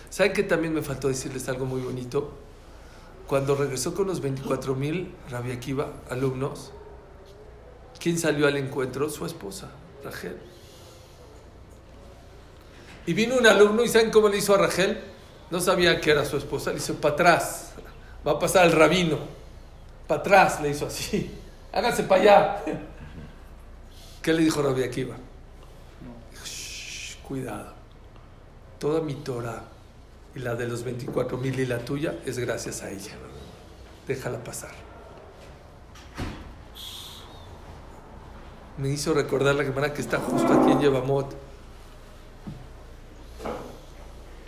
¿Saben 0.10 0.34
que 0.34 0.42
también 0.42 0.74
me 0.74 0.82
faltó 0.82 1.10
decirles 1.10 1.48
algo 1.48 1.68
muy 1.68 1.82
bonito? 1.82 2.32
Cuando 3.28 3.54
regresó 3.54 3.94
con 3.94 4.08
los 4.08 4.20
24 4.20 4.74
mil 4.74 5.14
Rabbi 5.30 5.52
Akiva 5.52 5.94
alumnos, 6.10 6.72
¿quién 8.00 8.18
salió 8.18 8.48
al 8.48 8.58
encuentro? 8.58 9.10
Su 9.10 9.26
esposa, 9.26 9.70
Rachel. 10.04 10.38
Y 13.06 13.14
vino 13.14 13.38
un 13.38 13.48
alumno, 13.48 13.84
¿y 13.84 13.88
saben 13.88 14.12
cómo 14.12 14.30
le 14.30 14.38
hizo 14.38 14.54
a 14.54 14.58
Rachel? 14.58 15.00
No 15.50 15.60
sabía 15.60 16.00
que 16.00 16.12
era 16.12 16.26
su 16.26 16.38
esposa, 16.38 16.72
le 16.72 16.78
hizo 16.78 16.96
para 16.96 17.14
atrás. 17.16 17.72
Va 18.28 18.34
a 18.34 18.40
pasar 18.40 18.66
al 18.66 18.72
rabino. 18.72 19.18
Para 20.08 20.22
atrás 20.22 20.62
le 20.62 20.70
hizo 20.70 20.86
así. 20.86 21.32
Hágase 21.74 22.04
para 22.04 22.22
allá. 22.22 22.64
¿Qué 24.22 24.34
le 24.34 24.44
dijo 24.44 24.62
Rabbi 24.62 24.84
Akiva? 24.84 25.16
Dijo, 26.32 26.46
"Shh, 26.46 27.18
cuidado. 27.24 27.74
Toda 28.78 29.02
mi 29.02 29.16
Torah 29.16 29.64
y 30.36 30.40
la 30.40 30.56
de 30.56 30.68
los 30.68 30.84
24 30.84 31.38
mil 31.38 31.60
y 31.60 31.66
la 31.66 31.80
tuya 31.80 32.16
es 32.26 32.38
gracias 32.38 32.82
a 32.84 32.92
ella. 32.92 33.14
Déjala 34.08 34.44
pasar. 34.44 34.89
Me 38.80 38.88
hizo 38.90 39.14
recordar 39.14 39.56
la 39.56 39.66
Gemara 39.66 39.94
que 39.94 40.02
está 40.02 40.20
justo 40.20 40.54
aquí 40.54 40.72
en 40.72 40.80
Yevamot. 40.80 41.36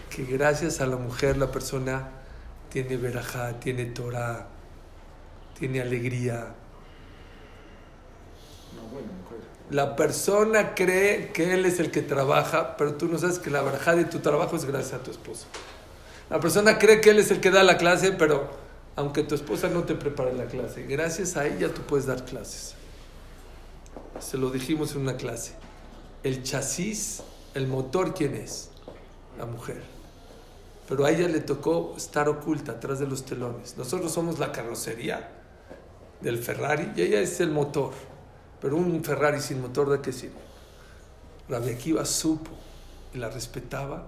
Que 0.09 0.23
gracias 0.23 0.79
a 0.79 0.85
la 0.85 0.95
mujer 0.95 1.35
la 1.35 1.51
persona 1.51 2.09
tiene 2.69 2.95
verajá, 2.95 3.59
tiene 3.59 3.85
Torah, 3.85 4.47
tiene 5.59 5.81
alegría. 5.81 6.53
La 9.69 9.97
persona 9.97 10.75
cree 10.75 11.31
que 11.33 11.53
él 11.53 11.65
es 11.65 11.79
el 11.81 11.91
que 11.91 12.01
trabaja, 12.01 12.77
pero 12.77 12.93
tú 12.93 13.07
no 13.07 13.17
sabes 13.17 13.37
que 13.37 13.49
la 13.49 13.61
verajá 13.61 13.95
de 13.95 14.05
tu 14.05 14.19
trabajo 14.19 14.55
es 14.55 14.63
gracias 14.63 14.93
a 14.93 15.03
tu 15.03 15.11
esposo. 15.11 15.47
La 16.29 16.39
persona 16.39 16.77
cree 16.77 17.01
que 17.01 17.09
él 17.09 17.19
es 17.19 17.31
el 17.31 17.41
que 17.41 17.51
da 17.51 17.63
la 17.63 17.77
clase, 17.77 18.13
pero 18.13 18.49
aunque 18.95 19.23
tu 19.23 19.35
esposa 19.35 19.67
no 19.67 19.83
te 19.83 19.95
prepare 19.95 20.33
la 20.33 20.45
clase, 20.45 20.83
gracias 20.83 21.35
a 21.35 21.47
ella 21.47 21.73
tú 21.73 21.81
puedes 21.81 22.05
dar 22.05 22.23
clases. 22.23 22.75
Se 24.21 24.37
lo 24.37 24.49
dijimos 24.49 24.93
en 24.93 25.01
una 25.01 25.17
clase. 25.17 25.53
El 26.23 26.43
chasis, 26.43 27.23
el 27.53 27.67
motor, 27.67 28.13
¿quién 28.13 28.35
es? 28.35 28.69
La 29.37 29.45
mujer. 29.45 29.81
Pero 30.87 31.05
a 31.05 31.11
ella 31.11 31.27
le 31.27 31.41
tocó 31.41 31.95
estar 31.97 32.29
oculta 32.29 32.73
atrás 32.73 32.99
de 32.99 33.07
los 33.07 33.25
telones. 33.25 33.77
Nosotros 33.77 34.11
somos 34.11 34.39
la 34.39 34.51
carrocería 34.51 35.31
del 36.21 36.37
Ferrari 36.37 36.91
y 36.95 37.01
ella 37.01 37.19
es 37.19 37.39
el 37.39 37.49
motor. 37.49 37.91
Pero 38.61 38.77
un 38.77 39.03
Ferrari 39.03 39.41
sin 39.41 39.61
motor, 39.61 39.89
¿de 39.89 40.01
qué 40.01 40.13
sirve? 40.13 40.35
Rabbi 41.49 41.71
Akiva 41.71 42.05
supo 42.05 42.51
y 43.13 43.17
la 43.17 43.29
respetaba 43.29 44.05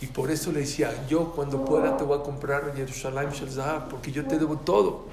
y 0.00 0.06
por 0.06 0.30
eso 0.30 0.52
le 0.52 0.60
decía, 0.60 1.06
yo 1.08 1.32
cuando 1.32 1.64
pueda 1.64 1.96
te 1.96 2.04
voy 2.04 2.18
a 2.18 2.22
comprar 2.22 2.74
Jerusalén 2.74 3.30
Shel 3.30 3.50
Zahab, 3.50 3.88
porque 3.88 4.12
yo 4.12 4.26
te 4.26 4.38
debo 4.38 4.58
todo. 4.58 5.06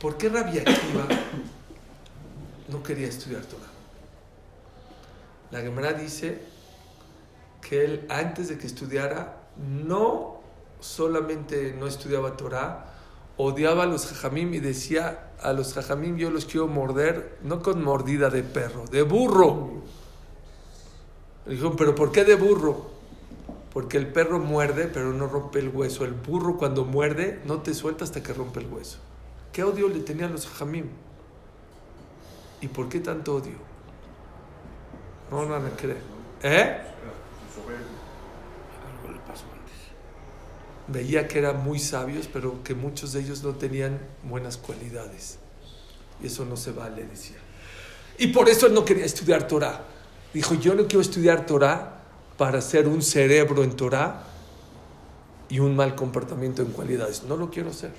¿Por 0.00 0.16
qué 0.16 0.28
Rabbi 0.28 0.58
Akiva 0.58 1.08
no 2.68 2.82
quería 2.82 3.08
estudiar 3.08 3.42
Torah? 3.42 3.66
La 5.50 5.60
Gemara 5.60 5.92
dice 5.92 6.40
que 7.60 7.84
él 7.84 8.06
antes 8.08 8.48
de 8.48 8.58
que 8.58 8.66
estudiara 8.66 9.42
no 9.56 10.40
solamente 10.80 11.74
no 11.78 11.86
estudiaba 11.86 12.36
Torah, 12.36 12.94
odiaba 13.36 13.84
a 13.84 13.86
los 13.86 14.06
jajamim 14.06 14.54
y 14.54 14.60
decía 14.60 15.32
a 15.40 15.52
los 15.52 15.74
jajamim 15.74 16.16
yo 16.16 16.30
los 16.30 16.44
quiero 16.44 16.66
morder, 16.66 17.38
no 17.42 17.62
con 17.62 17.82
mordida 17.82 18.30
de 18.30 18.42
perro, 18.42 18.84
de 18.90 19.02
burro. 19.02 19.82
Dijeron, 21.46 21.76
pero 21.76 21.94
¿por 21.94 22.12
qué 22.12 22.24
de 22.24 22.34
burro? 22.34 22.90
Porque 23.72 23.96
el 23.96 24.08
perro 24.08 24.38
muerde, 24.38 24.90
pero 24.92 25.12
no 25.12 25.26
rompe 25.28 25.60
el 25.60 25.68
hueso. 25.68 26.04
El 26.04 26.12
burro 26.12 26.58
cuando 26.58 26.84
muerde 26.84 27.40
no 27.46 27.62
te 27.62 27.74
suelta 27.74 28.04
hasta 28.04 28.22
que 28.22 28.34
rompe 28.34 28.60
el 28.60 28.66
hueso. 28.66 28.98
¿Qué 29.52 29.64
odio 29.64 29.88
le 29.88 30.00
tenían 30.00 30.32
los 30.32 30.46
jajamim? 30.46 30.86
¿Y 32.60 32.68
por 32.68 32.88
qué 32.88 33.00
tanto 33.00 33.36
odio? 33.36 33.56
No, 35.30 35.44
no 35.44 35.60
me 35.60 35.70
cree. 35.70 35.96
¿Eh? 36.42 36.78
Veía 40.88 41.28
que 41.28 41.38
eran 41.38 41.62
muy 41.62 41.78
sabios, 41.78 42.28
pero 42.32 42.62
que 42.64 42.74
muchos 42.74 43.12
de 43.12 43.20
ellos 43.20 43.42
no 43.42 43.54
tenían 43.54 44.00
buenas 44.22 44.56
cualidades. 44.56 45.38
Y 46.22 46.28
eso 46.28 46.46
no 46.46 46.56
se 46.56 46.72
vale, 46.72 47.04
decía. 47.04 47.36
Y 48.16 48.28
por 48.28 48.48
eso 48.48 48.66
él 48.66 48.74
no 48.74 48.84
quería 48.84 49.04
estudiar 49.04 49.46
Torah. 49.46 49.84
Dijo, 50.32 50.54
yo 50.54 50.74
no 50.74 50.86
quiero 50.86 51.00
estudiar 51.00 51.44
Torah 51.46 52.00
para 52.38 52.60
ser 52.62 52.88
un 52.88 53.02
cerebro 53.02 53.62
en 53.62 53.76
Torah 53.76 54.24
y 55.50 55.58
un 55.58 55.76
mal 55.76 55.94
comportamiento 55.94 56.62
en 56.62 56.72
cualidades. 56.72 57.22
No 57.24 57.36
lo 57.36 57.50
quiero 57.50 57.72
ser. 57.72 57.92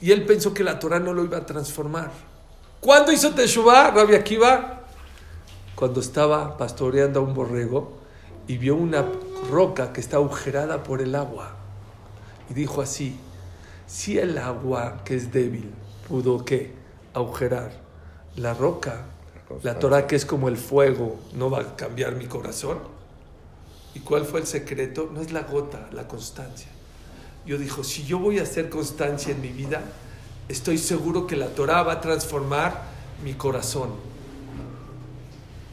Y 0.00 0.12
él 0.12 0.24
pensó 0.24 0.52
que 0.52 0.62
la 0.62 0.78
Torah 0.78 1.00
no 1.00 1.12
lo 1.12 1.24
iba 1.24 1.38
a 1.38 1.46
transformar. 1.46 2.10
¿Cuándo 2.80 3.12
hizo 3.12 3.34
Teshuvah, 3.34 3.90
Rabbi 3.90 4.14
Akiva? 4.14 4.82
Cuando 5.74 6.00
estaba 6.00 6.56
pastoreando 6.56 7.20
a 7.20 7.22
un 7.22 7.34
borrego 7.34 7.98
y 8.46 8.58
vio 8.58 8.76
una 8.76 9.04
roca 9.50 9.92
que 9.92 10.00
está 10.00 10.16
agujerada 10.16 10.82
por 10.82 11.00
el 11.00 11.14
agua. 11.14 11.56
Y 12.50 12.54
dijo 12.54 12.82
así, 12.82 13.18
si 13.86 14.18
el 14.18 14.38
agua 14.38 15.02
que 15.04 15.16
es 15.16 15.32
débil 15.32 15.72
pudo 16.08 16.44
qué? 16.44 16.74
Agujerar 17.14 17.72
la 18.36 18.52
roca, 18.54 19.06
la 19.62 19.78
Torah 19.78 20.06
que 20.06 20.16
es 20.16 20.26
como 20.26 20.48
el 20.48 20.56
fuego, 20.56 21.18
no 21.34 21.50
va 21.50 21.60
a 21.60 21.76
cambiar 21.76 22.14
mi 22.14 22.26
corazón. 22.26 22.78
¿Y 23.94 24.00
cuál 24.00 24.26
fue 24.26 24.40
el 24.40 24.46
secreto? 24.46 25.08
No 25.12 25.22
es 25.22 25.32
la 25.32 25.42
gota, 25.42 25.88
la 25.92 26.06
constancia. 26.06 26.68
Yo 27.46 27.58
dijo, 27.58 27.84
si 27.84 28.04
yo 28.04 28.18
voy 28.18 28.40
a 28.40 28.42
hacer 28.42 28.68
constancia 28.68 29.32
en 29.32 29.40
mi 29.40 29.48
vida, 29.48 29.82
estoy 30.48 30.78
seguro 30.78 31.26
que 31.26 31.36
la 31.36 31.46
Torah 31.46 31.84
va 31.84 31.94
a 31.94 32.00
transformar 32.00 32.82
mi 33.22 33.34
corazón. 33.34 33.90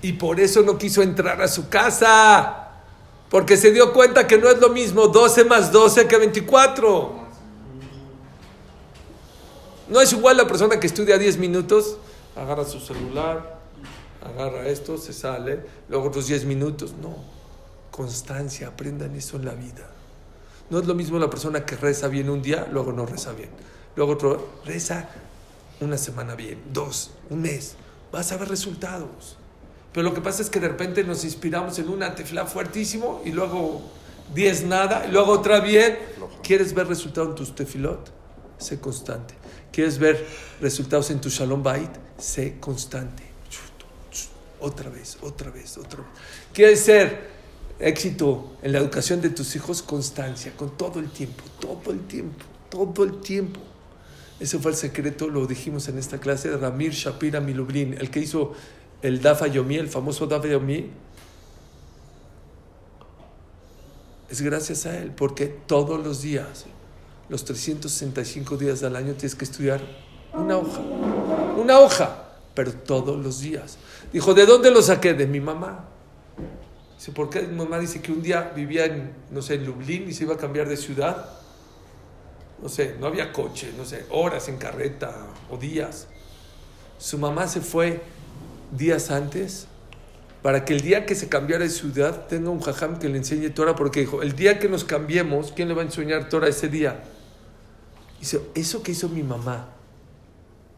Y 0.04 0.14
por 0.14 0.40
eso 0.40 0.62
no 0.62 0.78
quiso 0.78 1.02
entrar 1.02 1.42
a 1.42 1.48
su 1.48 1.70
casa, 1.70 2.70
porque 3.30 3.58
se 3.58 3.72
dio 3.72 3.92
cuenta 3.92 4.28
que 4.28 4.38
no 4.38 4.50
es 4.50 4.60
lo 4.60 4.70
mismo 4.70 5.08
12 5.08 5.46
más 5.46 5.72
12 5.72 6.08
que 6.08 6.18
24. 6.18 7.24
No 9.90 10.00
es 10.00 10.14
igual 10.14 10.38
la 10.38 10.46
persona 10.46 10.80
que 10.80 10.88
estudia 10.88 11.18
10 11.18 11.38
minutos, 11.38 11.98
agarra 12.36 12.66
su 12.66 12.80
celular, 12.80 13.60
agarra 14.24 14.68
esto, 14.68 14.98
se 14.98 15.14
sale, 15.14 15.66
luego 15.90 16.08
otros 16.08 16.28
10 16.28 16.46
minutos. 16.46 16.94
No, 17.02 17.16
constancia, 17.90 18.68
aprendan 18.68 19.16
eso 19.16 19.38
en 19.38 19.46
la 19.46 19.54
vida. 19.54 19.93
No 20.74 20.80
es 20.80 20.88
lo 20.88 20.96
mismo 20.96 21.20
la 21.20 21.30
persona 21.30 21.68
que 21.68 21.76
reza 21.76 22.08
bien 22.08 22.32
un 22.32 22.42
día, 22.42 22.68
luego 22.72 22.92
no 22.92 23.06
reza 23.06 23.32
bien. 23.32 23.50
Luego 23.96 24.14
otro 24.14 24.50
reza 24.66 25.08
una 25.82 26.00
semana 26.00 26.34
bien, 26.34 26.64
dos, 26.74 27.12
un 27.30 27.44
mes. 27.44 27.76
Vas 28.12 28.32
a 28.32 28.38
ver 28.38 28.50
resultados. 28.50 29.38
Pero 29.94 30.04
lo 30.10 30.16
que 30.16 30.22
pasa 30.22 30.42
es 30.42 30.50
que 30.50 30.60
de 30.60 30.70
repente 30.70 31.04
nos 31.04 31.26
inspiramos 31.26 31.78
en 31.78 31.90
una 31.90 32.16
tefla 32.16 32.48
fuertísimo 32.48 33.22
y 33.24 33.32
luego 33.32 33.84
10 34.34 34.64
nada, 34.64 35.06
y 35.08 35.12
luego 35.12 35.34
otra 35.34 35.60
bien. 35.60 35.96
¿Quieres 36.42 36.74
ver 36.74 36.88
resultados 36.88 37.30
en 37.30 37.36
tus 37.36 37.54
tefilot? 37.54 38.10
Sé 38.58 38.80
constante. 38.80 39.36
¿Quieres 39.72 40.00
ver 40.00 40.26
resultados 40.60 41.12
en 41.12 41.22
tu 41.22 41.30
shalom 41.30 41.62
bait? 41.62 41.92
Sé 42.18 42.58
constante. 42.60 43.22
Otra 44.60 44.90
vez, 44.90 45.20
otra 45.22 45.52
vez, 45.52 45.78
otra 45.78 46.00
vez. 46.00 46.10
¿Quieres 46.52 46.80
ser 46.80 47.33
éxito 47.88 48.58
en 48.62 48.72
la 48.72 48.80
educación 48.80 49.22
de 49.22 49.30
tus 49.30 49.56
hijos? 49.56 49.82
Constancia, 49.82 50.54
con 50.56 50.78
todo 50.78 51.00
el 51.00 51.10
tiempo, 51.10 51.44
todo 51.60 51.92
el 51.92 52.02
tiempo, 52.02 52.44
todo 52.70 53.04
el 53.04 53.20
tiempo. 53.22 53.60
Ese 54.40 54.60
fue 54.60 54.72
el 54.72 54.78
secreto, 54.78 55.28
lo 55.28 55.46
dijimos 55.46 55.88
en 55.88 55.98
esta 55.98 56.18
clase 56.18 56.56
Ramir 56.58 56.92
Shapira 56.92 57.40
Milublin, 57.40 57.94
el 57.94 58.10
que 58.10 58.20
hizo 58.20 58.54
el 59.02 59.22
Dafa 59.22 59.48
Yomi, 59.48 59.76
el 59.76 59.90
famoso 59.90 60.26
Dafa 60.28 60.48
Yomi. 60.48 60.90
Es 64.30 64.42
gracias 64.42 64.86
a 64.86 64.98
él, 64.98 65.12
porque 65.12 65.46
todos 65.46 66.04
los 66.04 66.22
días, 66.22 66.66
los 67.30 67.46
365 67.46 68.58
días 68.58 68.80
del 68.82 68.96
año, 68.96 69.14
tienes 69.14 69.36
que 69.36 69.46
estudiar 69.46 69.82
una 70.34 70.58
hoja. 70.58 70.82
Una 71.58 71.80
hoja, 71.80 72.30
pero 72.56 72.74
todos 72.74 73.24
los 73.24 73.40
días. 73.42 73.78
Dijo, 74.12 74.34
¿de 74.34 74.46
dónde 74.46 74.72
lo 74.72 74.82
saqué? 74.82 75.14
De 75.14 75.28
mi 75.28 75.40
mamá. 75.40 75.93
Dice, 77.04 77.12
¿por 77.12 77.30
qué 77.30 77.42
mi 77.42 77.58
mamá 77.58 77.80
dice 77.80 78.02
que 78.02 78.14
un 78.14 78.22
día 78.22 78.54
vivía 78.56 78.86
en, 78.86 79.12
no 79.30 79.42
sé, 79.42 79.56
en 79.56 79.66
Lublin 79.66 80.08
y 80.08 80.14
se 80.14 80.24
iba 80.24 80.36
a 80.36 80.38
cambiar 80.38 80.70
de 80.70 80.78
ciudad? 80.78 81.32
No 82.62 82.70
sé, 82.70 82.96
no 82.98 83.08
había 83.08 83.34
coche, 83.34 83.74
no 83.78 83.84
sé, 83.84 84.06
horas 84.10 84.48
en 84.48 84.56
carreta 84.56 85.14
o 85.50 85.58
días. 85.58 86.08
Su 86.98 87.18
mamá 87.18 87.50
se 87.50 87.60
fue 87.60 88.00
días 88.72 89.12
antes 89.12 89.68
para 90.42 90.64
que 90.64 90.76
el 90.76 90.80
día 90.80 91.06
que 91.06 91.14
se 91.14 91.28
cambiara 91.28 91.66
de 91.66 91.72
ciudad 91.72 92.28
tenga 92.28 92.52
un 92.52 92.62
jajam 92.62 92.98
que 92.98 93.10
le 93.10 93.18
enseñe 93.18 93.50
Torah, 93.50 93.76
porque 93.76 94.00
dijo, 94.00 94.22
el 94.22 94.34
día 94.34 94.58
que 94.58 94.70
nos 94.70 94.86
cambiemos, 94.86 95.52
¿quién 95.52 95.68
le 95.68 95.74
va 95.74 95.82
a 95.82 95.86
enseñar 95.86 96.30
Torah 96.30 96.48
ese 96.48 96.70
día? 96.70 97.04
Dice, 98.22 98.40
eso 98.56 98.82
que 98.82 98.94
hizo 98.94 99.10
mi 99.10 99.24
mamá, 99.24 99.68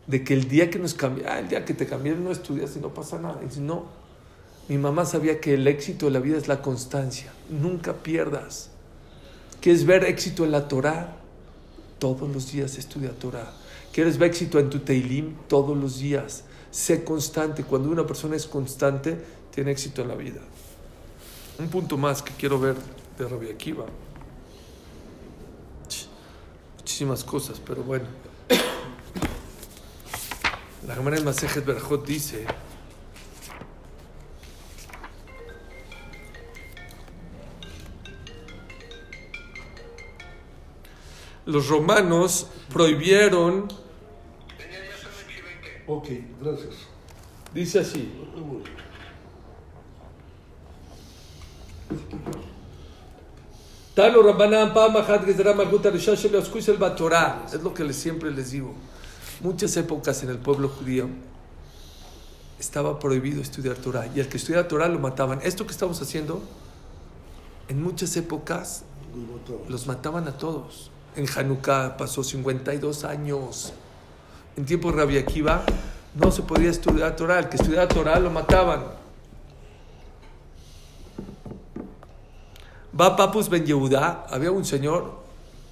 de 0.07 0.23
que 0.23 0.33
el 0.33 0.47
día 0.47 0.71
que 0.71 0.79
nos 0.79 0.95
cambiara, 0.95 1.35
ah, 1.35 1.39
el 1.39 1.49
día 1.49 1.63
que 1.65 1.75
te 1.75 1.85
cambiaron 1.85 2.23
no 2.23 2.31
estudias 2.31 2.75
y 2.75 2.79
no 2.79 2.91
pasa 2.95 3.19
nada. 3.19 3.39
Dice, 3.43 3.61
no, 3.61 4.04
Mi 4.67 4.77
mamá 4.77 5.05
sabía 5.05 5.39
que 5.39 5.53
el 5.53 5.67
éxito 5.67 6.07
de 6.07 6.11
la 6.11 6.19
vida 6.19 6.37
es 6.37 6.47
la 6.47 6.61
constancia. 6.61 7.31
Nunca 7.49 7.93
pierdas. 7.93 8.71
¿Quieres 9.61 9.85
ver 9.85 10.05
éxito 10.05 10.43
en 10.43 10.51
la 10.51 10.67
Torah? 10.67 11.17
Todos 11.99 12.29
los 12.29 12.51
días 12.51 12.77
estudia 12.77 13.11
Torah. 13.11 13.53
¿Quieres 13.93 14.17
ver 14.17 14.31
éxito 14.31 14.59
en 14.59 14.69
tu 14.69 14.79
Teilim? 14.79 15.35
Todos 15.47 15.77
los 15.77 15.99
días. 15.99 16.43
Sé 16.71 17.03
constante. 17.03 17.63
Cuando 17.63 17.89
una 17.89 18.07
persona 18.07 18.35
es 18.35 18.47
constante, 18.47 19.17
tiene 19.53 19.71
éxito 19.71 20.01
en 20.01 20.07
la 20.07 20.15
vida. 20.15 20.41
Un 21.59 21.69
punto 21.69 21.95
más 21.95 22.21
que 22.21 22.33
quiero 22.33 22.59
ver 22.59 22.75
de 23.17 23.27
Rabbi 23.27 23.49
Akiva. 23.49 23.85
Muchísimas 26.77 27.23
cosas, 27.23 27.61
pero 27.65 27.83
bueno. 27.83 28.05
La 30.87 30.95
Gemara 30.95 31.17
en 31.17 31.25
Masejet 31.25 31.65
Berajot 31.65 32.05
dice 32.05 32.45
los 41.45 41.67
romanos 41.67 42.47
prohibieron, 42.71 43.67
Ok, 45.87 46.07
gracias. 46.41 46.73
dice 47.53 47.79
así, 47.79 48.11
Talo 53.93 54.21
Rabbanan. 54.23 54.73
Es 57.53 57.63
lo 57.63 57.73
que 57.73 57.83
les- 57.83 57.95
siempre 57.95 58.31
les 58.31 58.51
digo. 58.51 58.73
Muchas 59.41 59.75
épocas 59.77 60.23
en 60.23 60.29
el 60.29 60.37
pueblo 60.37 60.69
judío 60.69 61.07
estaba 62.59 62.99
prohibido 62.99 63.41
estudiar 63.41 63.75
Torah 63.75 64.07
y 64.13 64.19
el 64.19 64.27
que 64.27 64.37
estudiara 64.37 64.67
Torah 64.67 64.87
lo 64.87 64.99
mataban. 64.99 65.39
Esto 65.43 65.65
que 65.65 65.71
estamos 65.71 66.01
haciendo, 66.01 66.41
en 67.69 67.81
muchas 67.81 68.15
épocas 68.17 68.83
los 69.69 69.87
mataban 69.87 70.27
a 70.27 70.37
todos. 70.37 70.91
En 71.15 71.25
Hanukkah 71.33 71.95
pasó 71.97 72.23
52 72.23 73.03
años. 73.05 73.73
En 74.57 74.65
tiempo 74.65 74.91
de 74.91 74.97
Rabbi 74.97 75.17
Akiva 75.17 75.63
no 76.15 76.31
se 76.31 76.41
podía 76.43 76.69
estudiar 76.69 77.15
Torah. 77.15 77.39
El 77.39 77.49
que 77.49 77.57
estudiara 77.57 77.87
Torah 77.87 78.19
lo 78.19 78.29
mataban. 78.31 78.83
Va 82.99 83.15
Papus 83.15 83.49
Ben 83.49 83.65
Yehuda. 83.65 84.25
Había 84.29 84.51
un 84.51 84.65
señor 84.65 85.13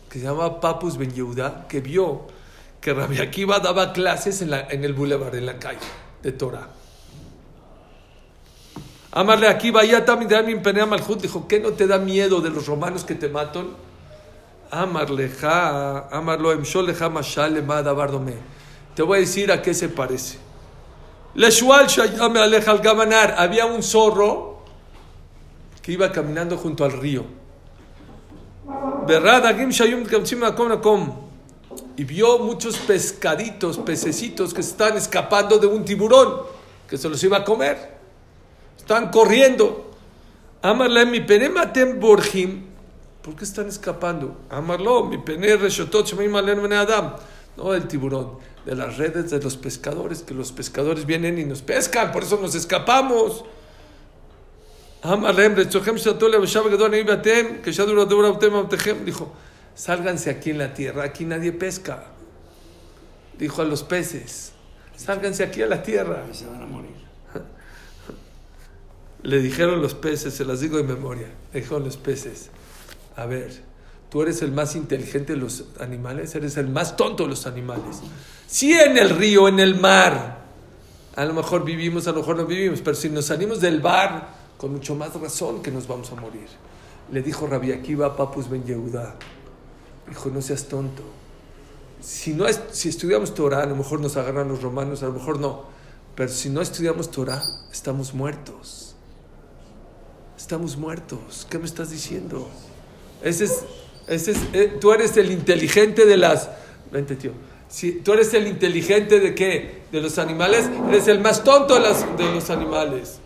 que 0.10 0.20
se 0.20 0.26
llamaba 0.26 0.60
Papus 0.60 0.98
Ben 0.98 1.12
Yehuda 1.14 1.68
que 1.68 1.80
vio 1.82 2.28
que 2.82 2.94
Rabbi 2.94 3.20
Akiva 3.20 3.60
daba 3.60 3.94
clases 3.94 4.42
en, 4.42 4.50
la- 4.50 4.68
en 4.70 4.84
el 4.84 4.94
boulevard, 4.94 5.34
en 5.36 5.46
la 5.46 5.58
calle 5.58 5.80
de 6.22 6.32
Torah. 6.34 6.68
Amarle 9.12 9.48
Akiva, 9.48 9.86
ya 9.86 10.04
también 10.04 10.62
Penea 10.62 10.86
Malhut 10.86 11.22
dijo, 11.22 11.48
¿qué 11.48 11.60
no 11.60 11.72
te 11.74 11.86
da 11.88 11.98
miedo 12.00 12.42
de 12.42 12.50
los 12.50 12.66
romanos 12.66 13.04
que 13.06 13.16
te 13.16 13.30
matan? 13.30 13.68
Amarleja, 14.74 16.08
amarlo 16.10 16.52
emsholeja 16.52 17.08
mashal 17.08 17.64
dome. 17.64 18.34
Te 18.96 19.04
voy 19.04 19.18
a 19.18 19.22
decir 19.22 19.52
a 19.52 19.62
qué 19.62 19.72
se 19.72 19.88
parece. 19.88 20.40
Leshual 21.36 21.86
shayame 21.86 22.40
aleja 22.40 22.72
al 22.72 22.80
gamanar. 22.80 23.36
Había 23.38 23.68
un 23.68 23.84
zorro 23.84 24.64
que 25.80 25.92
iba 25.92 26.12
caminando 26.12 26.58
junto 26.58 26.84
al 26.84 26.92
río. 26.94 27.24
Y 31.96 32.04
vio 32.04 32.40
muchos 32.40 32.78
pescaditos, 32.78 33.78
pececitos 33.78 34.56
que 34.56 34.62
estaban 34.62 34.98
escapando 34.98 35.60
de 35.60 35.68
un 35.68 35.86
tiburón 35.86 36.48
que 36.90 36.98
se 36.98 37.08
los 37.08 37.24
iba 37.24 37.38
a 37.38 37.44
comer. 37.44 37.96
Están 38.76 39.12
corriendo. 39.12 39.92
Amarle 40.64 41.06
mi 41.06 41.20
pene 41.20 41.50
matem 41.50 42.00
borjim. 42.00 42.73
¿Por 43.24 43.36
qué 43.36 43.46
están 43.46 43.68
escapando? 43.70 44.38
Amarlo, 44.50 45.06
mi 45.06 45.18
pene 45.18 45.56
reshotot 45.56 46.12
adam. 46.12 47.16
No 47.56 47.72
del 47.72 47.88
tiburón, 47.88 48.40
de 48.66 48.76
las 48.76 48.98
redes 48.98 49.30
de 49.30 49.40
los 49.40 49.58
pescadores, 49.58 50.24
que 50.24 50.34
los 50.34 50.52
pescadores 50.52 51.06
vienen 51.06 51.38
y 51.38 51.46
nos 51.46 51.62
pescan, 51.62 52.12
por 52.12 52.24
eso 52.24 52.40
nos 52.42 52.56
escapamos. 52.56 53.46
Dijo, 59.06 59.34
sálganse 59.76 60.30
aquí 60.30 60.50
en 60.50 60.58
la 60.58 60.74
tierra, 60.74 61.04
aquí 61.04 61.26
nadie 61.26 61.52
pesca. 61.52 62.06
Dijo 63.38 63.62
a 63.62 63.66
los 63.66 63.84
peces, 63.84 64.54
sálganse 64.98 65.44
aquí 65.44 65.62
a 65.62 65.68
la 65.68 65.84
tierra. 65.84 66.26
Se 66.32 66.46
van 66.46 66.64
a 66.64 66.66
morir. 66.66 66.92
Le 69.24 69.40
dijeron 69.40 69.82
los 69.82 69.94
peces, 69.94 70.34
se 70.34 70.44
las 70.44 70.60
digo 70.60 70.78
de 70.78 70.84
memoria, 70.84 71.28
le 71.54 71.62
dijeron 71.62 71.84
los 71.86 71.96
peces, 71.98 72.50
a 73.16 73.26
ver, 73.26 73.64
tú 74.10 74.22
eres 74.22 74.42
el 74.42 74.52
más 74.52 74.76
inteligente 74.76 75.34
de 75.34 75.40
los 75.40 75.66
animales, 75.80 76.34
eres 76.36 76.58
el 76.58 76.70
más 76.70 76.96
tonto 76.96 77.24
de 77.24 77.30
los 77.30 77.48
animales. 77.48 78.02
Si 78.48 78.74
en 78.74 78.98
el 78.98 79.10
río, 79.10 79.48
en 79.48 79.60
el 79.60 79.80
mar, 79.80 80.44
a 81.16 81.26
lo 81.26 81.34
mejor 81.34 81.64
vivimos, 81.64 82.08
a 82.08 82.12
lo 82.12 82.20
mejor 82.20 82.38
no 82.38 82.46
vivimos, 82.46 82.82
pero 82.82 82.96
si 82.96 83.10
nos 83.10 83.26
salimos 83.26 83.62
del 83.62 83.82
bar, 83.82 84.30
con 84.58 84.72
mucho 84.72 84.96
más 84.96 85.14
razón 85.20 85.62
que 85.62 85.72
nos 85.72 85.88
vamos 85.88 86.12
a 86.12 86.16
morir. 86.16 86.48
Le 87.12 87.22
dijo 87.22 87.48
Rabbi 87.48 87.72
Akiva 87.72 88.08
a 88.08 88.16
Papus 88.16 88.50
Ben 88.50 88.64
Yehuda, 88.64 89.16
dijo, 90.08 90.30
no 90.30 90.42
seas 90.42 90.66
tonto. 90.66 91.04
Si, 92.02 92.34
no 92.34 92.46
si 92.72 92.90
estudiamos 92.90 93.34
Torah, 93.34 93.64
a 93.64 93.66
lo 93.66 93.76
mejor 93.76 94.00
nos 94.00 94.18
agarran 94.18 94.48
los 94.48 94.62
romanos, 94.62 95.04
a 95.04 95.08
lo 95.08 95.14
mejor 95.14 95.40
no. 95.40 95.64
Pero 96.16 96.30
si 96.30 96.50
no 96.50 96.62
estudiamos 96.62 97.12
Torah, 97.12 97.42
estamos 97.72 98.14
muertos. 98.14 98.96
Estamos 100.38 100.78
muertos. 100.78 101.48
¿Qué 101.50 101.58
me 101.60 101.66
estás 101.66 101.90
diciendo? 101.90 102.48
Ese 103.24 103.46
es, 103.46 103.66
ese 104.08 104.32
es, 104.32 104.38
eh, 104.54 104.78
tú 104.80 104.92
eres 104.92 105.16
el 105.18 105.32
inteligente 105.32 106.06
de 106.06 106.18
las... 106.18 106.50
Vente, 106.92 107.16
tío. 107.16 107.32
Si 107.68 107.94
tú 107.94 108.14
eres 108.14 108.34
el 108.34 108.48
inteligente 108.48 109.20
de 109.20 109.34
qué? 109.34 109.84
De 109.92 110.02
los 110.02 110.20
animales. 110.20 110.70
Eres 110.90 111.08
el 111.08 111.20
más 111.22 111.44
tonto 111.44 111.76
de, 111.76 111.90
de 112.24 112.32
los 112.34 112.50
animales. 112.50 113.20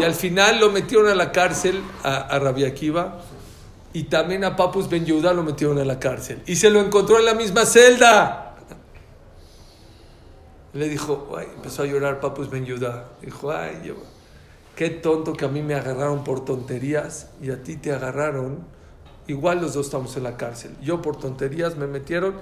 Y 0.00 0.02
al 0.02 0.14
final 0.14 0.58
lo 0.58 0.70
metieron 0.70 1.08
a 1.08 1.14
la 1.14 1.30
cárcel 1.30 1.80
a, 2.02 2.16
a 2.16 2.38
Rabbi 2.38 2.64
Akiva. 2.64 3.20
Y 3.92 4.04
también 4.04 4.44
a 4.44 4.56
Papus 4.56 4.88
Ben 4.88 5.04
Yehuda 5.04 5.32
lo 5.32 5.42
metieron 5.42 5.78
a 5.78 5.84
la 5.84 5.98
cárcel. 5.98 6.42
Y 6.46 6.56
se 6.56 6.70
lo 6.70 6.80
encontró 6.80 7.18
en 7.18 7.26
la 7.26 7.34
misma 7.34 7.66
celda. 7.66 8.56
Le 10.72 10.88
dijo, 10.88 11.34
ay, 11.36 11.48
empezó 11.54 11.82
a 11.82 11.86
llorar 11.86 12.20
Papus 12.20 12.48
Ben 12.48 12.64
Yehuda. 12.64 13.08
Dijo, 13.20 13.50
ay, 13.50 13.82
yo, 13.84 13.94
qué 14.80 14.88
tonto 14.88 15.34
que 15.34 15.44
a 15.44 15.48
mí 15.48 15.60
me 15.60 15.74
agarraron 15.74 16.24
por 16.24 16.42
tonterías 16.42 17.28
y 17.42 17.50
a 17.50 17.62
ti 17.62 17.76
te 17.76 17.92
agarraron. 17.92 18.60
Igual 19.26 19.60
los 19.60 19.74
dos 19.74 19.84
estamos 19.84 20.16
en 20.16 20.22
la 20.22 20.38
cárcel. 20.38 20.74
Yo 20.80 21.02
por 21.02 21.18
tonterías 21.18 21.76
me 21.76 21.86
metieron 21.86 22.36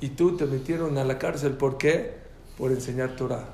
y 0.00 0.08
tú 0.08 0.36
te 0.36 0.44
metieron 0.46 0.98
a 0.98 1.04
la 1.04 1.20
cárcel. 1.20 1.52
¿Por 1.52 1.78
qué? 1.78 2.16
Por 2.58 2.72
enseñar 2.72 3.14
Torah. 3.14 3.44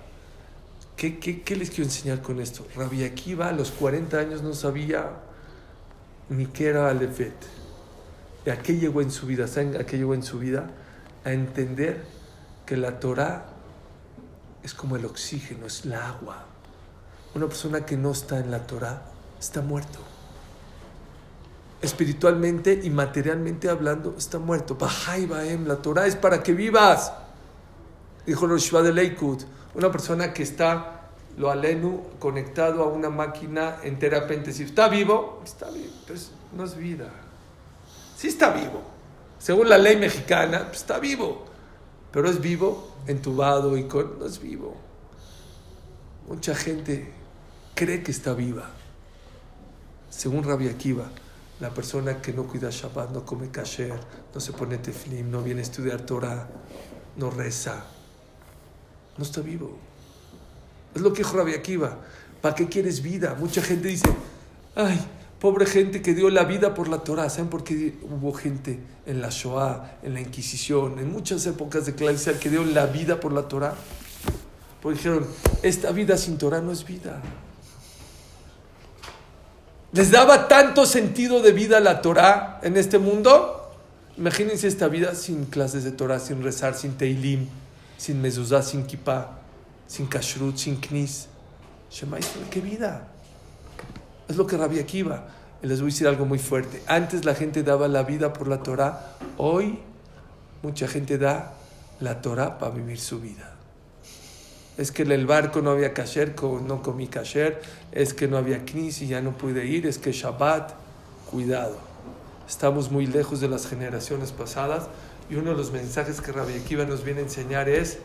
¿Qué, 0.96 1.18
qué, 1.18 1.42
qué 1.42 1.54
les 1.54 1.68
quiero 1.68 1.84
enseñar 1.84 2.22
con 2.22 2.40
esto? 2.40 2.66
Rabbi 2.74 3.04
Akiva 3.04 3.50
a 3.50 3.52
los 3.52 3.72
40 3.72 4.18
años 4.18 4.42
no 4.42 4.54
sabía 4.54 5.20
ni 6.30 6.46
qué 6.46 6.68
era 6.68 6.88
Alefet. 6.88 7.36
¿Y 8.46 8.48
a 8.48 8.62
qué 8.62 8.78
llegó 8.78 9.02
en 9.02 9.10
su 9.10 9.26
vida? 9.26 9.48
¿Saben 9.48 9.76
a 9.76 9.84
qué 9.84 9.98
llegó 9.98 10.14
en 10.14 10.22
su 10.22 10.38
vida? 10.38 10.70
A 11.26 11.32
entender 11.32 12.02
que 12.64 12.78
la 12.78 13.00
Torah 13.00 13.50
es 14.62 14.72
como 14.72 14.96
el 14.96 15.04
oxígeno, 15.04 15.66
es 15.66 15.84
la 15.84 16.08
agua. 16.08 16.49
Una 17.34 17.46
persona 17.46 17.84
que 17.86 17.96
no 17.96 18.10
está 18.10 18.38
en 18.38 18.50
la 18.50 18.66
Torah 18.66 19.02
está 19.38 19.60
muerto. 19.60 19.98
Espiritualmente 21.82 22.78
y 22.82 22.90
materialmente 22.90 23.68
hablando, 23.68 24.14
está 24.18 24.38
muerto. 24.38 24.74
Bahai 24.76 25.26
Baem, 25.26 25.66
la 25.66 25.76
Torah 25.76 26.06
es 26.06 26.16
para 26.16 26.42
que 26.42 26.52
vivas. 26.52 27.12
Dijo 28.26 28.46
Roshua 28.46 28.82
de 28.82 28.92
Leikut, 28.92 29.42
una 29.74 29.90
persona 29.90 30.32
que 30.34 30.42
está, 30.42 31.08
lo 31.38 31.50
alenu, 31.50 32.02
conectado 32.18 32.82
a 32.82 32.86
una 32.88 33.08
máquina 33.08 33.76
en 33.82 33.98
terapia 33.98 34.36
intensiva. 34.36 34.68
¿Está 34.68 34.88
vivo? 34.88 35.40
Está 35.44 35.70
vivo, 35.70 35.92
pero 36.06 36.18
es- 36.18 36.32
no 36.54 36.64
es 36.64 36.76
vida. 36.76 37.08
Sí 38.16 38.28
está 38.28 38.50
vivo. 38.50 38.82
Según 39.38 39.70
la 39.70 39.78
ley 39.78 39.96
mexicana, 39.96 40.66
pues 40.66 40.78
está 40.80 40.98
vivo. 40.98 41.46
Pero 42.12 42.28
es 42.28 42.40
vivo, 42.40 42.90
entubado 43.06 43.78
y 43.78 43.84
con... 43.84 44.18
No 44.18 44.26
es 44.26 44.38
vivo. 44.40 44.76
Mucha 46.28 46.54
gente 46.54 47.10
cree 47.80 48.02
que 48.02 48.10
está 48.10 48.34
viva. 48.34 48.68
Según 50.10 50.44
Rabbi 50.44 50.68
Akiva, 50.68 51.10
la 51.60 51.70
persona 51.70 52.20
que 52.20 52.30
no 52.30 52.46
cuida 52.46 52.68
Shabbat, 52.68 53.10
no 53.10 53.24
come 53.24 53.50
kasher, 53.50 53.98
no 54.34 54.38
se 54.38 54.52
pone 54.52 54.76
teflim, 54.76 55.30
no 55.30 55.42
viene 55.42 55.60
a 55.60 55.62
estudiar 55.62 56.02
Torah, 56.02 56.46
no 57.16 57.30
reza, 57.30 57.86
no 59.16 59.24
está 59.24 59.40
vivo. 59.40 59.78
Es 60.94 61.00
lo 61.00 61.14
que 61.14 61.22
dijo 61.22 61.34
Rabbi 61.38 61.54
Akiva. 61.54 61.96
¿Para 62.42 62.54
qué 62.54 62.68
quieres 62.68 63.00
vida? 63.00 63.34
Mucha 63.40 63.62
gente 63.62 63.88
dice, 63.88 64.10
ay, 64.74 65.00
pobre 65.40 65.64
gente 65.64 66.02
que 66.02 66.12
dio 66.12 66.28
la 66.28 66.44
vida 66.44 66.74
por 66.74 66.86
la 66.86 66.98
Torah. 66.98 67.30
¿Saben 67.30 67.48
por 67.48 67.64
qué 67.64 67.98
hubo 68.02 68.34
gente 68.34 68.78
en 69.06 69.22
la 69.22 69.30
Shoah, 69.30 70.00
en 70.02 70.12
la 70.12 70.20
Inquisición, 70.20 70.98
en 70.98 71.10
muchas 71.10 71.46
épocas 71.46 71.86
de 71.86 71.94
Clarisal 71.94 72.38
que 72.38 72.50
dio 72.50 72.62
la 72.62 72.84
vida 72.84 73.20
por 73.20 73.32
la 73.32 73.48
Torah? 73.48 73.74
Porque 74.82 74.98
dijeron, 74.98 75.26
esta 75.62 75.92
vida 75.92 76.18
sin 76.18 76.36
Torah 76.36 76.60
no 76.60 76.72
es 76.72 76.84
vida. 76.84 77.22
Les 79.92 80.12
daba 80.12 80.46
tanto 80.46 80.86
sentido 80.86 81.42
de 81.42 81.50
vida 81.52 81.80
la 81.80 82.00
Torah 82.00 82.60
en 82.62 82.76
este 82.76 82.98
mundo. 82.98 83.72
Imagínense 84.16 84.68
esta 84.68 84.86
vida 84.86 85.14
sin 85.16 85.46
clases 85.46 85.82
de 85.82 85.90
Torah, 85.90 86.20
sin 86.20 86.42
rezar, 86.42 86.74
sin 86.76 86.96
Teilim, 86.96 87.48
sin 87.96 88.22
mezuzá, 88.22 88.62
sin 88.62 88.86
kippah, 88.86 89.38
sin 89.88 90.06
kashrut, 90.06 90.56
sin 90.56 90.76
knis. 90.76 91.26
Shema 91.90 92.18
¿qué 92.50 92.60
vida? 92.60 93.08
Es 94.28 94.36
lo 94.36 94.46
que 94.46 94.56
Rabbi 94.56 94.78
Akiva. 94.78 95.24
Les 95.62 95.80
voy 95.80 95.90
a 95.90 95.92
decir 95.92 96.06
algo 96.06 96.24
muy 96.24 96.38
fuerte. 96.38 96.82
Antes 96.86 97.24
la 97.24 97.34
gente 97.34 97.64
daba 97.64 97.88
la 97.88 98.04
vida 98.04 98.32
por 98.32 98.46
la 98.46 98.62
Torah. 98.62 99.16
Hoy 99.38 99.80
mucha 100.62 100.86
gente 100.86 101.18
da 101.18 101.54
la 101.98 102.22
Torah 102.22 102.58
para 102.58 102.72
vivir 102.72 103.00
su 103.00 103.20
vida. 103.20 103.56
Es 104.78 104.92
que 104.92 105.02
en 105.02 105.12
el 105.12 105.26
barco 105.26 105.60
no 105.60 105.70
había 105.70 105.92
kasher, 105.92 106.34
no 106.42 106.82
comí 106.82 107.06
kasher. 107.06 107.60
Es 107.92 108.14
que 108.14 108.28
no 108.28 108.38
había 108.38 108.64
knis 108.64 109.02
y 109.02 109.08
ya 109.08 109.20
no 109.20 109.32
pude 109.32 109.66
ir. 109.66 109.86
Es 109.86 109.98
que 109.98 110.12
Shabbat, 110.12 110.72
cuidado. 111.30 111.76
Estamos 112.48 112.90
muy 112.90 113.06
lejos 113.06 113.40
de 113.40 113.48
las 113.48 113.66
generaciones 113.66 114.32
pasadas. 114.32 114.88
Y 115.28 115.36
uno 115.36 115.50
de 115.52 115.56
los 115.56 115.70
mensajes 115.70 116.20
que 116.20 116.32
Rabbi 116.32 116.54
Akiva 116.54 116.84
nos 116.84 117.04
viene 117.04 117.20
a 117.20 117.22
enseñar 117.24 117.68
es: 117.68 117.98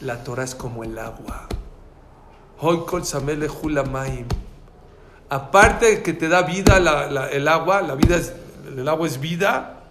la 0.00 0.24
Torah 0.24 0.44
es 0.44 0.54
como 0.54 0.82
el 0.82 0.98
agua. 0.98 1.46
Hoy 2.58 2.78
kol. 2.86 3.02
Aparte 5.28 5.86
de 5.86 6.02
que 6.02 6.12
te 6.12 6.28
da 6.28 6.42
vida 6.42 6.76
el 7.32 7.48
agua, 7.48 7.82
la 7.82 7.94
vida 7.94 8.16
es- 8.16 8.32
el 8.76 8.88
agua 8.88 9.06
es 9.06 9.20
vida. 9.20 9.84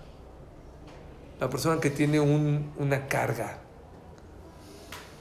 La 1.39 1.49
persona 1.49 1.79
que 1.79 1.89
tiene 1.89 2.19
un- 2.19 2.71
una 2.77 3.07
carga, 3.07 3.59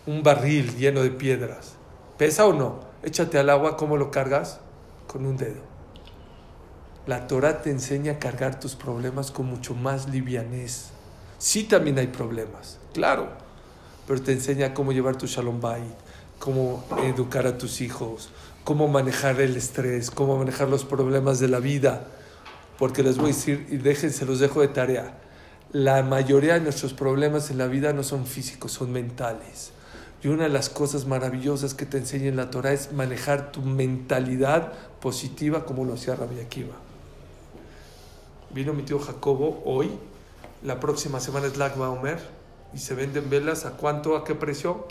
un 0.06 0.22
barril 0.22 0.76
lleno 0.76 1.02
de 1.02 1.10
piedras, 1.10 1.74
¿pesa 2.18 2.46
o 2.46 2.52
no? 2.52 2.80
Échate 3.02 3.38
al 3.38 3.50
agua, 3.50 3.76
¿cómo 3.76 3.96
lo 3.96 4.10
cargas? 4.10 4.60
Con 5.06 5.26
un 5.26 5.36
dedo. 5.36 5.62
La 7.06 7.26
Torah 7.26 7.62
te 7.62 7.70
enseña 7.70 8.12
a 8.12 8.18
cargar 8.18 8.58
tus 8.58 8.74
problemas 8.74 9.30
con 9.30 9.46
mucho 9.46 9.74
más 9.74 10.08
livianez. 10.08 10.90
Sí 11.38 11.64
también 11.64 11.98
hay 11.98 12.08
problemas, 12.08 12.78
claro, 12.94 13.28
pero 14.06 14.20
te 14.22 14.32
enseña 14.32 14.74
cómo 14.74 14.92
llevar 14.92 15.16
tu 15.16 15.26
shalom 15.26 15.60
bayit, 15.60 15.94
cómo 16.38 16.84
educar 17.04 17.46
a 17.46 17.58
tus 17.58 17.80
hijos, 17.80 18.30
cómo 18.64 18.88
manejar 18.88 19.40
el 19.40 19.56
estrés, 19.56 20.10
cómo 20.10 20.38
manejar 20.38 20.68
los 20.68 20.84
problemas 20.84 21.38
de 21.40 21.48
la 21.48 21.58
vida. 21.58 22.06
Porque 22.78 23.02
les 23.02 23.16
voy 23.16 23.26
a 23.26 23.34
decir, 23.34 23.66
y 23.70 23.76
déjense, 23.76 24.24
los 24.24 24.40
dejo 24.40 24.60
de 24.60 24.68
tarea, 24.68 25.18
la 25.72 26.02
mayoría 26.02 26.54
de 26.54 26.60
nuestros 26.60 26.92
problemas 26.92 27.50
en 27.50 27.58
la 27.58 27.66
vida 27.66 27.92
no 27.92 28.02
son 28.02 28.26
físicos, 28.26 28.72
son 28.72 28.92
mentales. 28.92 29.72
Y 30.22 30.28
una 30.28 30.44
de 30.44 30.50
las 30.50 30.68
cosas 30.68 31.06
maravillosas 31.06 31.74
que 31.74 31.84
te 31.84 31.98
enseña 31.98 32.26
en 32.28 32.36
la 32.36 32.50
Torah 32.50 32.72
es 32.72 32.92
manejar 32.92 33.50
tu 33.50 33.60
mentalidad 33.60 34.72
positiva 35.00 35.64
como 35.64 35.84
lo 35.84 35.94
hacía 35.94 36.14
Rabbi 36.14 36.38
Akiva. 36.40 36.74
Vino 38.50 38.72
mi 38.72 38.82
tío 38.84 38.98
Jacobo 39.00 39.62
hoy, 39.64 39.90
la 40.62 40.78
próxima 40.78 41.18
semana 41.18 41.46
es 41.48 41.56
Lag 41.56 41.76
Baomer, 41.76 42.20
y 42.72 42.78
se 42.78 42.94
venden 42.94 43.28
velas, 43.30 43.64
¿a 43.64 43.72
cuánto, 43.72 44.16
a 44.16 44.24
qué 44.24 44.34
precio? 44.34 44.86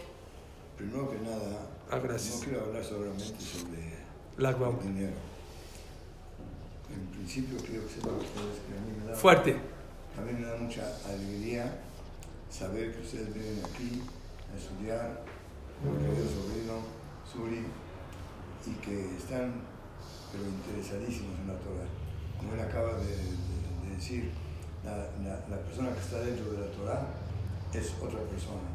Primero 0.77 1.09
que 1.09 1.17
nada, 1.19 1.67
Ah, 1.89 1.99
gracias. 1.99 2.39
no 2.39 2.43
quiero 2.45 2.65
hablar 2.65 2.84
solamente 2.84 3.23
sobre 3.39 3.93
Lag 4.38 4.55
el 4.55 4.61
Baomer. 4.61 4.82
dinero. 4.84 5.13
En 6.93 7.05
principio 7.07 7.57
quiero 7.65 7.88
que 7.88 7.93
sepan 7.93 8.15
ustedes 8.15 8.59
que 8.67 8.77
a 8.77 8.82
mí 8.82 8.99
me 9.01 9.11
da, 9.11 9.15
Fuerte. 9.17 9.55
a 10.17 10.21
mí 10.21 10.34
me 10.34 10.45
da 10.45 10.57
mucha 10.57 10.84
alegría 11.07 11.79
saber 12.49 12.93
que 12.93 13.01
ustedes 13.01 13.34
vienen 13.34 13.61
aquí 13.63 14.01
estudiar, 14.58 15.24
mi 15.84 15.91
querido 15.97 16.28
sobrino, 16.28 16.76
Suri, 17.32 17.66
y 18.68 18.72
que 18.84 19.16
están 19.18 19.54
pero 20.32 20.43
interesadísimos 20.47 21.39
en 21.39 21.47
la 21.47 21.60
Torah. 21.60 21.88
Como 22.38 22.54
él 22.54 22.62
acaba 22.62 22.93
de, 22.97 23.06
de- 23.06 23.89
de 23.89 23.95
decir, 23.95 24.32
la, 24.86 24.97
la- 25.24 25.45
persona 25.64 25.93
que 25.93 25.99
está 25.99 26.20
dentro 26.20 26.52
de 26.54 26.60
la 26.60 26.72
Torah 26.72 27.08
es 27.74 27.93
otra 28.02 28.20
persona. 28.32 28.70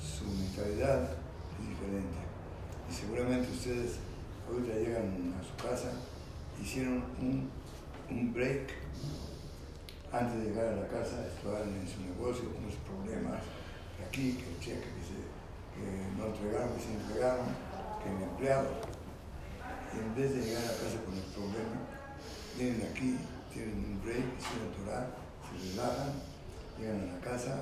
Su 0.00 0.24
mentalidad 0.24 1.02
es 1.04 1.68
diferente. 1.68 2.18
Y 2.88 2.92
seguramente 2.92 3.50
ustedes 3.50 3.96
ahorita 4.48 4.74
llegan 4.74 5.34
a 5.38 5.42
su 5.44 5.54
casa, 5.68 5.92
hicieron 6.62 7.04
un, 7.20 7.48
un 8.10 8.32
break 8.32 8.68
antes 10.12 10.38
de 10.40 10.44
llegar 10.50 10.66
a 10.66 10.76
la 10.76 10.88
casa, 10.88 11.24
estaban 11.26 11.68
en 11.70 11.86
su 11.88 12.00
negocio 12.02 12.50
con 12.52 12.64
sus 12.70 12.80
problemas, 12.82 13.40
aquí, 14.10 14.34
que 14.34 14.50
el 14.50 14.58
cheque 14.58 14.90
que, 14.90 15.02
se, 15.06 15.22
que 15.70 15.86
no 16.18 16.26
entregaron, 16.26 16.74
que 16.74 16.82
se 16.82 16.92
entregaron, 16.98 17.46
que 18.02 18.10
el 18.10 18.22
empleado. 18.22 18.68
En 19.94 20.14
vez 20.14 20.34
de 20.34 20.42
llegar 20.42 20.64
a 20.64 20.78
casa 20.82 20.98
con 21.06 21.14
el 21.14 21.26
problema, 21.30 21.78
vienen 22.58 22.90
aquí, 22.90 23.18
tienen 23.52 23.78
un 23.78 24.02
break, 24.02 24.26
hicieron 24.34 24.74
Torah, 24.74 25.06
se 25.46 25.54
relajan, 25.70 26.12
llegan 26.78 27.08
a 27.08 27.14
la 27.14 27.20
casa 27.20 27.54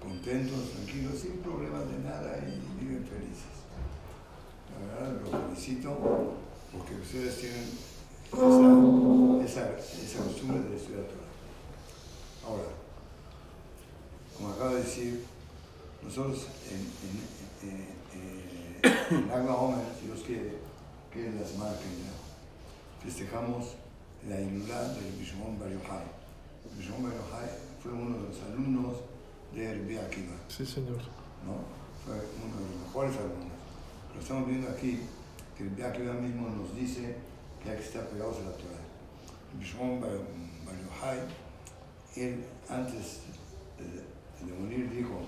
contentos, 0.00 0.72
tranquilos, 0.72 1.18
sin 1.18 1.38
problemas 1.38 1.88
de 1.88 1.98
nada 1.98 2.38
y 2.40 2.60
viven 2.80 3.04
felices. 3.04 3.64
La 4.68 5.04
verdad, 5.04 5.20
los 5.20 5.30
felicito 5.30 6.34
porque 6.72 6.94
ustedes 6.96 7.38
tienen 7.38 7.68
esa, 9.44 9.76
esa, 9.76 9.78
esa 9.78 10.24
costumbre 10.24 10.60
de 10.60 10.76
estudiar 10.76 11.04
Torah. 11.04 11.32
Ahora, 12.44 12.68
como 14.36 14.50
acaba 14.50 14.74
de 14.74 14.82
decir, 14.82 15.33
nosotros 16.04 16.46
en, 16.70 16.80
en, 17.04 17.70
en, 17.70 19.14
en, 19.14 19.24
en 19.24 19.30
Agua 19.30 19.56
Homer, 19.56 19.86
si 19.98 20.06
Dios 20.06 20.20
quiere, 20.26 20.58
que 21.12 21.28
es 21.28 21.34
la 21.34 21.46
semana 21.46 21.72
que 21.78 21.88
viene, 21.88 22.10
festejamos 23.02 23.76
la 24.28 24.40
Ilulá 24.40 24.82
del 24.88 25.12
Bishomón 25.18 25.58
Bar 25.58 25.70
Yochai. 25.70 26.04
El 26.70 26.78
Bishomón 26.78 27.04
Bar 27.04 27.12
Yochai 27.12 27.48
fue 27.82 27.92
uno 27.92 28.18
de 28.18 28.28
los 28.28 28.42
alumnos 28.42 28.96
de 29.54 29.74
Rabbi 29.74 29.96
Akiva. 29.98 30.36
Sí, 30.48 30.64
señor. 30.66 30.98
¿no? 31.44 31.64
Fue 32.04 32.14
uno 32.14 32.56
de 32.56 32.70
los 32.70 32.86
mejores 32.86 33.16
alumnos. 33.16 33.58
Pero 34.08 34.20
estamos 34.20 34.48
viendo 34.48 34.68
aquí 34.70 35.00
que 35.56 35.64
el 35.64 35.84
Akiva 35.84 36.14
mismo 36.14 36.48
nos 36.50 36.74
dice 36.74 37.16
que 37.62 37.70
hay 37.70 37.76
que 37.76 37.84
estar 37.84 38.06
pegados 38.08 38.36
a 38.38 38.50
la 38.50 38.56
Torah. 38.56 38.84
El 39.52 39.58
Bishon 39.58 40.00
Bar 40.00 40.10
Bar 40.66 40.76
Yochai, 40.84 41.18
él 42.16 42.44
antes 42.68 43.20
de, 43.78 44.46
de 44.46 44.60
morir 44.60 44.90
dijo, 44.90 45.20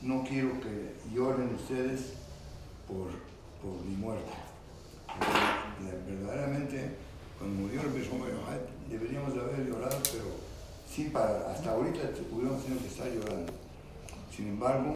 no 0.00 0.22
quiero 0.22 0.60
que 0.60 0.94
lloren 1.12 1.54
ustedes 1.54 2.12
por, 2.86 3.08
por 3.60 3.84
mi 3.84 3.96
muerte. 3.96 4.30
Verdaderamente, 6.06 6.96
cuando 7.38 7.62
murió 7.62 7.80
el 7.80 7.92
Yochai, 7.92 8.60
deberíamos 8.88 9.34
de 9.34 9.40
haber 9.40 9.66
llorado, 9.66 9.98
pero 10.12 10.24
sin 10.88 11.10
parar. 11.10 11.46
Hasta 11.50 11.72
ahorita 11.72 12.10
hubiéramos 12.32 12.62
tenido 12.62 12.80
que 12.80 12.88
estar 12.88 13.08
llorando. 13.08 13.52
Sin 14.34 14.48
embargo, 14.48 14.86